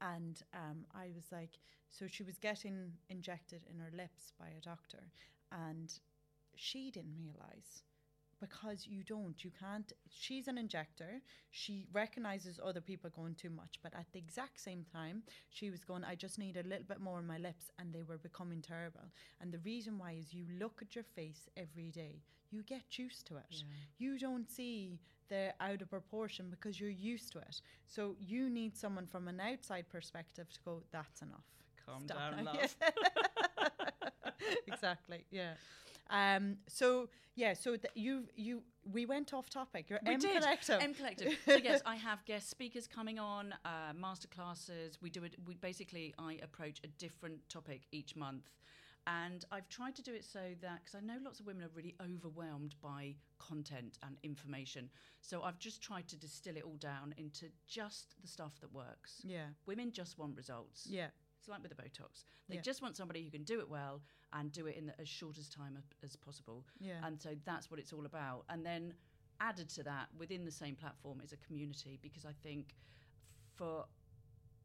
and 0.00 0.42
um 0.54 0.86
I 0.94 1.10
was 1.14 1.26
like, 1.32 1.58
so 1.90 2.06
she 2.06 2.22
was 2.22 2.38
getting 2.38 2.92
injected 3.10 3.62
in 3.70 3.78
her 3.78 3.90
lips 3.94 4.32
by 4.38 4.48
a 4.48 4.60
doctor, 4.62 5.10
and 5.52 5.92
she 6.54 6.90
didn't 6.90 7.16
realize 7.18 7.82
because 8.40 8.86
you 8.86 9.02
don't. 9.02 9.42
You 9.44 9.50
can't 9.58 9.92
she's 10.10 10.48
an 10.48 10.58
injector. 10.58 11.20
She 11.50 11.86
recognizes 11.92 12.60
other 12.62 12.80
people 12.80 13.10
going 13.14 13.34
too 13.34 13.50
much 13.50 13.78
but 13.82 13.94
at 13.94 14.06
the 14.12 14.18
exact 14.18 14.60
same 14.60 14.84
time 14.92 15.22
she 15.50 15.70
was 15.70 15.84
going 15.84 16.04
i 16.04 16.14
just 16.14 16.38
need 16.38 16.56
a 16.56 16.62
little 16.62 16.84
bit 16.88 17.00
more 17.00 17.18
in 17.18 17.26
my 17.26 17.38
lips 17.38 17.70
and 17.78 17.92
they 17.92 18.02
were 18.02 18.18
becoming 18.18 18.62
terrible. 18.62 19.06
And 19.40 19.52
the 19.52 19.58
reason 19.58 19.98
why 19.98 20.12
is 20.20 20.32
you 20.34 20.44
look 20.58 20.80
at 20.82 20.94
your 20.94 21.04
face 21.04 21.48
every 21.56 21.90
day. 21.90 22.22
You 22.50 22.62
get 22.62 22.98
used 22.98 23.26
to 23.28 23.36
it. 23.36 23.44
Yeah. 23.50 23.64
you 23.98 24.18
don't 24.18 24.48
see 24.50 25.00
the 25.28 25.52
out 25.60 25.82
of 25.82 25.90
proportion 25.90 26.46
because 26.50 26.78
you're 26.80 26.90
used 26.90 27.32
to 27.32 27.38
it. 27.38 27.60
So 27.86 28.14
you 28.20 28.48
need 28.48 28.76
someone 28.76 29.06
from 29.06 29.26
an 29.28 29.40
outside 29.40 29.86
perspective 29.88 30.48
to 30.52 30.60
go 30.64 30.82
that's 30.92 31.22
enough. 31.22 31.44
Calm 31.84 32.04
Stop 32.04 32.18
down, 32.18 32.44
now." 32.44 32.52
love. 32.52 32.76
exactly 34.66 35.24
yeah 35.30 35.54
um 36.10 36.56
so 36.68 37.08
yeah 37.34 37.52
so 37.54 37.76
th- 37.76 37.92
you 37.94 38.24
you 38.36 38.62
we 38.92 39.04
went 39.06 39.34
off 39.34 39.50
topic 39.50 39.90
you're 39.90 39.98
We 40.06 40.14
M 40.14 40.20
did. 40.20 40.40
collective 40.40 40.80
M 40.80 40.94
Collective. 40.94 41.36
So 41.44 41.56
yes, 41.56 41.82
I 41.84 41.96
have 41.96 42.24
guest 42.24 42.48
speakers 42.48 42.86
coming 42.86 43.18
on, 43.18 43.52
uh, 43.64 43.92
master 43.94 44.28
classes. 44.28 44.98
We 45.02 45.10
do 45.10 45.24
it. 45.24 45.34
We 45.44 45.54
basically 45.56 46.14
I 46.18 46.38
approach 46.42 46.80
a 46.84 46.86
different 46.86 47.40
topic 47.48 47.82
each 47.90 48.14
month, 48.14 48.48
and 49.08 49.44
I've 49.50 49.68
tried 49.68 49.96
to 49.96 50.02
do 50.02 50.14
it 50.14 50.24
so 50.24 50.38
that 50.62 50.78
because 50.84 50.94
I 50.94 51.00
know 51.00 51.18
lots 51.20 51.40
of 51.40 51.46
women 51.46 51.64
are 51.64 51.70
really 51.74 51.96
overwhelmed 52.00 52.76
by 52.80 53.16
content 53.38 53.98
and 54.04 54.16
information. 54.22 54.88
So 55.20 55.42
I've 55.42 55.58
just 55.58 55.82
tried 55.82 56.06
to 56.08 56.16
distill 56.16 56.56
it 56.56 56.62
all 56.64 56.76
down 56.78 57.12
into 57.18 57.46
just 57.66 58.14
the 58.22 58.28
stuff 58.28 58.52
that 58.60 58.72
works. 58.72 59.20
yeah 59.24 59.46
Women 59.66 59.90
just 59.90 60.16
want 60.16 60.36
results. 60.36 60.86
yeah 60.88 61.08
It's 61.46 61.50
like 61.52 61.62
with 61.62 61.76
the 61.76 61.80
Botox. 61.80 62.24
They 62.48 62.56
Yeah. 62.56 62.60
just 62.60 62.82
want 62.82 62.96
somebody 62.96 63.22
who 63.22 63.30
can 63.30 63.44
do 63.44 63.60
it 63.60 63.68
well 63.68 64.02
and 64.32 64.50
do 64.50 64.66
it 64.66 64.74
in 64.76 64.86
the, 64.86 65.00
as 65.00 65.08
short 65.08 65.38
as 65.38 65.48
time 65.48 65.80
as 66.02 66.16
possible. 66.16 66.66
yeah 66.80 67.06
And 67.06 67.20
so 67.22 67.36
that's 67.44 67.70
what 67.70 67.78
it's 67.78 67.92
all 67.92 68.04
about. 68.04 68.44
And 68.48 68.66
then 68.66 68.94
added 69.38 69.68
to 69.68 69.84
that 69.84 70.08
within 70.16 70.44
the 70.44 70.50
same 70.50 70.74
platform 70.74 71.20
is 71.20 71.32
a 71.32 71.36
community 71.36 71.98
because 72.02 72.24
I 72.24 72.32
think 72.32 72.74
for 73.54 73.86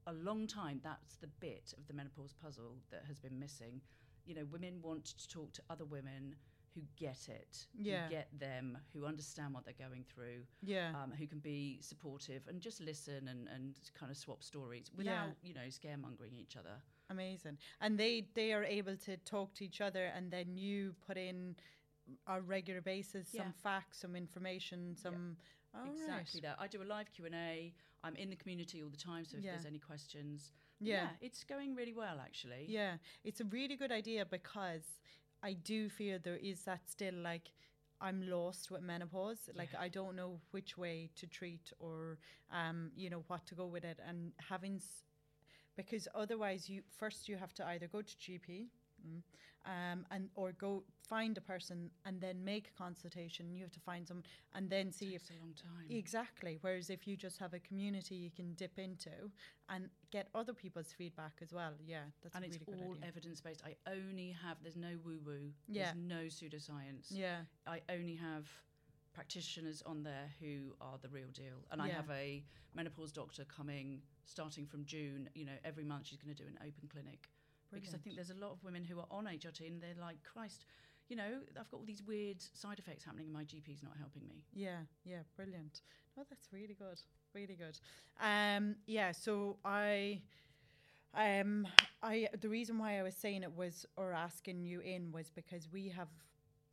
a 0.07 0.13
long 0.13 0.47
time 0.47 0.79
that's 0.83 1.17
the 1.17 1.27
bit 1.27 1.71
of 1.77 1.85
the 1.85 1.93
menopause 1.93 2.33
puzzle 2.33 2.77
that 2.89 3.05
has 3.05 3.19
been 3.19 3.37
missing. 3.37 3.81
You 4.25 4.33
know, 4.33 4.45
women 4.45 4.81
want 4.81 5.05
to 5.05 5.27
talk 5.27 5.53
to 5.53 5.61
other 5.69 5.85
women 5.85 6.35
who 6.73 6.81
get 6.95 7.27
it, 7.29 7.67
Yeah. 7.77 8.05
who 8.05 8.09
get 8.11 8.27
them, 8.39 8.77
who 8.93 9.05
understand 9.05 9.53
what 9.53 9.65
they're 9.65 9.87
going 9.87 10.03
through, 10.03 10.45
yeah 10.61 10.93
um, 10.95 11.11
who 11.11 11.27
can 11.27 11.39
be 11.39 11.79
supportive 11.81 12.47
and 12.47 12.61
just 12.61 12.79
listen 12.81 13.27
and, 13.27 13.47
and 13.49 13.75
kind 13.93 14.11
of 14.11 14.17
swap 14.17 14.41
stories 14.43 14.89
without, 14.95 15.27
Yeah. 15.41 15.47
you 15.47 15.53
know, 15.53 15.67
scaremongering 15.69 16.35
each 16.37 16.55
other. 16.57 16.75
amazing 17.09 17.57
and 17.81 17.97
they 17.99 18.13
they 18.35 18.53
are 18.53 18.63
able 18.63 18.95
to 18.95 19.17
talk 19.17 19.53
to 19.53 19.65
each 19.65 19.81
other 19.81 20.05
and 20.15 20.31
then 20.31 20.55
you 20.55 20.95
put 21.07 21.17
in 21.17 21.55
on 22.27 22.37
a 22.37 22.41
regular 22.41 22.81
basis 22.81 23.27
some 23.39 23.51
facts 23.63 23.99
some 23.99 24.15
information 24.15 24.95
some 24.95 25.35
right. 25.73 25.89
exactly 25.93 26.39
that. 26.41 26.55
I 26.63 26.67
do 26.67 26.81
a 26.81 26.87
live 26.95 27.09
Q 27.15 27.25
and 27.25 27.35
A. 27.35 27.73
I'm 28.03 28.15
in 28.15 28.29
the 28.29 28.35
community 28.35 28.81
all 28.83 28.89
the 28.89 29.03
time, 29.11 29.23
so 29.25 29.37
if 29.37 29.43
there's 29.43 29.65
any 29.73 29.79
questions, 29.91 30.51
yeah 30.79 31.09
it's 31.21 31.43
going 31.43 31.75
really 31.75 31.93
well 32.03 32.17
actually. 32.27 32.63
Yeah, 32.67 32.93
it's 33.23 33.41
a 33.41 33.45
really 33.57 33.75
good 33.83 33.91
idea 33.91 34.25
because 34.25 34.85
I 35.43 35.53
do 35.53 35.89
feel 35.89 36.19
there 36.23 36.37
is 36.37 36.63
that 36.65 36.81
still 36.89 37.15
like 37.15 37.51
I'm 37.99 38.21
lost 38.29 38.71
with 38.71 38.81
menopause. 38.81 39.49
Like 39.55 39.69
Yeah. 39.73 39.81
I 39.81 39.87
don't 39.89 40.15
know 40.15 40.39
which 40.51 40.77
way 40.77 41.09
to 41.15 41.27
treat 41.27 41.71
or 41.79 42.17
um 42.51 42.91
you 42.95 43.09
know 43.09 43.23
what 43.27 43.45
to 43.47 43.55
go 43.55 43.67
with 43.67 43.83
it 43.85 43.99
and 44.07 44.33
having 44.49 44.75
s- 44.77 45.03
because 45.75 46.07
otherwise 46.15 46.69
you 46.69 46.83
first 46.97 47.29
you 47.29 47.37
have 47.37 47.53
to 47.55 47.67
either 47.67 47.87
go 47.87 48.01
to 48.01 48.17
GP 48.19 48.69
mm, 49.05 49.21
um 49.65 50.05
and 50.11 50.29
or 50.35 50.51
go 50.53 50.83
find 51.07 51.37
a 51.37 51.41
person 51.41 51.89
and 52.05 52.19
then 52.21 52.43
make 52.43 52.71
a 52.73 52.81
consultation 52.81 53.53
you 53.53 53.61
have 53.61 53.71
to 53.71 53.79
find 53.81 54.07
someone 54.07 54.23
and 54.55 54.69
then 54.69 54.91
see 54.91 55.13
if 55.13 55.29
a 55.29 55.33
long 55.39 55.53
time. 55.53 55.85
Exactly. 55.89 56.57
Whereas 56.61 56.89
if 56.89 57.07
you 57.07 57.15
just 57.17 57.37
have 57.39 57.53
a 57.53 57.59
community 57.59 58.15
you 58.15 58.31
can 58.31 58.53
dip 58.53 58.79
into 58.79 59.31
and 59.69 59.89
get 60.11 60.29
other 60.33 60.53
people's 60.53 60.93
feedback 60.97 61.33
as 61.41 61.53
well. 61.53 61.73
Yeah, 61.85 62.05
that's 62.23 62.35
and 62.35 62.43
a 62.43 62.47
it's 62.47 62.59
really 62.65 62.79
good 62.79 62.87
all 62.87 62.95
evidence 63.07 63.41
based. 63.41 63.61
I 63.65 63.75
only 63.89 64.35
have 64.43 64.57
there's 64.63 64.77
no 64.77 64.93
woo 65.05 65.19
woo. 65.25 65.51
Yeah. 65.67 65.91
There's 65.91 65.95
no 65.95 66.23
pseudoscience. 66.25 67.07
yeah, 67.09 67.41
I 67.67 67.81
only 67.89 68.15
have 68.15 68.47
practitioners 69.13 69.83
on 69.85 70.03
there 70.03 70.29
who 70.39 70.73
are 70.79 70.97
the 71.01 71.09
real 71.09 71.27
deal. 71.33 71.65
And 71.71 71.81
I 71.81 71.89
have 71.89 72.09
a 72.09 72.43
menopause 72.73 73.11
doctor 73.11 73.43
coming 73.45 74.01
starting 74.25 74.65
from 74.65 74.85
June. 74.85 75.29
You 75.35 75.45
know, 75.45 75.57
every 75.65 75.83
month 75.83 76.07
she's 76.07 76.17
going 76.17 76.33
to 76.33 76.43
do 76.43 76.47
an 76.47 76.57
open 76.61 76.87
clinic 76.91 77.27
because 77.79 77.93
I 77.93 77.97
think 77.97 78.15
there's 78.15 78.29
a 78.29 78.35
lot 78.35 78.51
of 78.51 78.63
women 78.63 78.83
who 78.83 78.99
are 78.99 79.07
on 79.09 79.25
HRT 79.25 79.67
and 79.67 79.81
they're 79.81 79.95
like, 79.99 80.23
Christ, 80.23 80.65
you 81.09 81.15
know, 81.15 81.41
I've 81.59 81.69
got 81.69 81.77
all 81.77 81.85
these 81.85 82.03
weird 82.03 82.41
side 82.41 82.79
effects 82.79 83.03
happening 83.03 83.25
and 83.25 83.33
my 83.33 83.43
GP's 83.43 83.83
not 83.83 83.97
helping 83.97 84.27
me. 84.27 84.43
yeah, 84.53 84.81
yeah, 85.03 85.23
brilliant. 85.35 85.81
Oh, 86.17 86.23
that's 86.29 86.51
really 86.51 86.73
good. 86.75 87.01
Really 87.33 87.55
good. 87.55 87.79
Um, 88.19 88.75
yeah. 88.85 89.11
So 89.11 89.57
I, 89.63 90.21
um, 91.13 91.67
I 92.01 92.27
the 92.39 92.49
reason 92.49 92.77
why 92.77 92.99
I 92.99 93.03
was 93.03 93.15
saying 93.15 93.43
it 93.43 93.55
was 93.55 93.85
or 93.97 94.13
asking 94.13 94.63
you 94.63 94.79
in 94.81 95.11
was 95.11 95.29
because 95.29 95.69
we 95.71 95.89
have. 95.89 96.09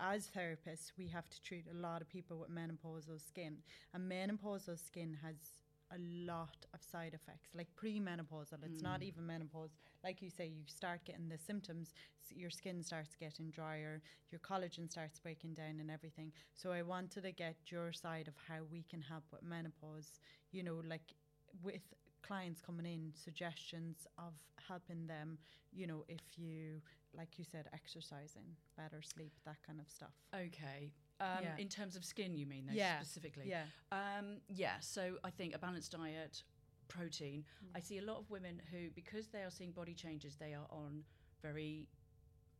As 0.01 0.31
therapists, 0.31 0.93
we 0.97 1.09
have 1.09 1.29
to 1.29 1.43
treat 1.43 1.67
a 1.69 1.75
lot 1.75 2.03
of 2.03 2.09
people 2.09 2.39
with 2.39 2.51
menopausal 2.51 3.21
skin, 3.21 3.65
and 3.93 4.09
menopausal 4.09 4.79
skin 4.79 5.19
has 5.25 5.59
a 5.93 5.99
lot 5.99 6.67
of 6.75 6.81
side 6.83 7.15
effects, 7.15 7.51
like 7.55 7.69
premenopausal. 7.77 8.59
It's 8.65 8.83
not 8.83 9.01
mm. 9.01 9.05
even 9.05 9.27
menopause. 9.27 9.71
Like 10.05 10.23
you 10.23 10.31
say, 10.31 10.47
you 10.47 10.65
start 10.67 11.05
getting 11.05 11.29
the 11.29 11.39
symptoms. 11.39 11.95
Your 12.31 12.51
skin 12.51 12.83
starts 12.83 13.15
getting 13.15 13.51
drier. 13.51 14.03
Your 14.31 14.41
collagen 14.41 14.91
starts 14.91 15.19
breaking 15.19 15.55
down, 15.55 15.81
and 15.81 15.91
everything. 15.91 16.33
So 16.55 16.73
I 16.73 16.83
wanted 16.83 17.23
to 17.23 17.33
get 17.33 17.57
your 17.67 17.93
side 17.93 18.29
of 18.29 18.35
how 18.49 18.61
we 18.71 18.85
can 18.91 19.01
help 19.01 19.25
with 19.33 19.43
menopause. 19.43 20.21
You 20.53 20.63
know, 20.63 20.83
like 20.87 21.15
with 21.63 21.83
clients 22.23 22.61
coming 22.61 22.87
in, 22.87 23.13
suggestions 23.15 24.07
of 24.19 24.35
helping 24.69 25.07
them. 25.07 25.39
You 25.73 25.87
know, 25.87 26.05
if 26.09 26.21
you, 26.37 26.83
like 27.17 27.39
you 27.39 27.45
said, 27.51 27.67
exercising, 27.73 28.57
better 28.77 29.01
sleep, 29.03 29.33
that 29.47 29.57
kind 29.67 29.81
of 29.81 29.89
stuff. 29.89 30.13
Okay. 30.35 30.93
Um, 31.21 31.43
Yeah. 31.43 31.57
In 31.57 31.69
terms 31.69 31.97
of 31.97 32.05
skin, 32.05 32.37
you 32.37 32.47
mean, 32.47 32.67
though, 32.67 32.73
Yeah. 32.75 33.01
specifically? 33.01 33.49
Yeah. 33.49 33.67
Um, 33.91 34.41
yeah, 34.49 34.79
so 34.81 35.19
I 35.25 35.31
think 35.31 35.55
a 35.55 35.59
balanced 35.59 35.93
diet, 35.93 36.45
protein. 36.89 37.45
Mm. 37.65 37.71
I 37.77 37.81
see 37.81 37.99
a 37.99 38.03
lot 38.03 38.19
of 38.19 38.31
women 38.31 38.63
who, 38.71 38.91
because 38.91 39.29
they 39.29 39.43
are 39.43 39.51
seeing 39.51 39.73
body 39.73 39.95
changes, 39.95 40.37
they 40.37 40.55
are 40.55 40.67
on 40.71 41.05
very 41.43 41.89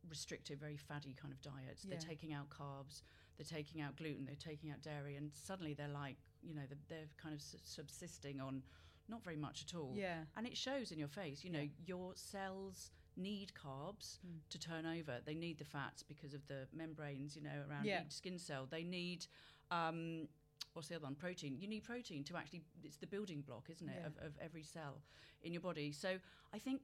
restrictive, 0.07 0.59
very 0.59 0.77
fatty 0.77 1.13
kind 1.13 1.33
of 1.33 1.41
diets. 1.41 1.83
Yeah. 1.85 1.91
They're 1.91 2.07
taking 2.09 2.33
out 2.33 2.49
carbs, 2.49 3.01
they're 3.37 3.45
taking 3.45 3.81
out 3.81 3.95
gluten, 3.95 4.25
they're 4.25 4.35
taking 4.35 4.71
out 4.71 4.81
dairy, 4.81 5.15
and 5.15 5.31
suddenly 5.33 5.73
they're 5.73 5.87
like, 5.87 6.17
you 6.41 6.53
know, 6.53 6.65
they're, 6.67 6.77
they're 6.87 7.07
kind 7.17 7.33
of 7.33 7.41
subsisting 7.41 8.39
on 8.39 8.63
not 9.07 9.23
very 9.23 9.35
much 9.37 9.63
at 9.67 9.75
all. 9.75 9.93
Yeah. 9.95 10.25
And 10.37 10.45
it 10.45 10.55
shows 10.55 10.91
in 10.91 10.99
your 10.99 11.07
face. 11.07 11.43
You 11.43 11.49
know, 11.49 11.61
Yeah. 11.61 11.69
your 11.85 12.15
cells 12.15 12.91
need 13.15 13.51
carbs 13.53 14.19
Mm. 14.25 14.39
to 14.49 14.57
turn 14.59 14.85
over. 14.85 15.19
They 15.25 15.33
need 15.35 15.57
the 15.57 15.65
fats 15.65 16.03
because 16.03 16.33
of 16.33 16.45
the 16.47 16.67
membranes, 16.73 17.35
you 17.35 17.41
know, 17.41 17.65
around 17.69 17.85
Yeah. 17.85 18.03
each 18.05 18.11
skin 18.13 18.39
cell. 18.39 18.65
They 18.65 18.83
need 18.83 19.25
um, 19.71 20.27
what's 20.73 20.87
the 20.87 20.95
other 20.95 21.03
one? 21.05 21.15
Protein. 21.15 21.57
You 21.59 21.67
need 21.67 21.83
protein 21.83 22.23
to 22.25 22.35
actually. 22.37 22.63
It's 22.83 22.97
the 22.97 23.05
building 23.07 23.41
block, 23.41 23.69
isn't 23.69 23.87
it, 23.87 23.97
Yeah. 23.99 24.07
of, 24.07 24.17
of 24.17 24.37
every 24.39 24.63
cell 24.63 25.01
in 25.43 25.51
your 25.53 25.61
body. 25.61 25.91
So 25.91 26.19
I 26.53 26.59
think 26.59 26.81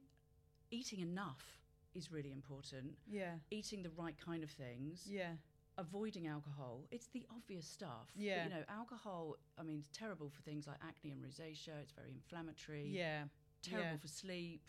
eating 0.70 1.00
enough 1.00 1.60
is 1.94 2.10
really 2.12 2.30
important. 2.30 2.96
Yeah. 3.08 3.38
Eating 3.50 3.82
the 3.82 3.90
right 3.90 4.16
kind 4.18 4.44
of 4.44 4.50
things. 4.50 5.06
Yeah. 5.10 5.36
Avoiding 5.78 6.26
alcohol. 6.26 6.86
It's 6.90 7.08
the 7.08 7.26
obvious 7.30 7.66
stuff. 7.66 8.10
but, 8.14 8.22
Yeah. 8.22 8.44
you 8.44 8.50
know, 8.50 8.64
alcohol. 8.68 9.36
I 9.58 9.62
mean, 9.62 9.78
it's 9.78 9.90
terrible 9.92 10.28
for 10.30 10.42
things 10.42 10.66
like 10.66 10.78
acne 10.82 11.10
and 11.10 11.22
rosacea. 11.24 11.80
It's 11.82 11.92
very 11.92 12.12
inflammatory 12.12 12.86
Yeah. 12.88 13.28
terrible 13.62 13.90
Yeah. 13.92 13.96
for 13.98 14.08
sleep. 14.08 14.62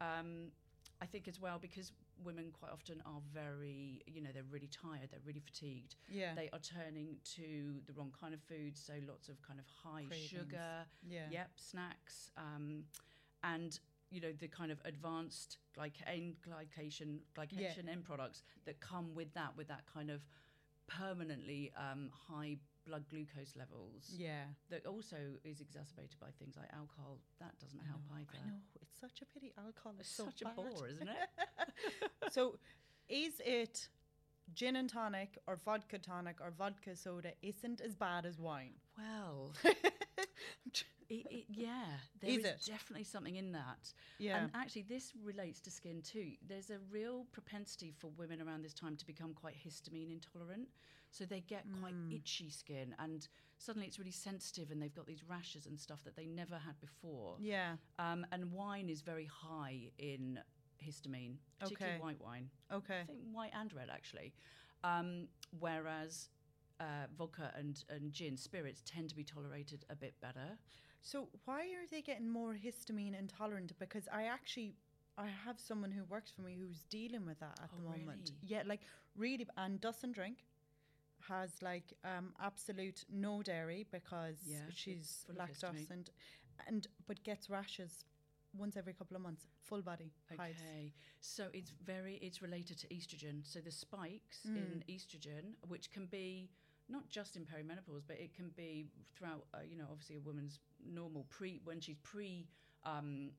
Um, 0.00 0.52
I 1.04 1.06
think 1.06 1.28
as 1.28 1.38
well 1.38 1.58
because 1.60 1.92
women 2.24 2.46
quite 2.58 2.72
often 2.72 3.02
are 3.04 3.20
very, 3.34 4.02
you 4.06 4.22
know, 4.22 4.30
they're 4.32 4.50
really 4.50 4.70
tired, 4.70 5.10
they're 5.10 5.20
really 5.26 5.42
fatigued. 5.44 5.96
Yeah. 6.08 6.34
They 6.34 6.48
are 6.50 6.58
turning 6.58 7.16
to 7.36 7.74
the 7.86 7.92
wrong 7.92 8.10
kind 8.18 8.32
of 8.32 8.40
food, 8.40 8.78
so 8.78 8.94
lots 9.06 9.28
of 9.28 9.40
kind 9.42 9.60
of 9.60 9.66
high 9.66 10.06
Cravings. 10.06 10.30
sugar, 10.30 10.86
yeah. 11.06 11.26
yep, 11.30 11.50
snacks, 11.56 12.30
um, 12.38 12.84
and 13.42 13.78
you 14.10 14.22
know 14.22 14.32
the 14.32 14.48
kind 14.48 14.72
of 14.72 14.80
advanced 14.86 15.58
glycan, 15.76 16.36
glycation, 16.48 17.18
glycation 17.36 17.86
end 17.90 18.04
products 18.04 18.42
that 18.64 18.80
come 18.80 19.14
with 19.14 19.34
that, 19.34 19.52
with 19.58 19.68
that 19.68 19.82
kind 19.92 20.10
of 20.10 20.22
permanently 20.86 21.70
um, 21.76 22.08
high 22.10 22.56
blood 22.86 23.04
glucose 23.08 23.54
levels 23.56 24.10
Yeah. 24.16 24.44
that 24.70 24.86
also 24.86 25.16
is 25.44 25.60
exacerbated 25.60 26.18
by 26.20 26.28
things 26.38 26.56
like 26.56 26.68
alcohol. 26.72 27.18
That 27.40 27.58
doesn't 27.58 27.80
I 27.80 27.86
help 27.88 28.02
know, 28.10 28.16
either. 28.16 28.38
I 28.44 28.48
know. 28.48 28.56
It's 28.80 28.98
such 29.00 29.22
a 29.22 29.26
pity 29.26 29.52
alcohol 29.58 29.94
is 30.00 30.06
so 30.06 30.24
such 30.26 30.42
a 30.42 30.48
bore, 30.54 30.86
isn't 30.88 31.08
it? 31.08 32.30
so, 32.32 32.58
is 33.08 33.40
it 33.44 33.88
gin 34.52 34.76
and 34.76 34.88
tonic 34.90 35.38
or 35.46 35.56
vodka 35.56 35.98
tonic 35.98 36.36
or 36.40 36.50
vodka 36.50 36.94
soda 36.94 37.32
isn't 37.42 37.80
as 37.80 37.94
bad 37.94 38.26
as 38.26 38.38
wine? 38.38 38.74
Well, 38.98 39.52
it, 41.08 41.26
it, 41.30 41.44
yeah, 41.50 41.84
there 42.20 42.30
Is 42.30 42.38
is 42.38 42.44
it? 42.44 42.62
definitely 42.66 43.04
something 43.04 43.36
in 43.36 43.52
that. 43.52 43.92
yeah. 44.18 44.38
And 44.38 44.50
actually, 44.54 44.82
this 44.88 45.12
relates 45.22 45.60
to 45.62 45.70
skin 45.70 46.02
too. 46.02 46.32
There's 46.46 46.70
a 46.70 46.78
real 46.90 47.26
propensity 47.32 47.92
for 47.96 48.08
women 48.16 48.40
around 48.40 48.62
this 48.62 48.74
time 48.74 48.96
to 48.96 49.06
become 49.06 49.34
quite 49.34 49.54
histamine 49.56 50.10
intolerant. 50.12 50.68
So 51.14 51.24
they 51.24 51.40
get 51.42 51.64
quite 51.80 51.94
Mm. 51.94 52.12
itchy 52.12 52.50
skin, 52.50 52.94
and 52.98 53.28
suddenly 53.56 53.86
it's 53.86 54.00
really 54.00 54.10
sensitive, 54.10 54.72
and 54.72 54.82
they've 54.82 54.94
got 54.94 55.06
these 55.06 55.22
rashes 55.22 55.64
and 55.66 55.78
stuff 55.78 56.02
that 56.02 56.16
they 56.16 56.26
never 56.26 56.58
had 56.58 56.80
before. 56.80 57.36
yeah. 57.38 57.76
Um, 58.00 58.26
and 58.32 58.50
wine 58.52 58.88
is 58.90 59.00
very 59.00 59.26
high 59.26 59.92
in 59.98 60.40
histamine, 60.84 61.36
particularly 61.60 61.98
Okay. 61.98 62.02
white 62.04 62.20
wine. 62.20 62.50
Okay. 62.72 63.00
I 63.02 63.06
think 63.06 63.20
white 63.32 63.52
and 63.54 63.72
red 63.72 63.90
actually. 63.90 64.32
Um, 64.82 65.28
whereas 65.60 66.30
uh, 66.80 67.06
vodka 67.16 67.52
and, 67.56 67.84
and 67.88 68.12
gin 68.12 68.36
spirits 68.36 68.82
tend 68.84 69.08
to 69.10 69.14
be 69.14 69.22
tolerated 69.22 69.84
a 69.90 69.94
bit 69.94 70.20
better. 70.20 70.58
So 71.02 71.28
why 71.44 71.60
are 71.60 71.86
they 71.90 72.02
getting 72.02 72.28
more 72.28 72.54
histamine 72.54 73.16
intolerant? 73.16 73.72
Because 73.78 74.08
I 74.12 74.24
actually 74.24 74.74
I 75.16 75.28
have 75.28 75.60
someone 75.60 75.92
who 75.92 76.02
works 76.04 76.32
for 76.32 76.42
me 76.42 76.56
who's 76.58 76.82
dealing 76.90 77.24
with 77.24 77.38
that 77.38 77.56
at 77.62 77.70
Oh, 77.72 77.76
the 77.76 77.82
moment. 77.84 78.32
really? 78.32 78.38
Yeah, 78.42 78.62
like 78.66 78.80
really, 79.16 79.46
and 79.56 79.80
doesn't 79.80 80.12
drink. 80.12 80.38
Has 81.28 81.62
like 81.62 81.94
um 82.04 82.32
absolute 82.42 83.04
no 83.10 83.42
dairy 83.42 83.86
because 83.90 84.36
Yeah, 84.46 84.58
she's 84.74 85.24
lactose 85.34 85.90
and 85.90 86.10
and 86.68 86.86
but 87.06 87.22
gets 87.24 87.48
rashes 87.48 88.04
once 88.56 88.76
every 88.76 88.92
couple 88.92 89.16
of 89.16 89.22
months, 89.22 89.46
full 89.62 89.82
body 89.82 90.12
hives. 90.28 90.60
Okay, 90.60 90.92
so 91.20 91.46
it's 91.52 91.70
very 91.84 92.16
it's 92.22 92.42
related 92.42 92.78
to 92.80 92.86
estrogen. 92.88 93.44
So 93.44 93.60
the 93.60 93.70
spikes 93.70 94.40
Mm. 94.46 94.56
in 94.56 94.84
estrogen, 94.88 95.54
which 95.68 95.90
can 95.90 96.06
be 96.06 96.50
not 96.88 97.08
just 97.08 97.36
in 97.36 97.46
perimenopause, 97.46 98.02
but 98.06 98.18
it 98.20 98.34
can 98.34 98.50
be 98.56 98.86
throughout. 99.16 99.46
Uh, 99.54 99.58
you 99.68 99.76
know, 99.76 99.86
obviously 99.90 100.16
a 100.16 100.20
woman's 100.20 100.60
normal 100.84 101.24
pre 101.30 101.60
when 101.64 101.80
she's 101.80 101.98
pre. 102.02 102.46
Um, 102.84 103.30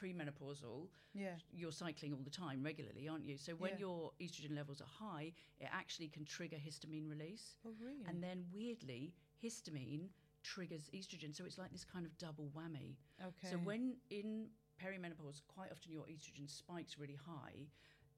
premenopausal 0.00 0.88
Yeah, 1.14 1.34
you're 1.52 1.72
cycling 1.72 2.12
all 2.12 2.22
the 2.22 2.30
time 2.30 2.62
regularly 2.62 3.08
aren't 3.08 3.24
you? 3.24 3.36
So 3.36 3.52
when 3.54 3.72
Yeah. 3.72 3.78
your 3.86 4.12
estrogen 4.20 4.54
levels 4.54 4.80
are 4.80 4.84
high 4.86 5.32
it 5.58 5.68
actually 5.72 6.08
can 6.08 6.24
trigger 6.24 6.56
histamine 6.56 7.08
release. 7.08 7.56
Oh 7.66 7.74
really? 7.80 8.04
and 8.06 8.22
then 8.22 8.44
weirdly 8.52 9.12
histamine 9.42 10.08
triggers 10.42 10.88
estrogen. 10.94 11.34
So 11.36 11.44
it's 11.44 11.58
like 11.58 11.70
this 11.72 11.84
kind 11.84 12.06
of 12.06 12.16
double 12.18 12.50
whammy. 12.56 12.96
Okay. 13.20 13.50
so 13.50 13.56
when 13.58 13.96
in 14.10 14.48
perimenopause 14.82 15.42
quite 15.46 15.70
often 15.70 15.92
your 15.92 16.04
estrogen 16.04 16.48
spikes 16.48 16.98
really 16.98 17.18
high 17.26 17.66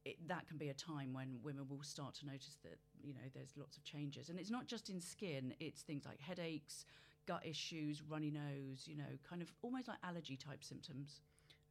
it, 0.05 0.17
that 0.29 0.49
can 0.49 0.59
be 0.59 0.69
a 0.69 0.75
time 0.75 1.13
when 1.13 1.39
women 1.45 1.65
will 1.69 1.83
start 1.83 2.15
to 2.17 2.27
notice 2.27 2.57
that 2.65 2.79
you 3.01 3.15
know 3.15 3.21
there's 3.35 3.57
lots 3.57 3.77
of 3.77 3.85
changes. 3.85 4.29
And 4.31 4.39
it's 4.39 4.51
not 4.51 4.67
just 4.67 4.89
in 4.91 5.01
skin 5.01 5.55
it's 5.61 5.83
things 5.83 6.05
like 6.05 6.21
headaches 6.21 6.85
gut 7.27 7.45
issues 7.47 8.03
runny 8.03 8.31
nose 8.31 8.87
you 8.87 8.97
know 8.97 9.13
kind 9.29 9.43
of 9.43 9.53
almost 9.63 9.87
like 9.87 9.99
allergy 10.03 10.37
type 10.37 10.65
symptoms 10.65 11.21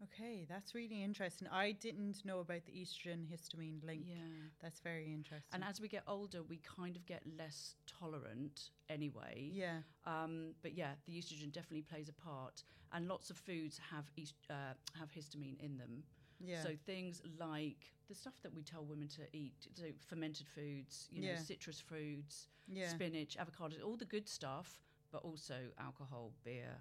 okay, 0.04 0.45
that's 0.47 0.74
really 0.76 1.04
interesting. 1.04 1.47
I 1.52 1.72
didn't 1.74 2.24
know 2.26 2.39
about 2.39 2.66
the 2.66 2.74
estrogen 2.74 3.26
histamine 3.32 3.84
link. 3.86 4.06
yeah 4.08 4.16
That's 4.62 4.80
very 4.80 5.06
interesting. 5.06 5.54
And 5.54 5.64
as 5.64 5.80
we 5.82 5.88
get 5.88 6.04
older, 6.08 6.43
we 6.43 6.58
kind 6.58 6.95
of 6.95 7.06
get 7.06 7.22
less 7.38 7.76
tolerant 7.88 8.70
anyway. 8.89 9.52
yeah, 9.54 9.80
Um, 10.06 10.54
but 10.62 10.74
yeah, 10.76 10.93
the 11.06 11.14
estrogen 11.14 11.52
definitely 11.52 11.84
plays 11.84 12.10
a 12.10 12.14
part, 12.14 12.64
and 12.93 13.08
lots 13.08 13.30
of 13.30 13.38
foods 13.38 13.80
have 13.91 14.06
est- 14.18 14.47
uh, 14.49 14.74
have 14.99 15.12
histamine 15.12 15.60
in 15.60 15.78
them. 15.78 16.04
yeah, 16.39 16.64
So 16.64 16.76
things 16.86 17.22
like 17.39 17.93
the 18.08 18.16
stuff 18.16 18.34
that 18.43 18.54
we 18.54 18.64
tell 18.64 18.84
women 18.86 19.08
to 19.10 19.22
eat, 19.34 19.68
so 19.74 19.86
fermented 19.99 20.47
foods, 20.47 21.08
you 21.12 21.22
know, 21.22 21.30
Yeah. 21.30 21.38
citrus 21.38 21.80
fruits, 21.80 22.47
yeah. 22.68 22.88
spinach, 22.88 23.38
avocados, 23.38 23.84
all 23.84 23.95
the 23.97 24.06
good 24.06 24.28
stuff, 24.28 24.82
but 25.12 25.24
also 25.24 25.72
alcohol, 25.78 26.34
beer, 26.43 26.78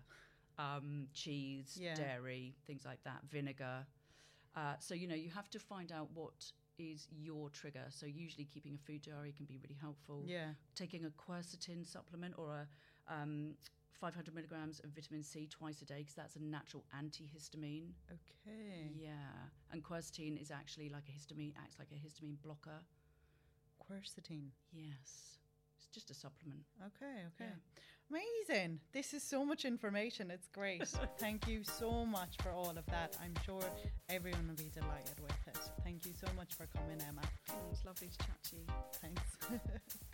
um, 0.60 1.08
cheese, 1.12 1.78
Yeah. 1.80 1.94
dairy, 1.94 2.54
things 2.66 2.84
like 2.84 3.02
that, 3.04 3.22
vinegar. 3.30 3.86
Uh, 4.54 4.74
so 4.78 4.94
you 4.94 5.06
know, 5.06 5.14
you 5.14 5.30
have 5.30 5.48
to 5.50 5.58
find 5.58 5.92
out 5.92 6.08
what 6.12 6.52
is 6.78 7.06
your 7.10 7.50
trigger. 7.50 7.86
So 7.90 8.06
usually, 8.06 8.44
keeping 8.44 8.74
a 8.74 8.78
food 8.78 9.02
diary 9.02 9.32
can 9.36 9.46
be 9.46 9.58
really 9.58 9.78
helpful. 9.80 10.24
Yeah. 10.26 10.54
Taking 10.74 11.04
a 11.04 11.10
quercetin 11.10 11.86
supplement 11.86 12.34
or 12.36 12.66
a 13.08 13.12
um, 13.14 13.54
500 13.92 14.34
milligrams 14.34 14.80
of 14.80 14.90
vitamin 14.90 15.22
C 15.22 15.46
twice 15.46 15.82
a 15.82 15.84
day 15.84 15.98
because 15.98 16.14
that's 16.14 16.36
a 16.36 16.42
natural 16.42 16.84
antihistamine. 16.94 17.92
Okay. 18.10 18.90
Yeah, 18.96 19.50
and 19.72 19.82
quercetin 19.84 20.40
is 20.40 20.50
actually 20.50 20.88
like 20.88 21.04
a 21.08 21.12
histamine, 21.12 21.52
acts 21.62 21.78
like 21.78 21.92
a 21.92 21.94
histamine 22.06 22.40
blocker. 22.42 22.80
Quercetin. 23.78 24.50
Yes, 24.72 25.38
it's 25.78 25.88
just 25.92 26.10
a 26.10 26.14
supplement. 26.14 26.62
Okay. 26.80 27.26
Okay. 27.34 27.50
Yeah. 27.50 27.56
Amazing. 28.10 28.80
This 28.92 29.14
is 29.14 29.22
so 29.22 29.44
much 29.44 29.64
information. 29.64 30.30
It's 30.30 30.48
great. 30.48 30.82
Thank 31.18 31.46
you 31.46 31.62
so 31.62 32.04
much 32.04 32.36
for 32.42 32.50
all 32.50 32.70
of 32.70 32.84
that. 32.86 33.16
I'm 33.22 33.34
sure 33.44 33.62
everyone 34.08 34.48
will 34.48 34.56
be 34.56 34.70
delighted 34.74 35.20
with 35.20 35.36
it. 35.46 35.58
Thank 35.84 36.04
you 36.06 36.12
so 36.20 36.26
much 36.36 36.54
for 36.54 36.66
coming, 36.76 36.98
Emma. 37.08 37.22
Oh, 37.50 37.54
it's 37.70 37.84
lovely 37.84 38.08
to 38.08 38.18
chat 38.18 38.42
to 38.50 38.56
you. 38.56 38.66
Thanks. 39.00 39.22